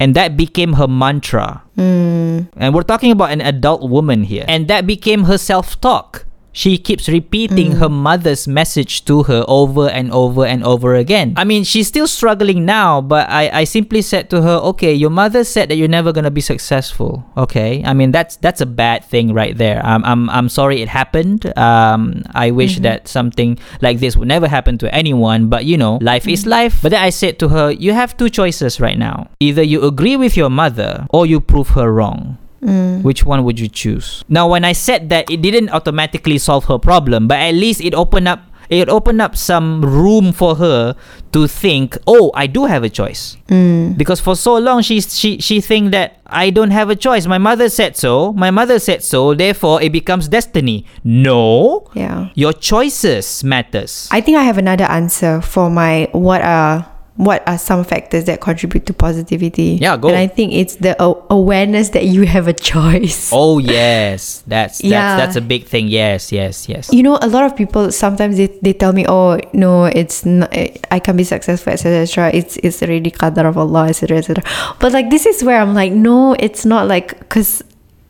and 0.00 0.14
that 0.14 0.36
became 0.36 0.74
her 0.74 0.86
mantra 0.86 1.62
hmm. 1.74 2.46
and 2.56 2.74
we're 2.74 2.86
talking 2.86 3.10
about 3.10 3.30
an 3.30 3.40
adult 3.40 3.88
woman 3.88 4.24
here. 4.24 4.44
And 4.46 4.68
that 4.68 4.86
became 4.86 5.24
her 5.24 5.38
self 5.38 5.80
talk. 5.80 6.24
She 6.58 6.74
keeps 6.76 7.06
repeating 7.06 7.78
her 7.78 7.88
mother's 7.88 8.48
message 8.50 9.04
to 9.04 9.22
her 9.30 9.44
over 9.46 9.86
and 9.86 10.10
over 10.10 10.42
and 10.44 10.66
over 10.66 10.96
again. 10.98 11.34
I 11.36 11.44
mean, 11.44 11.62
she's 11.62 11.86
still 11.86 12.08
struggling 12.08 12.66
now, 12.66 13.00
but 13.00 13.30
I, 13.30 13.62
I 13.62 13.62
simply 13.62 14.02
said 14.02 14.28
to 14.30 14.42
her, 14.42 14.58
okay, 14.74 14.92
your 14.92 15.10
mother 15.10 15.44
said 15.44 15.70
that 15.70 15.76
you're 15.76 15.86
never 15.86 16.10
gonna 16.12 16.32
be 16.32 16.40
successful. 16.40 17.22
Okay. 17.36 17.84
I 17.86 17.94
mean 17.94 18.10
that's 18.10 18.34
that's 18.42 18.60
a 18.60 18.66
bad 18.66 19.04
thing 19.04 19.34
right 19.34 19.56
there. 19.56 19.80
I'm 19.86 20.04
I'm, 20.04 20.28
I'm 20.30 20.48
sorry 20.48 20.82
it 20.82 20.88
happened. 20.88 21.46
Um 21.56 22.24
I 22.34 22.50
wish 22.50 22.80
that 22.80 23.06
something 23.06 23.56
like 23.80 24.00
this 24.00 24.16
would 24.16 24.26
never 24.26 24.48
happen 24.48 24.78
to 24.78 24.92
anyone, 24.92 25.46
but 25.46 25.64
you 25.64 25.78
know, 25.78 26.02
life 26.02 26.26
is 26.26 26.44
life. 26.44 26.82
But 26.82 26.90
then 26.90 27.04
I 27.04 27.10
said 27.10 27.38
to 27.38 27.54
her, 27.54 27.70
you 27.70 27.92
have 27.92 28.16
two 28.16 28.28
choices 28.28 28.80
right 28.80 28.98
now. 28.98 29.30
Either 29.38 29.62
you 29.62 29.86
agree 29.86 30.16
with 30.16 30.36
your 30.36 30.50
mother 30.50 31.06
or 31.10 31.24
you 31.24 31.38
prove 31.38 31.78
her 31.78 31.92
wrong. 31.92 32.36
Mm. 32.62 33.02
Which 33.02 33.24
one 33.24 33.44
would 33.44 33.58
you 33.60 33.68
choose? 33.68 34.24
Now, 34.28 34.48
when 34.48 34.64
I 34.64 34.72
said 34.72 35.08
that, 35.10 35.30
it 35.30 35.42
didn't 35.42 35.70
automatically 35.70 36.38
solve 36.38 36.64
her 36.66 36.78
problem, 36.78 37.28
but 37.28 37.38
at 37.38 37.54
least 37.54 37.80
it 37.80 37.94
opened 37.94 38.26
up. 38.28 38.40
It 38.68 38.90
opened 38.90 39.22
up 39.22 39.32
some 39.34 39.80
room 39.80 40.28
for 40.32 40.56
her 40.60 40.92
to 41.32 41.48
think, 41.48 41.96
"Oh, 42.06 42.30
I 42.34 42.44
do 42.46 42.66
have 42.68 42.84
a 42.84 42.90
choice." 42.92 43.38
Mm. 43.48 43.96
Because 43.96 44.20
for 44.20 44.36
so 44.36 44.58
long, 44.60 44.82
she 44.82 45.00
she 45.00 45.38
she 45.40 45.62
think 45.64 45.92
that 45.96 46.20
I 46.28 46.50
don't 46.50 46.72
have 46.76 46.90
a 46.90 46.96
choice. 46.96 47.24
My 47.26 47.38
mother 47.40 47.70
said 47.72 47.96
so. 47.96 48.34
My 48.36 48.50
mother 48.52 48.76
said 48.78 49.00
so. 49.02 49.32
Therefore, 49.32 49.80
it 49.80 49.88
becomes 49.88 50.28
destiny. 50.28 50.84
No, 51.02 51.88
Yeah. 51.96 52.28
your 52.36 52.52
choices 52.52 53.40
matters. 53.42 54.04
I 54.12 54.20
think 54.20 54.36
I 54.36 54.44
have 54.44 54.58
another 54.58 54.84
answer 54.84 55.40
for 55.40 55.70
my 55.72 56.08
what 56.12 56.42
are 56.44 56.84
what 57.18 57.42
are 57.48 57.58
some 57.58 57.82
factors 57.82 58.24
that 58.26 58.40
contribute 58.40 58.86
to 58.86 58.94
positivity. 58.94 59.76
Yeah, 59.80 59.96
go. 59.96 60.06
And 60.08 60.16
I 60.16 60.28
think 60.28 60.52
it's 60.52 60.76
the 60.76 60.94
a- 61.02 61.20
awareness 61.30 61.90
that 61.90 62.06
you 62.06 62.22
have 62.26 62.46
a 62.46 62.52
choice. 62.52 63.30
oh 63.34 63.58
yes, 63.58 64.44
that's 64.46 64.78
that's 64.78 64.84
Yeah. 64.84 65.16
that's 65.16 65.34
a 65.34 65.40
big 65.40 65.66
thing. 65.66 65.88
Yes, 65.88 66.30
yes, 66.30 66.68
yes. 66.68 66.92
You 66.92 67.02
know, 67.02 67.18
a 67.20 67.26
lot 67.26 67.42
of 67.44 67.56
people 67.56 67.90
sometimes 67.90 68.36
they, 68.36 68.46
they 68.62 68.72
tell 68.72 68.92
me, 68.92 69.04
"Oh 69.08 69.40
no, 69.52 69.86
it's 69.86 70.24
not, 70.24 70.54
I 70.92 70.98
can 71.00 71.16
be 71.16 71.24
successful, 71.24 71.72
etc. 71.72 72.30
It's 72.32 72.56
it's 72.62 72.80
already 72.82 73.10
qadar 73.10 73.46
of 73.48 73.58
Allah, 73.58 73.88
etc. 73.88 74.18
etc." 74.18 74.44
But 74.78 74.92
like 74.92 75.10
this 75.10 75.26
is 75.26 75.42
where 75.42 75.60
I'm 75.60 75.74
like, 75.74 75.92
no, 75.92 76.34
it's 76.38 76.64
not 76.64 76.86
like 76.86 77.18
because 77.18 77.64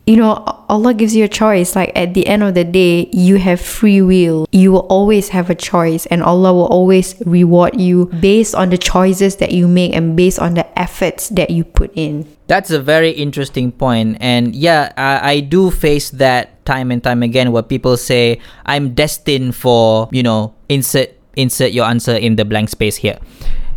you 0.09 0.17
know 0.17 0.41
Allah 0.69 0.97
gives 0.97 1.15
you 1.15 1.23
a 1.23 1.27
choice. 1.29 1.75
Like 1.75 1.93
at 1.93 2.15
the 2.15 2.25
end 2.25 2.41
of 2.41 2.57
the 2.57 2.63
day, 2.63 3.07
you 3.13 3.37
have 3.37 3.61
free 3.61 4.01
will. 4.01 4.49
You 4.51 4.71
will 4.71 4.89
always 4.89 5.29
have 5.29 5.51
a 5.51 5.55
choice, 5.55 6.07
and 6.07 6.23
Allah 6.23 6.51
will 6.51 6.65
always 6.65 7.13
reward 7.25 7.79
you 7.79 8.07
based 8.17 8.55
on 8.55 8.73
the 8.73 8.77
choices 8.77 9.37
that 9.37 9.51
you 9.51 9.67
make 9.67 9.93
and 9.93 10.17
based 10.17 10.39
on 10.39 10.55
the 10.55 10.65
efforts 10.73 11.29
that 11.37 11.51
you 11.51 11.63
put 11.63 11.93
in. 11.93 12.25
That's 12.47 12.71
a 12.71 12.81
very 12.81 13.11
interesting 13.11 13.71
point, 13.71 14.17
and 14.19 14.55
yeah, 14.55 14.91
I, 14.97 15.37
I 15.37 15.39
do 15.41 15.69
face 15.69 16.09
that 16.17 16.65
time 16.65 16.89
and 16.89 17.03
time 17.03 17.21
again 17.21 17.51
where 17.51 17.63
people 17.63 17.95
say 17.95 18.41
I'm 18.65 18.93
destined 18.97 19.55
for 19.55 20.09
you 20.11 20.23
know 20.23 20.55
insert 20.69 21.13
insert 21.37 21.71
your 21.71 21.85
answer 21.85 22.17
in 22.17 22.35
the 22.35 22.45
blank 22.45 22.69
space 22.69 22.97
here. 22.97 23.19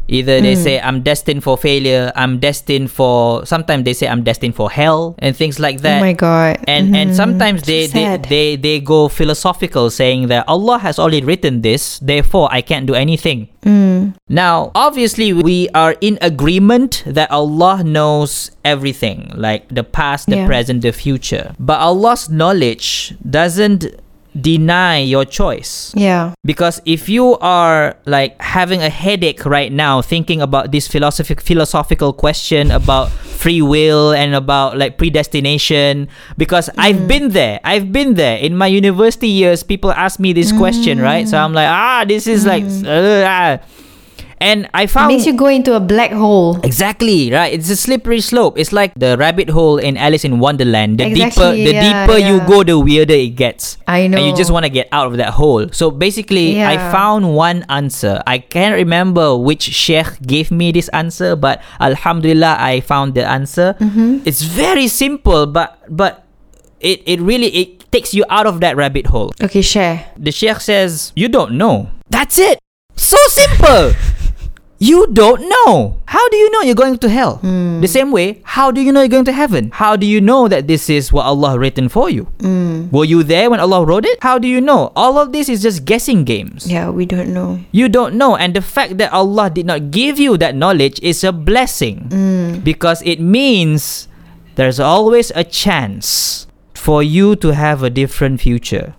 Either 0.08 0.40
they 0.40 0.54
say 0.54 0.80
I'm 0.80 1.00
destined 1.02 1.42
for 1.42 1.56
failure, 1.56 2.12
I'm 2.16 2.38
destined 2.38 2.90
for. 2.90 3.46
Sometimes 3.46 3.84
they 3.84 3.92
say 3.94 4.08
I'm 4.08 4.22
destined 4.22 4.54
for 4.56 4.70
hell 4.70 5.14
and 5.18 5.36
things 5.36 5.58
like 5.60 5.80
that. 5.82 5.98
oh 5.98 6.04
my 6.04 6.12
God! 6.12 6.58
and 6.68 6.94
and 6.96 7.10
Mhm. 7.10 7.16
sometimes 7.16 7.62
they, 7.62 7.86
they 7.86 8.18
they 8.28 8.56
they 8.56 8.80
go 8.80 9.08
philosophical 9.08 9.88
saying 9.90 10.28
that 10.28 10.44
Allah 10.48 10.78
has 10.78 10.98
already 10.98 11.22
written 11.24 11.62
this 11.62 11.98
therefore 12.02 12.48
I 12.50 12.60
can't 12.60 12.86
do 12.86 12.94
anything 12.94 13.48
Mm. 13.62 14.18
now 14.28 14.72
obviously 14.74 15.30
we 15.32 15.68
are 15.70 15.94
in 16.02 16.18
agreement 16.20 17.04
that 17.06 17.30
Allah 17.30 17.86
knows 17.86 18.50
everything 18.66 19.30
like 19.38 19.70
the 19.70 19.86
past 19.86 20.26
the 20.26 20.42
Yeah. 20.42 20.46
present 20.50 20.82
the 20.82 20.90
future 20.90 21.54
but 21.62 21.78
Allah's 21.78 22.26
knowledge 22.28 23.14
doesn't 23.22 23.86
deny 24.38 24.98
your 24.98 25.24
choice. 25.24 25.92
Yeah, 25.96 26.34
because 26.44 26.80
if 26.84 27.08
you 27.08 27.38
are 27.38 27.96
like 28.06 28.40
having 28.40 28.82
a 28.82 28.88
headache 28.88 29.44
right 29.44 29.72
now 29.72 30.02
thinking 30.02 30.40
about 30.40 30.72
this 30.72 30.88
philosophic 30.88 31.40
philosophical 31.40 32.12
question 32.12 32.70
about 32.70 33.10
free 33.10 33.62
will 33.62 34.12
and 34.12 34.34
about 34.34 34.78
like 34.78 34.98
predestination 34.98 36.08
because 36.38 36.70
I've 36.78 37.08
been 37.08 37.30
there. 37.30 37.60
I've 37.64 37.92
been 37.92 38.14
there. 38.14 38.38
In 38.38 38.56
my 38.56 38.66
university 38.66 39.28
years 39.28 39.62
people 39.62 39.90
ask 39.92 40.20
me 40.20 40.32
this 40.32 40.52
question 40.52 41.00
right? 41.00 41.28
So 41.28 41.38
I'm 41.38 41.52
like 41.52 41.68
ah 41.68 42.04
this 42.06 42.26
is 42.26 42.46
like 42.46 42.64
uh, 42.64 43.24
ah. 43.26 43.58
And 44.42 44.68
I 44.74 44.90
found 44.90 45.10
it 45.10 45.14
makes 45.14 45.26
you 45.26 45.38
go 45.38 45.46
into 45.46 45.74
a 45.74 45.80
black 45.80 46.10
hole. 46.10 46.58
Exactly, 46.66 47.30
right? 47.30 47.54
It's 47.54 47.70
a 47.70 47.76
slippery 47.76 48.20
slope. 48.20 48.58
It's 48.58 48.72
like 48.74 48.92
the 48.98 49.16
rabbit 49.16 49.48
hole 49.48 49.78
in 49.78 49.96
Alice 49.96 50.24
in 50.24 50.42
Wonderland. 50.42 50.98
The 50.98 51.14
deeper 51.14 51.30
Exactly, 51.30 51.64
the 51.64 51.72
yeah, 51.72 52.06
deeper 52.06 52.18
you 52.18 52.42
go, 52.50 52.66
the 52.66 52.78
weirder 52.78 53.14
it 53.14 53.38
gets. 53.38 53.78
I 53.86 54.08
know. 54.10 54.18
And 54.18 54.26
you 54.26 54.34
just 54.34 54.50
want 54.50 54.66
to 54.66 54.70
get 54.70 54.88
out 54.90 55.06
of 55.06 55.16
that 55.22 55.30
hole. 55.38 55.70
So 55.70 55.90
basically, 55.94 56.58
I 56.62 56.76
found 56.90 57.34
one 57.34 57.64
answer. 57.68 58.20
I 58.26 58.38
can't 58.38 58.74
remember 58.74 59.38
which 59.38 59.62
sheikh 59.62 60.20
gave 60.26 60.50
me 60.50 60.72
this 60.72 60.88
answer, 60.90 61.36
but 61.36 61.62
alhamdulillah 61.78 62.56
I 62.58 62.80
found 62.80 63.14
the 63.14 63.22
answer. 63.24 63.78
Mm-hmm. 63.78 64.26
It's 64.26 64.42
very 64.42 64.88
simple, 64.88 65.46
but 65.46 65.78
but 65.88 66.26
it, 66.82 67.00
it 67.06 67.20
really 67.20 67.46
it 67.54 67.90
takes 67.92 68.12
you 68.12 68.24
out 68.28 68.46
of 68.46 68.60
that 68.60 68.76
rabbit 68.76 69.06
hole. 69.06 69.30
Okay, 69.40 69.62
share. 69.62 70.10
The 70.18 70.32
sheikh 70.32 70.60
says, 70.60 71.12
You 71.14 71.28
don't 71.28 71.54
know. 71.54 71.90
That's 72.10 72.38
it. 72.38 72.58
So 72.96 73.16
simple. 73.28 73.92
You 74.82 75.06
don't 75.14 75.46
know. 75.46 76.02
How 76.06 76.28
do 76.28 76.36
you 76.36 76.50
know 76.50 76.62
you're 76.62 76.74
going 76.74 76.98
to 76.98 77.08
hell? 77.08 77.36
Hmm. 77.36 77.80
The 77.80 77.86
same 77.86 78.10
way, 78.10 78.42
how 78.42 78.72
do 78.74 78.82
you 78.82 78.90
know 78.90 79.00
you're 79.00 79.14
going 79.14 79.24
to 79.30 79.32
heaven? 79.32 79.70
How 79.70 79.94
do 79.94 80.04
you 80.04 80.20
know 80.20 80.48
that 80.48 80.66
this 80.66 80.90
is 80.90 81.12
what 81.12 81.24
Allah 81.24 81.56
written 81.56 81.88
for 81.88 82.10
you? 82.10 82.24
Hmm. 82.42 82.90
Were 82.90 83.04
you 83.04 83.22
there 83.22 83.48
when 83.48 83.60
Allah 83.60 83.86
wrote 83.86 84.04
it? 84.04 84.18
How 84.20 84.38
do 84.42 84.48
you 84.48 84.60
know? 84.60 84.90
All 84.96 85.18
of 85.18 85.30
this 85.30 85.48
is 85.48 85.62
just 85.62 85.84
guessing 85.84 86.24
games. 86.24 86.66
Yeah, 86.66 86.90
we 86.90 87.06
don't 87.06 87.32
know. 87.32 87.62
You 87.70 87.88
don't 87.88 88.18
know. 88.18 88.34
And 88.34 88.54
the 88.58 88.60
fact 88.60 88.98
that 88.98 89.12
Allah 89.12 89.50
did 89.50 89.66
not 89.66 89.92
give 89.92 90.18
you 90.18 90.36
that 90.38 90.56
knowledge 90.56 90.98
is 91.00 91.22
a 91.22 91.30
blessing 91.30 92.10
hmm. 92.10 92.58
because 92.66 93.02
it 93.06 93.20
means 93.20 94.08
there's 94.56 94.80
always 94.80 95.30
a 95.36 95.44
chance 95.44 96.46
for 96.74 97.02
you 97.04 97.36
to 97.36 97.54
have 97.54 97.84
a 97.84 97.90
different 97.90 98.40
future 98.40 98.96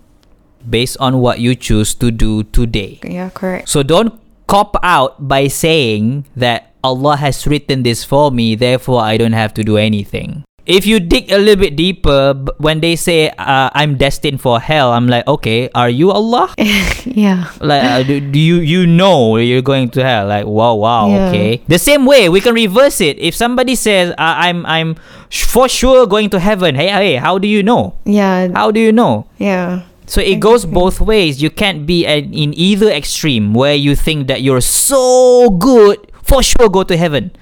based 0.64 0.96
on 0.96 1.20
what 1.20 1.40
you 1.40 1.54
choose 1.54 1.92
to 2.00 2.10
do 2.10 2.42
today. 2.56 2.98
Yeah, 3.04 3.28
correct. 3.28 3.68
So 3.68 3.82
don't 3.82 4.23
cop 4.46 4.76
out 4.82 5.28
by 5.28 5.48
saying 5.48 6.26
that 6.36 6.72
Allah 6.84 7.16
has 7.16 7.46
written 7.46 7.82
this 7.82 8.04
for 8.04 8.30
me, 8.30 8.54
therefore 8.54 9.00
I 9.02 9.16
don't 9.16 9.32
have 9.32 9.54
to 9.54 9.64
do 9.64 9.76
anything. 9.76 10.44
If 10.64 10.86
you 10.88 10.96
dig 10.98 11.30
a 11.30 11.36
little 11.36 11.60
bit 11.60 11.76
deeper, 11.76 12.32
when 12.56 12.80
they 12.80 12.96
say 12.96 13.28
uh, 13.36 13.68
I'm 13.74 13.96
destined 14.00 14.40
for 14.40 14.60
hell, 14.60 14.92
I'm 14.92 15.08
like, 15.08 15.26
okay, 15.28 15.68
are 15.74 15.90
you 15.90 16.10
Allah? 16.10 16.54
Yeah. 17.04 17.52
like 17.60 17.84
uh, 17.84 18.02
do, 18.02 18.18
do 18.18 18.38
you 18.40 18.56
you 18.64 18.86
know 18.88 19.36
you're 19.36 19.60
going 19.62 19.90
to 19.92 20.02
hell 20.02 20.26
like 20.26 20.46
wow 20.48 20.74
wow 20.74 21.06
Yeah. 21.12 21.28
okay 21.28 21.62
the 21.68 21.78
same 21.78 22.06
way 22.08 22.28
we 22.32 22.40
can 22.40 22.54
reverse 22.56 22.98
it 23.04 23.20
if 23.20 23.36
somebody 23.36 23.76
says 23.76 24.10
uh, 24.16 24.34
i'm 24.40 24.64
i'm 24.66 24.96
sh- 25.28 25.44
for 25.44 25.68
sure 25.68 26.08
going 26.08 26.30
to 26.32 26.40
heaven 26.40 26.74
hey 26.74 26.88
hey 26.88 27.14
how 27.20 27.36
do 27.38 27.46
you 27.46 27.62
know 27.62 27.94
Yeah. 28.08 28.48
how 28.56 28.72
do 28.72 28.80
you 28.80 28.90
know 28.90 29.28
Yeah. 29.38 29.84
So 30.06 30.20
it 30.20 30.40
goes 30.40 30.66
both 30.66 31.00
ways. 31.00 31.42
You 31.42 31.50
can't 31.50 31.86
be 31.86 32.06
an, 32.06 32.32
in 32.34 32.52
either 32.54 32.90
extreme 32.90 33.54
where 33.54 33.74
you 33.74 33.96
think 33.96 34.28
that 34.28 34.42
you're 34.42 34.60
so 34.60 35.50
good 35.50 36.12
for 36.22 36.42
sure 36.42 36.68
go 36.68 36.84
to 36.84 36.96
heaven. 36.96 37.32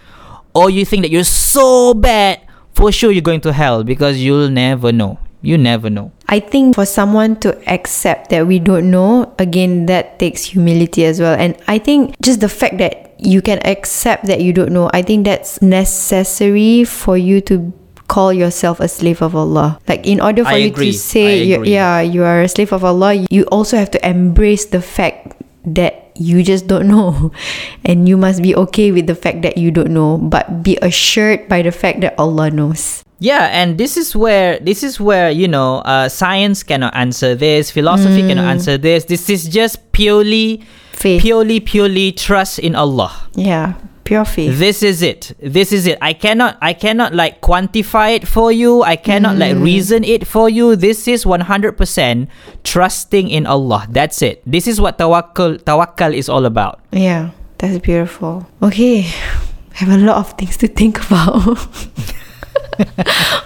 Or 0.55 0.69
you 0.71 0.85
think 0.85 1.03
that 1.03 1.11
you're 1.11 1.25
so 1.25 1.95
bad 1.95 2.41
for 2.75 2.93
sure 2.93 3.11
you're 3.11 3.23
going 3.23 3.41
to 3.43 3.53
hell 3.53 3.85
because 3.85 4.19
you'll 4.19 4.51
never 4.51 4.93
know. 4.93 5.19
You 5.41 5.59
never 5.59 5.91
know. 5.91 6.13
I 6.29 6.39
think 6.39 6.77
for 6.77 6.87
someone 6.87 7.41
to 7.41 7.59
accept 7.71 8.31
that 8.31 8.47
we 8.47 8.61
don't 8.61 8.91
know, 8.91 9.35
again, 9.39 9.87
that 9.87 10.19
takes 10.19 10.45
humility 10.45 11.05
as 11.05 11.21
well. 11.21 11.35
And 11.35 11.57
I 11.67 11.79
think 11.79 12.15
just 12.23 12.41
the 12.41 12.49
fact 12.49 12.79
that 12.79 13.17
you 13.19 13.43
can 13.43 13.59
accept 13.67 14.27
that 14.27 14.41
you 14.41 14.53
don't 14.53 14.73
know, 14.73 14.89
I 14.93 15.03
think 15.03 15.25
that's 15.27 15.61
necessary 15.61 16.85
for 16.85 17.17
you 17.17 17.41
to 17.43 17.73
call 18.13 18.29
yourself 18.29 18.77
a 18.77 18.89
slave 18.89 19.25
of 19.25 19.33
Allah. 19.33 19.81
Like 19.89 20.05
in 20.05 20.21
order 20.21 20.45
for 20.45 20.53
I 20.53 20.69
you 20.69 20.69
agree. 20.69 20.93
to 20.93 20.99
say, 20.99 21.43
you, 21.49 21.65
yeah, 21.65 22.05
you 22.05 22.23
are 22.29 22.45
a 22.45 22.49
slave 22.49 22.73
of 22.77 22.85
Allah, 22.85 23.25
you 23.33 23.49
also 23.49 23.81
have 23.81 23.91
to 23.97 24.01
embrace 24.05 24.69
the 24.69 24.85
fact 24.85 25.33
that 25.65 26.13
you 26.15 26.43
just 26.45 26.69
don't 26.69 26.89
know 26.89 27.33
and 27.89 28.05
you 28.07 28.21
must 28.21 28.43
be 28.43 28.55
okay 28.55 28.93
with 28.93 29.07
the 29.07 29.15
fact 29.15 29.41
that 29.43 29.57
you 29.57 29.71
don't 29.71 29.89
know 29.91 30.19
but 30.19 30.63
be 30.63 30.77
assured 30.83 31.49
by 31.49 31.63
the 31.63 31.73
fact 31.73 32.03
that 32.03 32.13
Allah 32.19 32.51
knows 32.51 33.01
Yeah, 33.23 33.49
and 33.55 33.79
this 33.79 33.97
is 33.97 34.19
where 34.19 34.59
this 34.59 34.83
is 34.83 34.99
where 34.99 35.31
you 35.31 35.47
know 35.47 35.79
uh, 35.87 36.11
science 36.11 36.67
cannot 36.67 36.91
answer 36.99 37.39
this, 37.39 37.71
philosophy 37.71 38.27
cannot 38.27 38.51
answer 38.51 38.75
this. 38.75 39.07
This 39.07 39.31
is 39.31 39.47
just 39.47 39.79
purely, 39.95 40.67
Faith. 40.91 41.23
purely, 41.23 41.63
purely 41.63 42.11
trust 42.11 42.59
in 42.59 42.75
Allah. 42.75 43.15
yeah. 43.39 43.79
Pure 44.05 44.25
faith. 44.25 44.59
This 44.59 44.83
is 44.83 45.01
it. 45.03 45.33
This 45.39 45.73
is 45.73 45.87
it. 45.87 45.99
I 46.03 46.13
cannot 46.13 46.59
I 46.61 46.73
cannot 46.73 47.15
like 47.15 47.41
quantify 47.41 48.17
it 48.17 48.27
for 48.27 48.51
you. 48.51 48.83
I 48.83 48.97
cannot 48.97 49.37
like 49.37 49.57
mm. 49.57 49.63
reason 49.63 50.03
it 50.03 50.27
for 50.27 50.49
you. 50.49 50.75
This 50.75 51.07
is 51.07 51.25
100% 51.25 52.29
trusting 52.65 53.31
in 53.31 53.47
Allah. 53.47 53.87
That's 53.89 54.21
it. 54.23 54.43
This 54.45 54.67
is 54.67 54.81
what 54.81 54.99
tawakkul 54.99 55.63
tawakkal 55.63 56.15
is 56.15 56.29
all 56.29 56.47
about. 56.47 56.81
Yeah. 56.91 57.31
That's 57.59 57.79
beautiful. 57.79 58.47
Okay. 58.61 59.07
I 59.07 59.75
have 59.87 59.91
a 59.91 59.99
lot 59.99 60.17
of 60.17 60.33
things 60.37 60.57
to 60.59 60.69
think 60.69 60.99
about. 61.07 61.45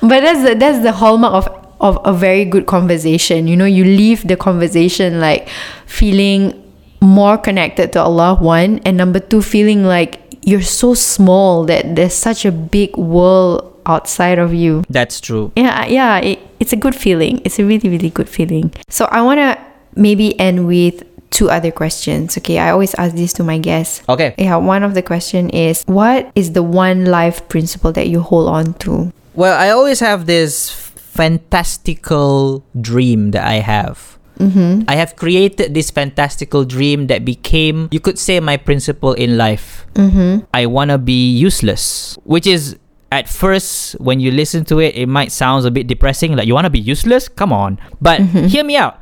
but 0.00 0.20
that's 0.24 0.42
the, 0.42 0.56
that's 0.58 0.82
the 0.82 0.92
hallmark 0.92 1.34
of 1.34 1.66
of 1.80 1.98
a 2.04 2.12
very 2.12 2.44
good 2.44 2.66
conversation. 2.66 3.46
You 3.46 3.56
know, 3.56 3.66
you 3.66 3.84
leave 3.84 4.26
the 4.26 4.36
conversation 4.36 5.20
like 5.20 5.48
feeling 5.84 6.65
more 7.06 7.38
connected 7.38 7.92
to 7.94 8.02
Allah 8.02 8.34
one 8.34 8.80
and 8.84 8.96
number 8.96 9.20
two 9.20 9.40
feeling 9.40 9.84
like 9.84 10.20
you're 10.42 10.62
so 10.62 10.94
small 10.94 11.64
that 11.64 11.94
there's 11.96 12.14
such 12.14 12.44
a 12.44 12.52
big 12.52 12.96
world 12.96 13.72
outside 13.86 14.38
of 14.38 14.52
you. 14.52 14.82
That's 14.90 15.20
true. 15.20 15.52
Yeah, 15.56 15.86
yeah, 15.86 16.18
it, 16.18 16.40
it's 16.60 16.72
a 16.72 16.76
good 16.76 16.94
feeling. 16.94 17.40
It's 17.44 17.58
a 17.58 17.64
really, 17.64 17.88
really 17.88 18.10
good 18.10 18.28
feeling. 18.28 18.72
So 18.88 19.06
I 19.06 19.22
want 19.22 19.38
to 19.38 19.58
maybe 19.94 20.38
end 20.38 20.66
with 20.66 21.04
two 21.30 21.50
other 21.50 21.70
questions. 21.70 22.36
Okay, 22.38 22.58
I 22.58 22.70
always 22.70 22.94
ask 22.94 23.14
this 23.14 23.32
to 23.34 23.44
my 23.44 23.58
guests. 23.58 24.02
Okay. 24.08 24.34
Yeah, 24.38 24.56
one 24.56 24.82
of 24.82 24.94
the 24.94 25.02
question 25.02 25.50
is 25.50 25.82
what 25.86 26.30
is 26.34 26.52
the 26.52 26.62
one 26.62 27.06
life 27.06 27.48
principle 27.48 27.92
that 27.92 28.08
you 28.08 28.20
hold 28.20 28.48
on 28.48 28.74
to? 28.86 29.12
Well, 29.34 29.58
I 29.58 29.70
always 29.70 30.00
have 30.00 30.26
this 30.26 30.70
fantastical 30.70 32.64
dream 32.80 33.30
that 33.32 33.46
I 33.46 33.54
have. 33.54 34.18
Mm-hmm. 34.38 34.84
I 34.88 34.96
have 34.96 35.16
created 35.16 35.74
this 35.74 35.90
fantastical 35.90 36.64
dream 36.64 37.06
that 37.08 37.24
became, 37.24 37.88
you 37.90 38.00
could 38.00 38.18
say, 38.18 38.40
my 38.40 38.56
principle 38.56 39.12
in 39.14 39.36
life. 39.36 39.86
Mm-hmm. 39.94 40.44
I 40.52 40.66
want 40.66 40.90
to 40.90 40.98
be 40.98 41.30
useless, 41.30 42.16
which 42.24 42.46
is 42.46 42.76
at 43.12 43.28
first 43.28 43.98
when 44.00 44.20
you 44.20 44.30
listen 44.30 44.64
to 44.66 44.78
it, 44.78 44.94
it 44.94 45.06
might 45.06 45.32
sound 45.32 45.64
a 45.64 45.70
bit 45.70 45.86
depressing. 45.86 46.36
Like 46.36 46.46
you 46.46 46.54
want 46.54 46.66
to 46.66 46.70
be 46.70 46.80
useless? 46.80 47.28
Come 47.28 47.52
on. 47.52 47.78
But 48.00 48.20
hear 48.20 48.64
me 48.64 48.76
out. 48.76 49.00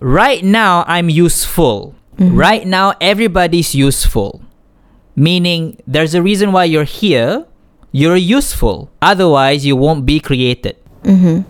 Right 0.00 0.42
now, 0.42 0.84
I'm 0.86 1.08
useful. 1.08 1.94
Right 2.18 2.66
now, 2.66 2.94
everybody's 3.00 3.74
useful. 3.74 4.42
Meaning, 5.16 5.78
there's 5.86 6.14
a 6.14 6.22
reason 6.22 6.52
why 6.52 6.64
you're 6.64 6.84
here. 6.84 7.46
You're 7.92 8.16
useful. 8.16 8.90
Otherwise, 9.00 9.64
you 9.64 9.76
won't 9.76 10.04
be 10.04 10.18
created. 10.18 10.76
Mm-hmm. 11.02 11.48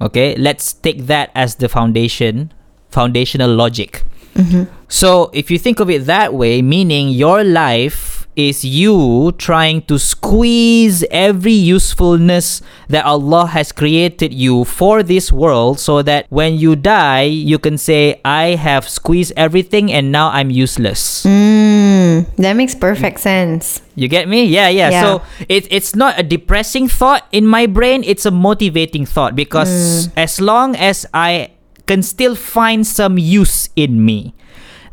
Okay, 0.00 0.36
let's 0.36 0.72
take 0.72 1.06
that 1.06 1.30
as 1.34 1.56
the 1.56 1.68
foundation, 1.68 2.52
foundational 2.90 3.54
logic. 3.54 4.04
Mm-hmm. 4.34 4.64
So, 4.88 5.30
if 5.32 5.50
you 5.50 5.58
think 5.58 5.80
of 5.80 5.90
it 5.90 6.06
that 6.06 6.34
way, 6.34 6.62
meaning 6.62 7.10
your 7.10 7.44
life 7.44 8.20
is 8.36 8.64
you 8.64 9.32
trying 9.38 9.82
to 9.82 9.98
squeeze 9.98 11.04
every 11.10 11.52
usefulness 11.52 12.62
that 12.88 13.04
Allah 13.04 13.46
has 13.46 13.72
created 13.72 14.32
you 14.32 14.64
for 14.64 15.02
this 15.02 15.32
world 15.32 15.78
so 15.78 16.02
that 16.02 16.26
when 16.30 16.56
you 16.56 16.76
die, 16.76 17.22
you 17.28 17.58
can 17.58 17.76
say, 17.76 18.20
I 18.24 18.54
have 18.54 18.88
squeezed 18.88 19.32
everything 19.36 19.92
and 19.92 20.12
now 20.12 20.30
I'm 20.30 20.50
useless. 20.50 21.24
Mm, 21.26 22.26
that 22.36 22.54
makes 22.54 22.74
perfect 22.74 23.20
sense. 23.20 23.82
You 23.94 24.08
get 24.08 24.28
me? 24.28 24.44
Yeah, 24.44 24.68
yeah. 24.68 24.90
Yeah. 24.90 25.02
So 25.02 25.22
it, 25.48 25.66
it's 25.70 25.94
not 25.94 26.18
a 26.18 26.22
depressing 26.22 26.88
thought 26.88 27.26
in 27.32 27.46
my 27.46 27.66
brain, 27.66 28.04
it's 28.04 28.24
a 28.24 28.30
motivating 28.30 29.06
thought 29.06 29.36
because 29.36 30.08
as 30.16 30.40
long 30.40 30.76
as 30.76 31.06
I 31.12 31.50
can 31.90 32.06
still 32.06 32.38
find 32.38 32.86
some 32.86 33.18
use 33.18 33.66
in 33.74 34.06
me, 34.06 34.32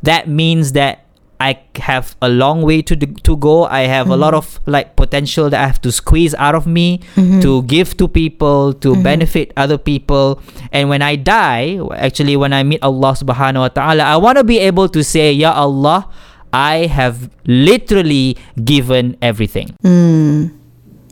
that 0.02 0.26
means 0.26 0.74
that 0.74 1.06
I 1.38 1.62
have 1.78 2.18
a 2.26 2.30
long 2.34 2.66
way 2.66 2.82
to 2.82 2.98
to 2.98 3.38
go. 3.38 3.70
I 3.70 3.86
have 3.86 4.10
a 4.10 4.18
lot 4.18 4.34
mm-hmm. 4.34 4.58
of 4.58 4.66
like 4.66 4.98
potential 4.98 5.54
that 5.54 5.62
I 5.62 5.68
have 5.70 5.78
to 5.86 5.94
squeeze 5.94 6.34
out 6.42 6.58
of 6.58 6.66
me 6.66 7.06
mm-hmm. 7.14 7.38
to 7.46 7.62
give 7.70 7.94
to 8.02 8.10
people, 8.10 8.74
to 8.82 8.98
mm-hmm. 8.98 9.06
benefit 9.06 9.54
other 9.54 9.78
people. 9.78 10.42
And 10.74 10.90
when 10.90 11.06
I 11.06 11.14
die, 11.22 11.78
actually 11.94 12.34
when 12.34 12.58
I 12.58 12.66
meet 12.66 12.82
Allah 12.82 13.14
Subhanahu 13.14 13.62
wa 13.62 13.70
Ta'ala, 13.70 14.02
I 14.02 14.18
want 14.18 14.42
to 14.42 14.44
be 14.44 14.58
able 14.58 14.90
to 14.90 15.06
say, 15.06 15.30
Ya 15.30 15.54
Allah, 15.54 16.10
I 16.50 16.90
have 16.90 17.30
literally 17.46 18.42
given 18.58 19.22
everything. 19.22 19.78
Mm, 19.86 20.58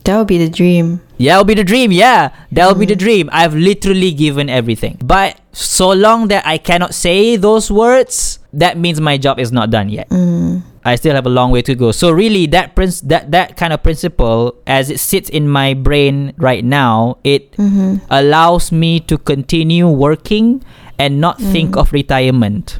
that 0.01 0.17
would 0.17 0.25
be 0.25 0.41
the 0.41 0.49
dream. 0.49 1.04
Yeah, 1.17 1.33
that'll 1.33 1.45
be 1.45 1.53
the 1.55 1.63
dream. 1.63 1.91
Yeah, 1.91 2.29
that'll 2.51 2.75
be 2.75 2.85
the 2.85 2.95
dream. 2.95 3.29
I've 3.31 3.55
literally 3.55 4.11
given 4.11 4.49
everything. 4.49 4.97
But 5.03 5.39
so 5.53 5.91
long 5.91 6.27
that 6.29 6.45
I 6.45 6.57
cannot 6.57 6.93
say 6.93 7.35
those 7.37 7.71
words, 7.71 8.39
that 8.53 8.77
means 8.77 8.99
my 8.99 9.17
job 9.17 9.39
is 9.39 9.51
not 9.51 9.69
done 9.71 9.89
yet. 9.89 10.09
Mm. 10.09 10.61
I 10.83 10.95
still 10.95 11.15
have 11.15 11.25
a 11.25 11.29
long 11.33 11.49
way 11.51 11.61
to 11.63 11.73
go. 11.73 11.91
So 11.91 12.11
really, 12.11 12.45
that 12.47 12.75
princ- 12.75 13.01
that 13.09 13.31
that 13.31 13.57
kind 13.57 13.73
of 13.73 13.81
principle, 13.81 14.53
as 14.67 14.89
it 14.91 14.99
sits 14.99 15.29
in 15.29 15.49
my 15.49 15.73
brain 15.73 16.33
right 16.37 16.63
now, 16.63 17.17
it 17.23 17.51
Mm-hmm. 17.57 18.05
allows 18.11 18.71
me 18.71 18.99
to 19.09 19.17
continue 19.17 19.87
working 19.89 20.63
and 20.99 21.19
not 21.19 21.39
think 21.39 21.75
of 21.75 21.91
retirement. 21.91 22.79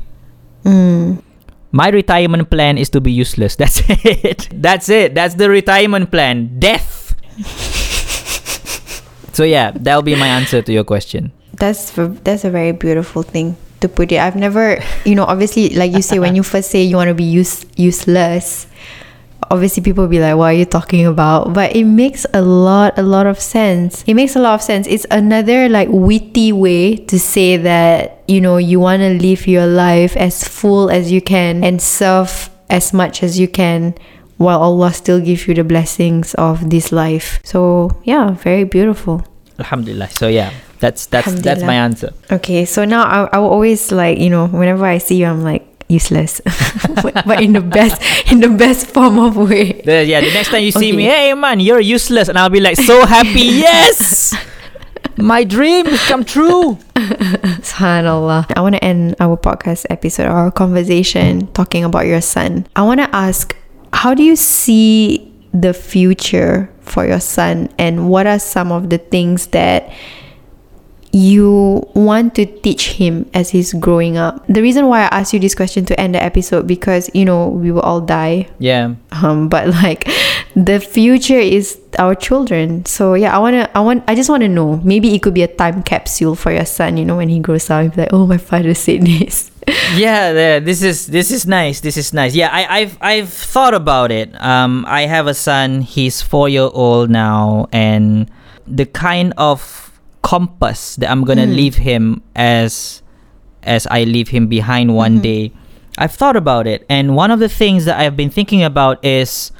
Mm. 0.63 1.23
My 1.71 1.89
retirement 1.89 2.49
plan 2.49 2.77
is 2.77 2.89
to 2.91 3.01
be 3.01 3.11
useless. 3.11 3.55
That's 3.59 3.81
it. 3.87 4.47
That's 4.53 4.87
it. 4.89 5.15
That's 5.15 5.35
the 5.35 5.49
retirement 5.49 6.11
plan. 6.11 6.59
Death. 6.59 7.15
so 9.35 9.43
yeah, 9.43 9.71
that'll 9.75 10.01
be 10.01 10.15
my 10.15 10.27
answer 10.27 10.61
to 10.61 10.71
your 10.71 10.85
question. 10.85 11.33
That's 11.59 11.91
that's 12.23 12.45
a 12.45 12.49
very 12.49 12.71
beautiful 12.71 13.21
thing 13.21 13.57
to 13.81 13.89
put 13.89 14.11
it. 14.13 14.17
I've 14.17 14.37
never, 14.37 14.79
you 15.03 15.15
know, 15.15 15.25
obviously, 15.25 15.75
like 15.75 15.91
you 15.91 16.01
say, 16.01 16.19
when 16.19 16.35
you 16.35 16.43
first 16.43 16.71
say 16.71 16.83
you 16.83 16.95
want 16.95 17.09
to 17.09 17.13
be 17.13 17.25
use, 17.25 17.65
useless, 17.75 18.67
obviously 19.51 19.83
people 19.83 20.07
be 20.07 20.19
like, 20.19 20.37
"What 20.37 20.55
are 20.55 20.57
you 20.57 20.63
talking 20.63 21.05
about?" 21.05 21.53
But 21.53 21.75
it 21.75 21.83
makes 21.83 22.25
a 22.33 22.41
lot, 22.41 22.97
a 22.97 23.03
lot 23.03 23.27
of 23.27 23.37
sense. 23.39 24.05
It 24.07 24.13
makes 24.13 24.37
a 24.37 24.39
lot 24.39 24.55
of 24.55 24.61
sense. 24.61 24.87
It's 24.87 25.05
another 25.11 25.67
like 25.67 25.89
witty 25.91 26.53
way 26.53 26.95
to 26.95 27.19
say 27.19 27.57
that 27.57 28.23
you 28.27 28.39
know 28.39 28.55
you 28.55 28.79
want 28.79 29.01
to 29.01 29.19
live 29.19 29.47
your 29.47 29.67
life 29.67 30.15
as 30.15 30.47
full 30.47 30.89
as 30.89 31.11
you 31.11 31.19
can 31.19 31.61
and 31.61 31.81
serve 31.81 32.49
as 32.69 32.93
much 32.93 33.21
as 33.21 33.37
you 33.37 33.47
can 33.47 33.95
while 34.37 34.59
Allah 34.59 34.93
still 34.93 35.19
give 35.19 35.47
you 35.47 35.53
the 35.53 35.63
blessings 35.63 36.33
of 36.35 36.69
this 36.69 36.91
life. 36.91 37.39
So 37.43 37.91
yeah, 38.03 38.31
very 38.31 38.63
beautiful. 38.63 39.25
Alhamdulillah. 39.59 40.09
So 40.09 40.27
yeah, 40.27 40.51
that's 40.79 41.05
that's 41.07 41.31
that's 41.41 41.63
my 41.63 41.75
answer. 41.75 42.13
Okay, 42.31 42.65
so 42.65 42.85
now 42.85 43.03
I, 43.03 43.29
I 43.31 43.37
will 43.39 43.49
always 43.49 43.91
like 43.91 44.19
you 44.19 44.29
know 44.29 44.47
whenever 44.47 44.85
I 44.85 44.97
see 44.97 45.17
you, 45.17 45.27
I'm 45.27 45.43
like 45.43 45.63
useless, 45.87 46.41
but 47.03 47.25
but 47.25 47.41
in 47.41 47.53
the 47.53 47.61
best 47.61 48.01
in 48.31 48.39
the 48.39 48.49
best 48.49 48.87
form 48.87 49.19
of 49.19 49.37
way. 49.37 49.81
The, 49.85 50.03
yeah, 50.05 50.21
the 50.21 50.33
next 50.33 50.49
time 50.49 50.63
you 50.63 50.71
see 50.71 50.91
me, 50.91 51.03
hey 51.05 51.33
man, 51.33 51.59
you're 51.59 51.79
useless, 51.79 52.27
and 52.27 52.37
I'll 52.37 52.49
be 52.49 52.59
like 52.59 52.77
so 52.77 53.05
happy. 53.05 53.47
yes, 53.63 54.35
my 55.17 55.43
dream 55.43 55.85
has 55.85 56.01
come 56.07 56.25
true. 56.25 56.77
Subhanallah. 57.63 58.51
I 58.55 58.61
want 58.61 58.75
to 58.75 58.83
end 58.83 59.15
our 59.19 59.37
podcast 59.37 59.85
episode, 59.89 60.27
our 60.27 60.51
conversation, 60.51 61.47
talking 61.53 61.83
about 61.83 62.05
your 62.05 62.21
son. 62.21 62.67
I 62.75 62.83
want 62.83 62.99
to 62.99 63.09
ask, 63.15 63.55
how 63.95 64.13
do 64.13 64.23
you 64.23 64.35
see 64.35 65.31
the 65.53 65.73
future 65.73 66.69
for 66.81 67.07
your 67.07 67.21
son, 67.21 67.69
and 67.79 68.09
what 68.09 68.27
are 68.27 68.39
some 68.39 68.71
of 68.71 68.89
the 68.89 68.97
things 68.97 69.47
that 69.47 69.89
you 71.13 71.81
want 71.95 72.35
to 72.35 72.45
teach 72.45 72.91
him 72.91 73.29
as 73.33 73.49
he's 73.49 73.71
growing 73.73 74.17
up? 74.17 74.45
The 74.47 74.61
reason 74.61 74.87
why 74.87 75.03
I 75.03 75.23
asked 75.23 75.33
you 75.33 75.39
this 75.39 75.55
question 75.55 75.85
to 75.85 75.99
end 75.99 76.13
the 76.13 76.21
episode 76.21 76.67
because 76.67 77.09
you 77.13 77.23
know 77.23 77.47
we 77.47 77.71
will 77.71 77.81
all 77.81 78.01
die. 78.01 78.49
Yeah, 78.59 78.95
um 79.23 79.47
but 79.47 79.69
like 79.69 80.07
the 80.55 80.81
future 80.81 81.39
is 81.39 81.79
our 81.97 82.15
children. 82.15 82.85
So 82.85 83.13
yeah 83.13 83.33
i 83.33 83.39
want 83.39 83.55
to 83.55 83.77
i 83.77 83.79
want 83.79 84.03
i 84.09 84.13
just 84.13 84.29
want 84.29 84.41
to 84.43 84.49
know. 84.49 84.77
Maybe 84.83 85.15
it 85.15 85.23
could 85.23 85.33
be 85.33 85.43
a 85.43 85.47
time 85.47 85.83
capsule 85.83 86.35
for 86.35 86.51
your 86.51 86.65
son 86.65 86.97
you 86.97 87.05
know 87.05 87.15
when 87.15 87.29
he 87.29 87.39
grows 87.39 87.69
up. 87.69 87.95
Like 87.95 88.11
oh 88.11 88.27
my 88.27 88.37
father 88.37 88.73
said 88.75 89.03
this 89.07 89.54
yeah, 89.95 90.31
yeah. 90.31 90.59
This 90.59 90.83
is 90.83 91.07
this 91.07 91.31
is 91.31 91.45
nice. 91.47 91.79
This 91.81 91.97
is 91.97 92.13
nice. 92.13 92.35
Yeah, 92.35 92.49
I, 92.51 92.79
I've 92.81 92.97
I've 93.01 93.29
thought 93.33 93.73
about 93.73 94.11
it. 94.11 94.29
Um, 94.41 94.85
I 94.87 95.07
have 95.07 95.27
a 95.27 95.33
son. 95.33 95.81
He's 95.81 96.21
four 96.21 96.49
year 96.49 96.69
old 96.71 97.09
now, 97.09 97.67
and 97.71 98.29
the 98.67 98.85
kind 98.85 99.33
of 99.37 99.91
compass 100.21 100.95
that 100.97 101.09
I'm 101.09 101.23
gonna 101.23 101.45
Mm. 101.45 101.55
leave 101.55 101.75
him 101.75 102.21
as 102.35 103.01
as 103.63 103.87
I 103.89 104.03
leave 104.05 104.29
him 104.29 104.47
behind 104.47 104.93
one 104.95 105.19
day. 105.21 105.51
I've 105.97 106.11
thought 106.13 106.35
about 106.35 106.67
it, 106.67 106.85
and 106.89 107.15
one 107.15 107.31
of 107.31 107.39
the 107.39 107.49
things 107.49 107.85
that 107.85 107.97
I've 107.99 108.17
been 108.17 108.29
thinking 108.29 108.61
about 108.63 109.03
is 109.05 109.51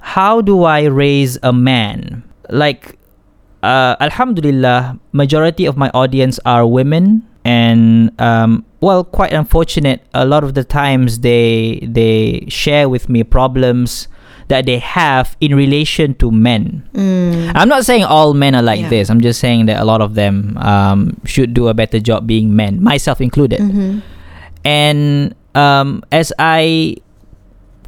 how 0.00 0.40
do 0.40 0.64
I 0.64 0.84
raise 0.86 1.38
a 1.42 1.52
man? 1.52 2.22
Like, 2.50 2.98
uh, 3.62 3.96
Alhamdulillah, 4.00 4.98
majority 5.12 5.64
of 5.66 5.76
my 5.76 5.90
audience 5.90 6.38
are 6.46 6.66
women, 6.66 7.26
and 7.44 8.10
um, 8.20 8.64
well, 8.80 9.04
quite 9.04 9.32
unfortunate. 9.32 10.02
A 10.14 10.24
lot 10.24 10.44
of 10.44 10.54
the 10.54 10.64
times 10.64 11.20
they 11.20 11.80
they 11.82 12.44
share 12.48 12.88
with 12.88 13.08
me 13.08 13.24
problems 13.24 14.08
that 14.48 14.66
they 14.66 14.78
have 14.78 15.36
in 15.40 15.54
relation 15.54 16.14
to 16.16 16.30
men. 16.30 16.86
Mm. 16.94 17.52
I'm 17.54 17.68
not 17.68 17.84
saying 17.86 18.04
all 18.04 18.34
men 18.34 18.54
are 18.54 18.62
like 18.62 18.80
Yeah. 18.80 18.88
this. 18.90 19.08
I'm 19.08 19.20
just 19.20 19.40
saying 19.40 19.66
that 19.66 19.80
a 19.80 19.84
lot 19.84 20.00
of 20.02 20.14
them 20.14 20.58
um, 20.58 21.16
should 21.24 21.54
do 21.54 21.68
a 21.68 21.74
better 21.74 21.98
job 22.00 22.26
being 22.26 22.54
men, 22.54 22.82
myself 22.82 23.20
included. 23.20 23.60
Mhm. 23.60 24.02
And 24.64 25.34
um, 25.54 26.02
as 26.12 26.32
I 26.38 26.96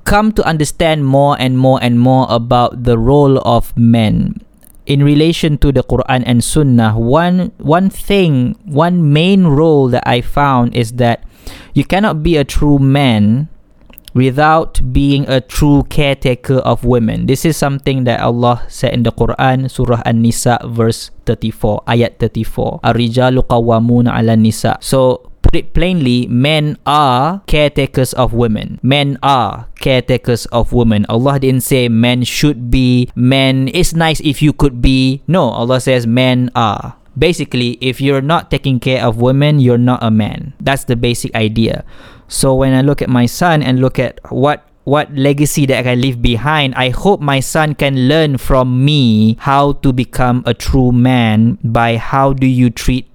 come 0.05 0.33
to 0.33 0.43
understand 0.47 1.05
more 1.07 1.37
and 1.39 1.59
more 1.59 1.79
and 1.83 1.99
more 2.01 2.27
about 2.31 2.85
the 2.85 2.99
role 2.99 3.39
of 3.39 3.77
men 3.77 4.41
in 4.87 5.03
relation 5.03 5.57
to 5.59 5.73
the 5.73 5.83
Quran 5.83 6.23
and 6.27 6.45
Sunnah, 6.45 6.99
one 6.99 7.53
one 7.59 7.89
thing, 7.89 8.57
one 8.65 9.13
main 9.13 9.49
role 9.49 9.89
that 9.89 10.05
I 10.07 10.21
found 10.21 10.77
is 10.77 11.01
that 11.01 11.25
you 11.73 11.85
cannot 11.85 12.23
be 12.23 12.37
a 12.37 12.45
true 12.45 12.79
man 12.79 13.49
without 14.15 14.79
being 14.95 15.27
a 15.29 15.43
true 15.43 15.83
caretaker 15.91 16.63
of 16.63 16.87
women. 16.87 17.27
This 17.27 17.45
is 17.45 17.59
something 17.59 18.05
that 18.05 18.23
Allah 18.23 18.63
said 18.71 18.95
in 18.95 19.03
the 19.03 19.11
Quran, 19.11 19.67
Surah 19.67 20.07
An-Nisa, 20.07 20.63
verse 20.71 21.11
34, 21.27 21.83
ayat 21.91 22.23
34. 22.23 22.81
Ar-rijalu 22.87 23.43
qawwamuna 23.43 24.15
'ala 24.15 24.39
nisa. 24.39 24.79
So 24.79 25.34
put 25.45 25.55
it 25.55 25.77
plainly, 25.77 26.27
men 26.27 26.81
are 26.89 27.45
caretakers 27.47 28.17
of 28.17 28.33
women. 28.33 28.81
Men 28.83 29.21
are 29.23 29.69
caretakers 29.77 30.49
of 30.49 30.73
women. 30.73 31.05
Allah 31.13 31.39
didn't 31.39 31.69
say 31.69 31.93
men 31.93 32.25
should 32.25 32.73
be, 32.73 33.13
men 33.15 33.69
it's 33.77 33.93
nice 33.93 34.25
if 34.25 34.41
you 34.41 34.57
could 34.57 34.81
be. 34.81 35.21
No, 35.29 35.53
Allah 35.53 35.81
says 35.85 36.09
men 36.09 36.49
are. 36.57 36.97
Basically, 37.17 37.79
if 37.85 38.01
you're 38.01 38.25
not 38.25 38.51
taking 38.51 38.81
care 38.81 39.05
of 39.05 39.21
women, 39.21 39.61
you're 39.61 39.79
not 39.79 40.03
a 40.03 40.11
man. 40.11 40.55
That's 40.59 40.85
the 40.85 40.97
basic 40.97 41.37
idea. 41.37 41.85
So 42.27 42.57
when 42.57 42.73
I 42.73 42.81
look 42.81 43.03
at 43.03 43.13
my 43.13 43.27
son 43.27 43.63
and 43.63 43.79
look 43.79 44.01
at 44.01 44.19
what 44.33 44.67
what 44.85 45.09
legacy 45.17 45.65
that 45.67 45.79
I 45.79 45.83
can 45.95 46.01
leave 46.01 46.21
behind, 46.21 46.75
I 46.75 46.91
hope 46.91 47.21
my 47.21 47.41
son 47.41 47.75
can 47.75 48.09
learn 48.09 48.37
from 48.37 48.85
me 48.85 49.37
how 49.41 49.81
to 49.81 49.93
become 49.93 50.43
a 50.45 50.53
true 50.53 50.93
man 50.93 51.57
by 51.65 51.97
how 51.97 52.33
do 52.33 52.47
you 52.47 52.69
treat 52.69 53.09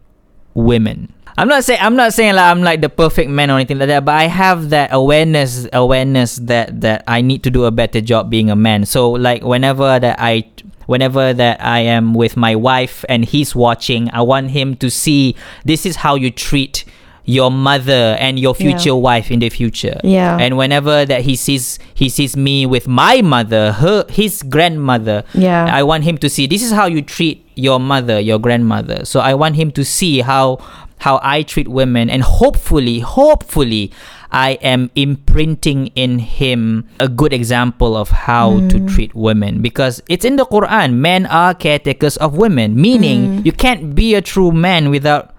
women. 0.55 1.13
I'm 1.39 1.47
not 1.47 1.63
saying 1.63 1.79
I'm 1.81 1.95
not 1.95 2.13
saying 2.13 2.35
like 2.35 2.51
I'm 2.51 2.61
like 2.63 2.81
the 2.81 2.89
perfect 2.89 3.31
man 3.31 3.49
or 3.49 3.55
anything 3.55 3.79
like 3.79 3.87
that, 3.87 4.03
but 4.03 4.13
I 4.13 4.27
have 4.27 4.71
that 4.71 4.91
awareness 4.91 5.69
awareness 5.71 6.35
that 6.35 6.81
that 6.81 7.05
I 7.07 7.21
need 7.21 7.43
to 7.43 7.49
do 7.49 7.63
a 7.63 7.71
better 7.71 8.01
job 8.01 8.29
being 8.29 8.51
a 8.51 8.57
man. 8.57 8.83
So 8.83 9.11
like 9.11 9.41
whenever 9.43 9.99
that 9.99 10.19
I 10.19 10.43
whenever 10.87 11.33
that 11.33 11.63
I 11.63 11.79
am 11.79 12.13
with 12.13 12.35
my 12.35 12.57
wife 12.57 13.05
and 13.07 13.23
he's 13.23 13.55
watching, 13.55 14.09
I 14.11 14.21
want 14.21 14.51
him 14.51 14.75
to 14.83 14.91
see 14.91 15.37
this 15.63 15.85
is 15.85 15.95
how 15.95 16.15
you 16.15 16.29
treat 16.29 16.83
your 17.25 17.51
mother 17.51 18.17
and 18.19 18.39
your 18.39 18.55
Yeah. 18.57 18.65
future 18.65 18.95
wife 18.95 19.31
in 19.31 19.39
the 19.39 19.49
future. 19.49 19.99
Yeah. 20.03 20.37
And 20.39 20.57
whenever 20.57 21.05
that 21.05 21.21
he 21.21 21.35
sees 21.35 21.79
he 21.93 22.09
sees 22.09 22.35
me 22.35 22.65
with 22.65 22.87
my 22.87 23.21
mother, 23.21 23.73
her 23.73 24.05
his 24.09 24.41
grandmother, 24.41 25.23
Yeah. 25.33 25.69
I 25.71 25.83
want 25.83 26.03
him 26.03 26.17
to 26.19 26.29
see 26.29 26.47
this 26.47 26.63
is 26.63 26.71
how 26.71 26.87
you 26.87 27.01
treat 27.01 27.45
your 27.55 27.79
mother, 27.79 28.19
your 28.19 28.39
grandmother. 28.39 29.05
So 29.05 29.19
I 29.19 29.33
want 29.33 29.55
him 29.55 29.71
to 29.71 29.83
see 29.83 30.21
how 30.21 30.59
how 30.99 31.19
I 31.23 31.43
treat 31.43 31.67
women 31.67 32.09
and 32.09 32.23
hopefully 32.23 32.99
hopefully 32.99 33.91
I 34.31 34.59
am 34.61 34.91
imprinting 34.95 35.87
in 35.95 36.19
him 36.19 36.87
a 36.99 37.07
good 37.07 37.33
example 37.33 37.95
of 37.97 38.09
how 38.09 38.59
to 38.67 38.77
mm. 38.77 38.93
treat 38.93 39.15
women 39.15 39.61
because 39.61 40.03
it's 40.07 40.25
in 40.25 40.35
the 40.35 40.45
Quran 40.45 40.95
men 40.95 41.25
are 41.25 41.53
caretakers 41.55 42.17
of 42.17 42.35
women 42.35 42.75
meaning 42.75 43.39
mm. 43.41 43.45
you 43.45 43.51
can't 43.51 43.95
be 43.95 44.13
a 44.13 44.21
true 44.21 44.51
man 44.51 44.89
without 44.89 45.33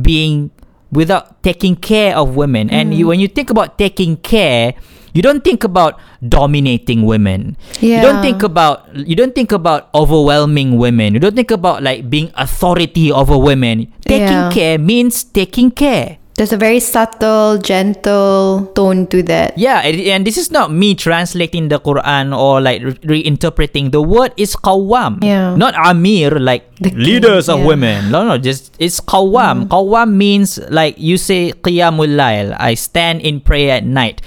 being 0.00 0.50
without 0.92 1.42
taking 1.42 1.74
care 1.74 2.14
of 2.14 2.36
women. 2.36 2.70
And 2.70 2.94
you 2.94 3.06
mm. 3.06 3.16
when 3.16 3.20
you 3.20 3.26
think 3.28 3.50
about 3.50 3.78
taking 3.80 4.16
care 4.20 4.74
you 5.12 5.20
don't 5.20 5.44
think 5.44 5.62
about 5.64 6.00
dominating 6.24 7.04
women. 7.04 7.56
Yeah. 7.80 7.96
you 7.96 8.02
don't 8.02 8.22
think 8.24 8.42
about 8.42 8.88
you 8.96 9.14
don't 9.14 9.34
think 9.34 9.52
about 9.52 9.92
overwhelming 9.94 10.78
women. 10.80 11.12
You 11.12 11.20
don't 11.20 11.36
think 11.36 11.50
about 11.50 11.82
like 11.82 12.08
being 12.08 12.32
authority 12.34 13.12
over 13.12 13.36
women. 13.36 13.92
Taking 14.08 14.48
Yeah. 14.48 14.52
care 14.52 14.76
means 14.80 15.24
taking 15.24 15.70
care 15.70 16.16
There's 16.34 16.52
a 16.52 16.56
very 16.56 16.80
subtle, 16.80 17.58
gentle 17.60 18.72
tone 18.74 19.06
to 19.12 19.20
that. 19.28 19.52
yeah 19.60 19.84
and, 19.84 20.24
this 20.26 20.40
is 20.40 20.50
not 20.50 20.72
me 20.72 20.94
translating 20.96 21.68
the 21.68 21.76
quran 21.78 22.32
or 22.36 22.60
like 22.60 22.80
re- 22.82 23.22
reinterpreting 23.22 23.92
the 23.92 24.00
word 24.00 24.32
is 24.40 24.56
qawwam 24.56 25.20
Yeah. 25.22 25.54
not 25.56 25.74
amir 25.76 26.32
like 26.40 26.72
king, 26.80 26.96
leaders 26.96 27.48
of 27.52 27.60
yeah. 27.60 27.66
women 27.68 27.98
no 28.10 28.24
no 28.24 28.38
just 28.40 28.72
it's 28.80 28.96
qawwam 29.00 29.68
qawwam 29.68 30.16
means 30.16 30.56
like 30.72 30.96
you 30.96 31.20
say 31.20 31.52
qiyamul 31.52 32.08
lail 32.08 32.56
i 32.58 32.72
stand 32.74 33.20
in 33.20 33.40
prayer 33.40 33.76
at 33.76 33.84
night 33.84 34.24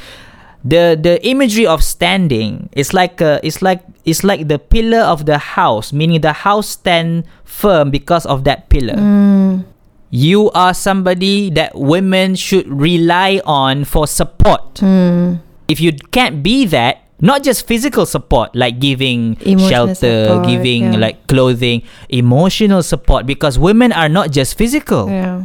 the 0.64 0.94
the 0.98 1.18
imagery 1.26 1.66
of 1.66 1.82
standing 1.84 2.70
is 2.74 2.94
like 2.94 3.22
a, 3.22 3.40
it's 3.42 3.62
like 3.62 3.82
it's 4.06 4.24
like 4.24 4.46
the 4.48 4.58
pillar 4.62 5.02
of 5.02 5.26
the 5.26 5.38
house 5.58 5.90
meaning 5.94 6.22
the 6.22 6.34
house 6.46 6.70
stand 6.78 7.26
firm 7.44 7.90
because 7.90 8.26
of 8.30 8.44
that 8.46 8.70
pillar 8.70 8.98
Mm. 8.98 9.66
You 10.12 10.52
are 10.52 10.74
somebody 10.74 11.50
that 11.50 11.76
women 11.76 12.36
should 12.36 12.68
rely 12.70 13.42
on 13.46 13.84
for 13.86 14.08
support 14.08 14.76
Mm. 14.82 15.40
if 15.68 15.80
you 15.82 15.94
can't 16.12 16.44
be 16.44 16.66
that 16.66 17.02
not 17.22 17.44
just 17.44 17.66
physical 17.66 18.06
support 18.06 18.54
like 18.56 18.80
giving 18.80 19.38
Emotional 19.42 19.70
shelter 19.70 20.28
support, 20.28 20.48
giving 20.48 20.94
yeah. 20.94 21.00
like 21.00 21.28
clothing 21.28 21.82
emotional 22.10 22.84
support 22.84 23.26
because 23.26 23.58
women 23.58 23.92
are 23.92 24.10
not 24.10 24.32
just 24.32 24.58
physical 24.58 25.10
Yeah. 25.10 25.44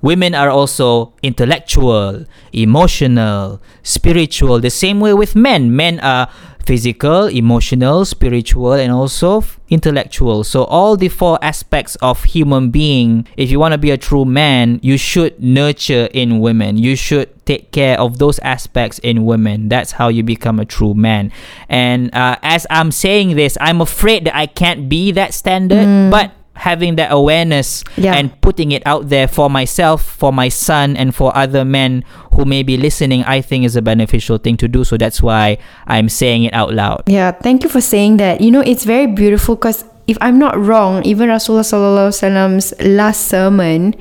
women 0.00 0.34
are 0.34 0.50
also 0.50 1.12
intellectual 1.22 2.24
emotional 2.52 3.60
spiritual 3.82 4.60
the 4.60 4.70
same 4.70 5.00
way 5.00 5.12
with 5.14 5.34
men 5.34 5.74
men 5.74 5.98
are 6.00 6.28
physical 6.68 7.24
emotional 7.28 8.04
spiritual 8.04 8.74
and 8.74 8.92
also 8.92 9.42
intellectual. 9.70 10.44
So 10.44 10.64
all 10.64 10.98
the 10.98 11.08
four 11.08 11.38
aspects 11.40 11.96
of 12.02 12.24
human 12.24 12.68
being 12.68 13.26
if 13.38 13.50
you 13.50 13.58
want 13.58 13.72
to 13.72 13.78
be 13.78 13.90
a 13.90 13.96
true 13.96 14.26
man 14.26 14.78
you 14.82 14.98
should 14.98 15.42
nurture 15.42 16.10
in 16.12 16.40
women. 16.40 16.76
You 16.76 16.94
should 16.94 17.32
take 17.46 17.72
care 17.72 17.98
of 17.98 18.18
those 18.18 18.38
aspects 18.40 18.98
in 18.98 19.24
women. 19.24 19.70
That's 19.70 19.92
how 19.92 20.08
you 20.08 20.22
become 20.22 20.60
a 20.60 20.66
true 20.66 20.92
man. 20.92 21.32
And 21.70 22.14
uh, 22.14 22.36
as 22.42 22.66
i'm 22.68 22.92
saying 22.92 23.36
this 23.36 23.56
i'm 23.60 23.80
afraid 23.80 24.26
that 24.26 24.36
i 24.36 24.44
can't 24.44 24.88
be 24.88 25.12
that 25.12 25.32
standard 25.32 26.10
but 26.10 26.32
having 26.58 26.96
that 26.98 27.12
awareness 27.14 27.84
Yeah. 27.96 28.14
and 28.18 28.34
putting 28.42 28.72
it 28.74 28.82
out 28.84 29.08
there 29.08 29.28
for 29.30 29.48
myself, 29.48 30.02
for 30.02 30.32
my 30.34 30.48
son, 30.50 30.96
and 30.98 31.14
for 31.14 31.30
other 31.38 31.64
men 31.64 32.02
who 32.34 32.44
may 32.44 32.62
be 32.66 32.76
listening, 32.76 33.22
I 33.24 33.40
think 33.40 33.64
is 33.64 33.76
a 33.78 33.82
beneficial 33.82 34.38
thing 34.38 34.56
to 34.58 34.66
do. 34.66 34.82
So 34.82 34.98
that's 34.98 35.22
why 35.22 35.58
I'm 35.86 36.08
saying 36.10 36.44
it 36.44 36.54
out 36.54 36.74
loud. 36.74 37.04
Yeah, 37.06 37.30
thank 37.30 37.62
you 37.62 37.70
for 37.70 37.80
saying 37.80 38.18
that. 38.18 38.40
You 38.42 38.50
know, 38.50 38.60
it's 38.60 38.82
very 38.82 39.06
beautiful 39.06 39.54
because 39.54 39.84
if 40.10 40.18
I'm 40.20 40.38
not 40.38 40.58
wrong, 40.58 41.04
even 41.06 41.28
Rasulullah 41.30 41.62
Sallallahu 41.62 42.10
Alaihi 42.10 42.18
Wasallam's 42.26 42.68
last 42.82 43.28
sermon, 43.30 43.94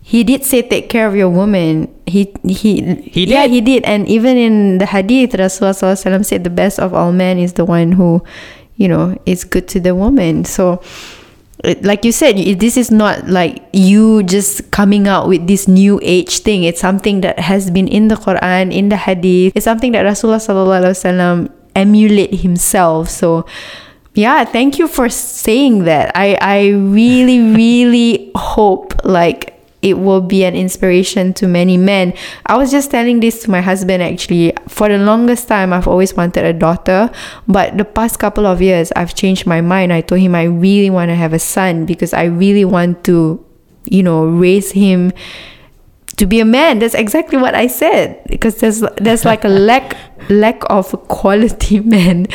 he 0.00 0.24
did 0.24 0.44
say 0.44 0.62
take 0.64 0.88
care 0.88 1.04
of 1.06 1.12
your 1.14 1.28
woman. 1.28 1.92
He 2.08 2.32
he 2.48 2.80
He 3.04 3.26
did. 3.26 3.36
yeah 3.36 3.44
he 3.44 3.60
did, 3.60 3.84
and 3.84 4.08
even 4.08 4.38
in 4.40 4.78
the 4.78 4.86
hadith, 4.86 5.36
Rasulullah 5.36 5.76
Sallallahu 5.76 5.92
Alaihi 5.92 6.04
Wasallam 6.08 6.24
said 6.24 6.44
the 6.44 6.54
best 6.54 6.80
of 6.80 6.94
all 6.96 7.12
men 7.12 7.36
is 7.36 7.52
the 7.60 7.66
one 7.68 7.92
who, 7.92 8.24
you 8.80 8.88
know, 8.88 9.18
is 9.26 9.44
good 9.44 9.68
to 9.68 9.80
the 9.80 9.92
woman. 9.94 10.46
So. 10.48 10.80
It- 11.64 11.82
Like 11.84 12.04
you 12.04 12.12
said, 12.12 12.36
this 12.58 12.76
is 12.76 12.90
not 12.90 13.28
like 13.28 13.62
you 13.72 14.22
just 14.22 14.70
coming 14.70 15.08
out 15.08 15.26
with 15.28 15.46
this 15.46 15.66
new 15.66 15.98
age 16.02 16.40
thing. 16.46 16.62
It's 16.64 16.80
something 16.80 17.20
that 17.22 17.38
has 17.40 17.70
been 17.70 17.88
in 17.88 18.08
the 18.08 18.14
Quran, 18.14 18.72
in 18.72 18.88
the 18.88 18.96
Hadith. 18.96 19.52
It's 19.56 19.64
something 19.66 19.92
that 19.92 20.06
Rasulullah 20.06 20.38
Sallallahu 20.38 20.86
Alaihi 20.86 20.94
Wasallam 20.94 21.36
emulate 21.74 22.46
himself. 22.46 23.10
So, 23.10 23.44
yeah, 24.14 24.44
thank 24.44 24.78
you 24.78 24.86
for 24.86 25.08
saying 25.10 25.84
that. 25.84 26.10
I 26.14 26.38
I 26.40 26.68
really 26.78 27.42
really 27.54 28.30
hope 28.34 28.94
like 29.02 29.57
it 29.80 29.98
will 29.98 30.20
be 30.20 30.44
an 30.44 30.54
inspiration 30.54 31.32
to 31.34 31.46
many 31.46 31.76
men. 31.76 32.12
I 32.46 32.56
was 32.56 32.70
just 32.70 32.90
telling 32.90 33.20
this 33.20 33.42
to 33.44 33.50
my 33.50 33.60
husband 33.60 34.02
actually. 34.02 34.52
For 34.68 34.88
the 34.88 34.98
longest 34.98 35.48
time, 35.48 35.72
I've 35.72 35.86
always 35.86 36.14
wanted 36.14 36.44
a 36.44 36.52
daughter, 36.52 37.10
but 37.46 37.78
the 37.78 37.84
past 37.84 38.18
couple 38.18 38.46
of 38.46 38.60
years, 38.60 38.92
I've 38.96 39.14
changed 39.14 39.46
my 39.46 39.60
mind. 39.60 39.92
I 39.92 40.00
told 40.00 40.20
him 40.20 40.34
I 40.34 40.44
really 40.44 40.90
want 40.90 41.10
to 41.10 41.14
have 41.14 41.32
a 41.32 41.38
son 41.38 41.86
because 41.86 42.12
I 42.12 42.24
really 42.24 42.64
want 42.64 43.04
to, 43.04 43.44
you 43.84 44.02
know, 44.02 44.26
raise 44.26 44.72
him 44.72 45.12
to 46.18 46.26
be 46.26 46.40
a 46.40 46.44
man. 46.44 46.78
That's 46.78 46.94
exactly 46.94 47.38
what 47.38 47.54
I 47.54 47.66
said 47.66 48.22
because 48.28 48.58
there's 48.58 48.82
there's 48.98 49.24
like 49.24 49.44
a 49.44 49.48
lack 49.48 49.96
lack 50.28 50.62
of 50.70 50.90
quality 51.08 51.80
men. 51.96 52.26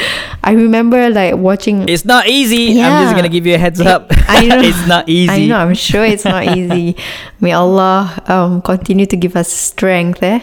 I 0.44 0.54
remember 0.54 1.10
like 1.10 1.36
watching 1.36 1.88
It's 1.88 2.06
not 2.06 2.28
easy. 2.28 2.82
I'm 2.82 3.04
just 3.04 3.16
gonna 3.16 3.30
give 3.30 3.46
you 3.46 3.56
a 3.56 3.58
heads 3.58 3.80
up. 3.80 4.08
I 4.28 4.46
know. 4.48 4.60
it's 4.62 4.88
not 4.88 5.08
easy. 5.08 5.32
I 5.32 5.48
know. 5.48 5.58
I'm 5.58 5.76
sure 5.76 6.04
it's 6.04 6.26
not 6.26 6.58
easy. 6.58 6.96
May 7.40 7.52
Allah 7.52 8.12
um, 8.28 8.62
continue 8.62 9.06
to 9.06 9.18
give 9.18 9.36
us 9.36 9.52
strength, 9.52 10.24
eh, 10.24 10.40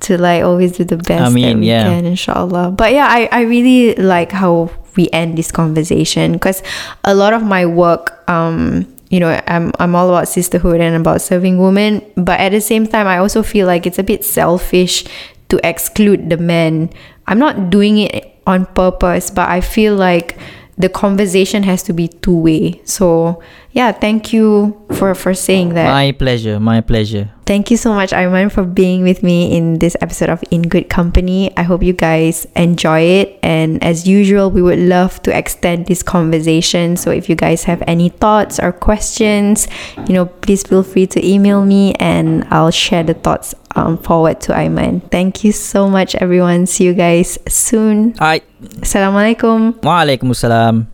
to 0.00 0.18
like 0.18 0.44
always 0.44 0.76
do 0.76 0.84
the 0.84 0.96
best 0.96 1.32
Ameen, 1.32 1.42
that 1.42 1.60
we 1.60 1.66
yeah. 1.66 1.84
can, 1.84 2.04
inshallah. 2.04 2.72
But 2.72 2.92
yeah, 2.92 3.08
I 3.08 3.28
I 3.32 3.40
really 3.42 3.94
like 3.96 4.32
how 4.32 4.70
we 4.96 5.08
end 5.12 5.36
this 5.36 5.50
conversation 5.50 6.32
because 6.32 6.62
a 7.02 7.14
lot 7.14 7.32
of 7.32 7.42
my 7.42 7.66
work, 7.66 8.22
um, 8.28 8.86
you 9.14 9.20
know, 9.20 9.40
I'm 9.46 9.70
I'm 9.78 9.94
all 9.94 10.08
about 10.08 10.26
sisterhood 10.26 10.80
and 10.80 10.96
about 10.96 11.22
serving 11.22 11.60
women, 11.60 12.02
but 12.16 12.40
at 12.40 12.50
the 12.50 12.60
same 12.60 12.84
time, 12.84 13.06
I 13.06 13.18
also 13.18 13.44
feel 13.44 13.64
like 13.64 13.86
it's 13.86 14.00
a 14.00 14.02
bit 14.02 14.24
selfish 14.24 15.04
to 15.50 15.60
exclude 15.62 16.30
the 16.30 16.36
men. 16.36 16.90
I'm 17.28 17.38
not 17.38 17.70
doing 17.70 17.98
it 17.98 18.34
on 18.44 18.66
purpose, 18.66 19.30
but 19.30 19.48
I 19.48 19.60
feel 19.60 19.94
like 19.94 20.36
the 20.76 20.88
conversation 20.88 21.62
has 21.62 21.84
to 21.84 21.92
be 21.92 22.08
two 22.08 22.36
way. 22.36 22.80
So 22.82 23.40
yeah, 23.74 23.90
thank 23.90 24.32
you 24.32 24.78
for 24.94 25.14
for 25.18 25.34
saying 25.34 25.74
that. 25.74 25.90
My 25.90 26.12
pleasure. 26.12 26.62
My 26.62 26.80
pleasure. 26.80 27.28
Thank 27.44 27.70
you 27.70 27.76
so 27.76 27.92
much, 27.92 28.12
Aiman, 28.14 28.48
for 28.48 28.62
being 28.62 29.02
with 29.02 29.22
me 29.22 29.52
in 29.52 29.82
this 29.82 29.98
episode 30.00 30.30
of 30.30 30.42
In 30.50 30.62
Good 30.62 30.88
Company. 30.88 31.52
I 31.58 31.62
hope 31.66 31.82
you 31.82 31.92
guys 31.92 32.46
enjoy 32.56 33.00
it. 33.20 33.38
And 33.42 33.82
as 33.84 34.06
usual, 34.08 34.48
we 34.48 34.62
would 34.62 34.78
love 34.78 35.20
to 35.24 35.36
extend 35.36 35.86
this 35.86 36.02
conversation. 36.02 36.96
So 36.96 37.10
if 37.10 37.28
you 37.28 37.34
guys 37.34 37.64
have 37.64 37.82
any 37.86 38.08
thoughts 38.08 38.58
or 38.62 38.72
questions, 38.72 39.68
you 40.06 40.14
know, 40.14 40.24
please 40.24 40.62
feel 40.62 40.82
free 40.82 41.06
to 41.08 41.20
email 41.20 41.66
me 41.66 41.92
and 42.00 42.46
I'll 42.48 42.70
share 42.70 43.02
the 43.02 43.12
thoughts 43.12 43.54
um, 43.74 43.98
forward 43.98 44.40
to 44.48 44.52
Aiman. 44.54 45.02
Thank 45.10 45.42
you 45.44 45.52
so 45.52 45.90
much, 45.90 46.14
everyone. 46.14 46.64
See 46.64 46.84
you 46.84 46.94
guys 46.94 47.36
soon. 47.48 48.14
Right. 48.22 48.46
Assalamualaikum. 48.80 49.82
Waalaikumsalam. 49.82 50.93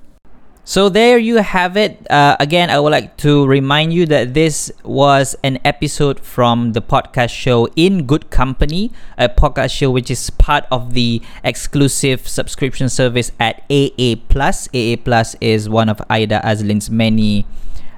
So 0.71 0.89
there 0.89 1.19
you 1.19 1.39
have 1.43 1.77
it. 1.77 2.09
Uh, 2.09 2.37
again, 2.39 2.71
I 2.71 2.79
would 2.79 2.93
like 2.93 3.17
to 3.27 3.45
remind 3.45 3.93
you 3.93 4.07
that 4.07 4.35
this 4.35 4.71
was 4.85 5.35
an 5.43 5.59
episode 5.65 6.21
from 6.21 6.75
the 6.75 6.81
podcast 6.81 7.31
show 7.31 7.67
In 7.75 8.07
Good 8.07 8.31
Company, 8.31 8.93
a 9.19 9.29
podcast 9.29 9.73
show 9.73 9.91
which 9.91 10.13
is 10.13 10.31
part 10.31 10.67
of 10.71 10.95
the 10.95 11.23
exclusive 11.43 12.29
subscription 12.29 12.89
service 12.89 13.33
at 13.41 13.65
AA 13.69 14.15
Plus. 14.29 14.69
AA 14.73 14.95
Plus 14.95 15.35
is 15.41 15.69
one 15.69 15.89
of 15.89 16.01
Aida 16.09 16.41
Azlin's 16.45 16.89
many 16.89 17.47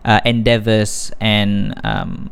uh, 0.07 0.21
endeavors 0.25 1.13
and 1.21 1.79
um, 1.85 2.31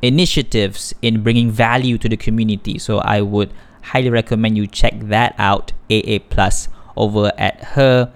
initiatives 0.00 0.94
in 1.02 1.22
bringing 1.22 1.50
value 1.50 1.98
to 1.98 2.08
the 2.08 2.16
community. 2.16 2.78
So 2.78 3.00
I 3.00 3.20
would 3.20 3.52
highly 3.82 4.08
recommend 4.08 4.56
you 4.56 4.66
check 4.66 4.98
that 5.00 5.34
out. 5.36 5.74
AA 5.90 6.16
Plus 6.30 6.68
over 6.96 7.30
at 7.36 7.62
her 7.76 8.10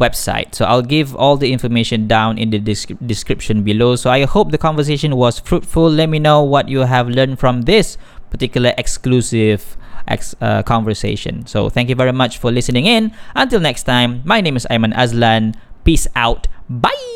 website. 0.00 0.54
So 0.54 0.64
I'll 0.64 0.82
give 0.82 1.14
all 1.16 1.36
the 1.36 1.52
information 1.52 2.06
down 2.06 2.38
in 2.38 2.50
the 2.50 2.60
descri- 2.60 2.98
description 3.06 3.62
below. 3.62 3.96
So 3.96 4.10
I 4.10 4.24
hope 4.24 4.50
the 4.50 4.58
conversation 4.58 5.16
was 5.16 5.38
fruitful. 5.38 5.90
Let 5.90 6.08
me 6.08 6.18
know 6.18 6.42
what 6.42 6.68
you 6.68 6.80
have 6.80 7.08
learned 7.08 7.38
from 7.38 7.62
this 7.62 7.96
particular 8.30 8.74
exclusive 8.76 9.76
ex- 10.08 10.34
uh, 10.40 10.62
conversation. 10.62 11.46
So 11.46 11.68
thank 11.70 11.88
you 11.88 11.94
very 11.94 12.12
much 12.12 12.38
for 12.38 12.50
listening 12.52 12.86
in. 12.86 13.12
Until 13.34 13.60
next 13.60 13.84
time, 13.84 14.22
my 14.24 14.40
name 14.40 14.56
is 14.56 14.66
Aiman 14.70 14.94
Azlan. 14.94 15.54
Peace 15.84 16.06
out. 16.14 16.48
Bye. 16.68 17.15